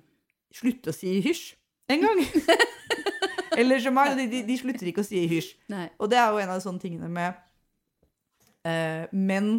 slutte 0.53 0.87
å 0.89 0.93
si 0.95 1.21
hysj 1.21 1.55
en 1.89 2.01
gang. 2.01 2.17
Eller 3.57 3.79
som 3.81 3.95
meg, 3.97 4.13
de, 4.19 4.43
de, 4.45 4.57
slutter 4.59 4.87
ikke 4.91 5.01
å 5.01 5.07
si 5.07 5.23
hysj. 5.31 5.55
Nei. 5.73 5.87
Og 5.97 6.09
det 6.11 6.19
er 6.21 6.29
jo 6.29 6.37
en 6.43 6.51
av 6.53 6.59
de 6.59 6.65
sånne 6.67 6.83
tingene 6.83 7.09
med 7.09 7.33
uh, 8.67 9.07
Men 9.11 9.49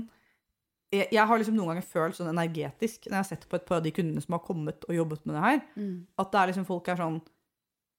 jeg, 0.93 1.09
jeg 1.13 1.25
har 1.29 1.41
liksom 1.41 1.57
noen 1.59 1.75
ganger 1.75 1.85
følt 1.85 2.17
sånn 2.17 2.31
energetisk 2.33 3.09
når 3.09 3.17
jeg 3.19 3.21
har 3.21 3.29
sett 3.29 3.49
på 3.51 3.59
et 3.59 3.67
par 3.69 3.81
av 3.81 3.85
de 3.85 3.93
kundene 3.93 4.23
som 4.25 4.37
har 4.39 4.45
kommet 4.47 4.87
og 4.89 4.95
jobbet 4.97 5.27
med 5.29 5.35
det 5.37 5.43
her, 5.45 5.59
Mm. 5.77 5.97
at 6.23 6.31
det 6.33 6.41
er 6.41 6.51
liksom 6.53 6.65
folk 6.71 6.89
er 6.89 6.97
sånn 7.03 7.19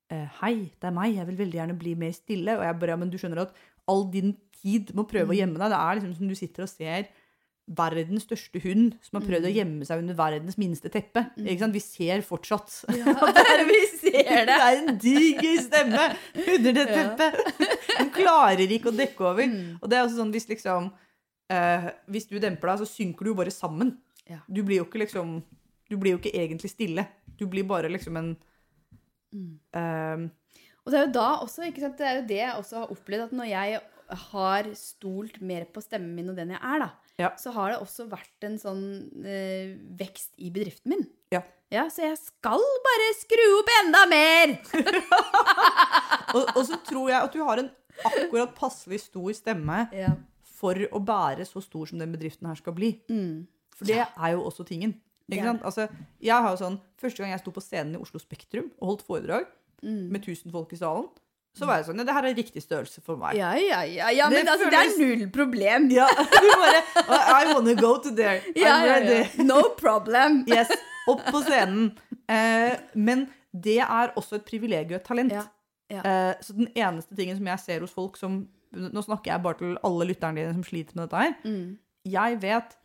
eh, 0.09 0.25
Hei, 0.39 0.55
det 0.81 0.87
er 0.89 0.95
meg, 0.95 1.13
jeg 1.19 1.27
vil 1.27 1.37
veldig 1.43 1.59
gjerne 1.59 1.77
bli 1.77 1.93
mer 2.01 2.15
stille. 2.17 2.55
Og 2.57 2.63
jeg 2.65 2.79
bare, 2.81 2.95
ja, 2.95 2.97
men 2.97 3.11
du 3.13 3.17
skjønner 3.21 3.43
at 3.43 3.53
all 3.89 4.07
din 4.09 4.31
tid 4.63 4.89
med 4.95 5.03
å 5.05 5.09
prøve 5.11 5.29
å 5.29 5.35
Mm. 5.35 5.39
gjemme 5.39 5.59
deg. 5.61 5.69
Det 5.69 5.77
er 5.83 5.99
liksom 5.99 6.15
som 6.17 6.27
du 6.31 6.35
sitter 6.35 6.63
og 6.65 6.69
ser 6.71 7.07
verdens 7.69 8.23
største 8.25 8.59
hund 8.63 8.95
som 9.05 9.19
har 9.19 9.27
prøvd 9.27 9.45
å 9.45 9.49
Mm. 9.51 9.55
gjemme 9.59 9.85
seg 9.85 9.99
under 10.01 10.15
verdens 10.17 10.57
minste 10.57 10.89
teppe. 10.89 11.25
Mm. 11.37 11.71
Vi 11.73 11.79
ser 11.83 12.21
fortsatt. 12.25 12.85
Ja, 12.97 13.13
vi 13.69 13.81
ser 13.99 14.23
Det 14.25 14.45
det. 14.49 14.55
er 14.57 14.77
en 14.79 14.97
diger 14.97 15.61
stemme 15.61 16.07
under 16.57 16.73
det 16.79 16.87
teppet. 16.89 17.37
Hun 17.99 18.09
klarer 18.15 18.65
ikke 18.73 18.89
å 18.89 18.95
dekke 18.97 19.21
over. 19.33 19.45
Mm. 19.45 19.77
Og 19.81 19.89
det 19.89 19.97
er 19.99 20.05
også 20.07 20.17
sånn 20.21 20.33
hvis 20.33 20.49
liksom 20.49 20.91
eh, 21.51 21.89
Hvis 22.09 22.27
du 22.29 22.39
demper 22.39 22.71
deg, 22.73 22.79
så 22.81 22.89
synker 22.89 23.23
du 23.25 23.31
jo 23.33 23.37
bare 23.39 23.53
sammen. 23.53 23.95
Du 24.47 24.61
blir 24.63 24.77
jo 24.81 24.85
ikke 24.85 24.99
liksom 25.05 25.39
Du 25.89 25.97
blir 25.97 26.13
jo 26.13 26.19
ikke 26.19 26.33
egentlig 26.37 26.69
stille. 26.73 27.05
Du 27.37 27.47
blir 27.49 27.63
bare 27.65 27.89
liksom 27.89 28.17
en 28.17 28.35
eh, 29.73 30.27
Og 30.85 30.91
det 30.91 30.99
er 30.99 31.05
jo 31.07 31.13
da 31.13 31.27
også, 31.43 31.65
det 31.69 32.05
er 32.05 32.19
jo 32.21 32.27
det 32.29 32.37
jeg 32.41 32.55
også 32.57 32.83
har 32.83 32.93
opplevd, 32.93 33.23
at 33.27 33.33
når 33.37 33.49
jeg 33.51 33.79
har 34.31 34.69
stolt 34.73 35.35
mer 35.45 35.65
på 35.69 35.81
stemmen 35.85 36.15
min 36.17 36.29
og 36.31 36.37
den 36.39 36.49
jeg 36.55 36.61
er, 36.65 36.79
da, 36.81 36.87
Ja. 37.19 37.33
så 37.37 37.51
har 37.55 37.73
det 37.73 37.79
også 37.83 38.05
vært 38.09 38.45
en 38.47 38.55
sånn 38.61 38.83
eh, 39.27 39.73
vekst 39.99 40.31
i 40.39 40.49
bedriften 40.55 40.93
min. 40.95 41.03
Ja. 41.35 41.41
ja. 41.73 41.83
Så 41.91 42.05
jeg 42.07 42.17
skal 42.21 42.63
bare 42.85 43.09
skru 43.19 43.43
opp 43.59 43.71
enda 43.81 44.05
mer! 44.11 44.55
og, 46.35 46.43
og 46.55 46.63
så 46.67 46.79
tror 46.87 47.11
jeg 47.11 47.19
at 47.19 47.35
du 47.35 47.43
har 47.45 47.61
en 47.63 47.69
akkurat 48.07 48.53
passelig 48.57 49.01
stor 49.09 49.33
stemme 49.35 49.83
Ja. 49.95 50.13
for 50.59 50.79
å 50.95 50.99
bære 51.03 51.45
så 51.47 51.61
stor 51.63 51.89
som 51.91 51.99
den 52.01 52.13
bedriften 52.15 52.47
her 52.49 52.57
skal 52.59 52.75
bli. 52.77 52.93
Mm. 53.11 53.45
For 53.75 53.87
det 53.87 54.01
er 54.03 54.33
jo 54.35 54.43
også 54.47 54.65
tingen. 54.67 54.95
Altså, 55.29 55.85
jeg 56.23 56.33
har 56.33 56.49
jo 56.55 56.57
sånn, 56.63 56.79
Første 56.99 57.21
gang 57.21 57.29
jeg 57.35 57.39
sto 57.43 57.51
på 57.55 57.61
scenen 57.63 57.95
i 57.95 57.99
Oslo 58.01 58.19
Spektrum 58.19 58.71
og 58.81 58.93
holdt 58.95 59.05
foredrag 59.07 59.45
Mm. 59.79 60.09
med 60.11 60.25
1000 60.25 60.51
folk 60.51 60.73
i 60.75 60.75
salen, 60.75 61.05
så 61.57 61.67
var 61.67 61.79
jeg 61.79 61.87
sånn 61.89 61.99
ja, 62.01 62.05
Det 62.07 62.15
her 62.15 62.27
er 62.29 62.35
riktig 62.37 62.61
størrelse 62.63 63.01
for 63.05 63.19
meg. 63.19 63.37
Ja, 63.39 63.51
ja, 63.57 63.81
ja, 63.89 64.11
ja, 64.15 64.27
men 64.31 64.45
Det 64.45 64.53
altså, 64.53 64.69
det 64.71 64.79
er 64.79 64.93
null 65.01 65.25
problem. 65.33 65.89
Ja, 65.93 66.07
du 66.43 66.47
bare 66.61 66.83
I 67.39 67.49
wanna 67.51 67.75
go 67.79 67.95
to 67.97 68.13
there. 68.15 68.39
Ja, 68.55 68.75
I'm 68.77 68.87
ja, 68.87 68.99
ready. 68.99 69.47
No 69.47 69.63
problem. 69.79 70.43
Yes, 70.49 70.71
opp 71.09 71.23
på 71.25 71.41
scenen. 71.47 71.91
Eh, 72.29 72.77
men 72.93 73.27
det 73.51 73.79
er 73.81 74.13
også 74.19 74.39
et 74.39 74.45
privilegium 74.47 74.99
og 74.99 75.01
et 75.01 75.09
talent. 75.09 75.33
Ja, 75.33 75.45
ja. 75.89 76.05
Eh, 76.05 76.33
så 76.45 76.53
den 76.53 76.69
eneste 76.77 77.17
tingen 77.17 77.39
som 77.39 77.49
jeg 77.49 77.65
ser 77.65 77.85
hos 77.85 77.95
folk 77.95 78.17
som 78.19 78.45
Nå 78.69 79.01
snakker 79.01 79.31
jeg 79.31 79.41
bare 79.41 79.57
til 79.57 79.71
alle 79.81 80.05
lytterne 80.11 80.37
dine 80.37 80.51
som 80.53 80.61
sliter 80.61 80.93
med 80.93 81.07
dette 81.07 81.21
her. 81.23 81.31
Mm. 81.41 81.71
Jeg 82.05 82.35
vet 82.43 82.75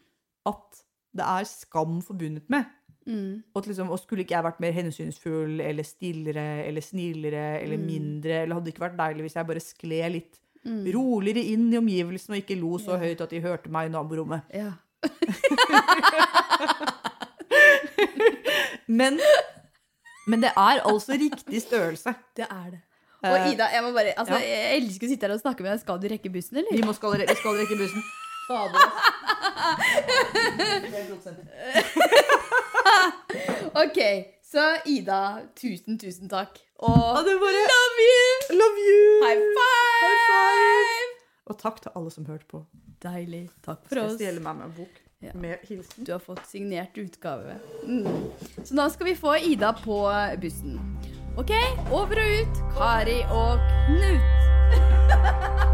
at 0.49 0.79
det 1.13 1.27
er 1.29 1.45
skam 1.45 1.99
forbundet 2.01 2.49
med. 2.49 2.65
Mm. 3.07 3.43
Og, 3.55 3.67
liksom, 3.69 3.91
og 3.93 3.99
skulle 4.01 4.25
ikke 4.25 4.33
jeg 4.37 4.45
vært 4.47 4.61
mer 4.65 4.73
hensynsfull 4.73 5.61
eller 5.61 5.85
stillere 5.85 6.65
eller 6.65 6.81
snillere 6.81 7.61
eller 7.63 7.77
Mm. 7.77 7.85
mindre, 7.87 8.39
eller 8.43 8.55
hadde 8.55 8.65
det 8.71 8.75
ikke 8.75 8.87
vært 8.89 8.97
deilig 9.01 9.23
hvis 9.27 9.35
jeg 9.37 9.47
bare 9.47 9.61
skled 9.61 10.13
litt 10.13 10.41
Mm. 10.65 10.87
roligere 10.95 11.43
inn 11.53 11.67
i 11.75 11.77
omgivelsene 11.77 12.39
og 12.39 12.41
ikke 12.41 12.57
lo 12.57 12.79
så 12.81 12.95
yeah. 12.97 13.03
høyt 13.05 13.21
at 13.21 13.29
de 13.31 13.41
hørte 13.45 13.69
meg 13.69 13.91
i 13.91 13.93
naborommet. 13.93 14.41
Ja. 14.55 14.73
Men, 18.87 19.21
men 20.27 20.43
det 20.43 20.51
er 20.57 20.81
altså 20.85 21.13
riktig 21.19 21.63
størrelse. 21.63 22.15
Det 22.37 22.47
er 22.51 22.71
det. 22.71 22.81
Og 23.25 23.31
Eh, 23.39 23.53
Ida, 23.55 23.65
jeg 23.73 23.83
må 23.83 23.93
bare 23.93 24.13
Altså, 24.19 24.35
ja. 24.37 24.45
jeg 24.45 24.83
elsker 24.83 25.07
å 25.07 25.11
sitte 25.11 25.27
her 25.27 25.33
og 25.35 25.41
snakke 25.41 25.63
med 25.65 25.71
deg. 25.73 25.81
Skal 25.81 25.99
du 26.01 26.09
rekke 26.13 26.31
bussen, 26.33 26.57
eller? 26.61 26.73
Vi, 26.77 26.83
må 26.85 26.93
skal, 26.93 27.11
skal 27.41 27.57
rekke 27.57 27.77
bussen. 27.81 28.03
Fader. 28.49 28.81
Ok, 33.75 33.99
så 34.53 34.77
Ida, 34.87 35.41
tusen, 35.59 35.99
tusen 35.99 36.29
takk. 36.31 36.59
Og 36.79 37.25
bare 37.27 37.63
love 37.71 37.99
you! 38.05 38.25
Love 38.59 38.79
you! 38.89 39.25
High 39.25 39.41
five! 39.57 40.05
High 40.05 40.21
five! 40.29 41.09
Og 41.51 41.55
takk 41.61 41.77
til 41.85 41.91
alle 41.99 42.11
som 42.15 42.25
hørte 42.29 42.47
på. 42.51 42.59
Deilig. 43.05 43.45
Takk 43.67 43.81
for 43.85 43.91
Skal 43.97 44.07
oss. 44.07 44.15
stjele 44.21 44.41
meg 44.45 44.55
med 44.61 44.67
en 44.71 44.77
bok 44.79 44.95
Ja. 45.25 45.31
med 45.35 45.55
hilsen? 45.69 46.05
Du 46.05 46.11
har 46.13 46.21
fått 46.21 46.47
signert 46.49 46.97
utgave. 47.01 47.55
Mm. 47.85 48.07
Så 48.65 48.75
nå 48.77 48.89
skal 48.93 49.07
vi 49.11 49.15
få 49.17 49.35
Ida 49.41 49.73
på 49.73 49.99
bussen. 50.41 50.79
Ok, 51.37 51.51
over 51.91 52.17
og 52.23 52.29
ut. 52.41 52.57
Kari 52.79 53.21
og 53.33 53.59
Knut. 53.89 54.23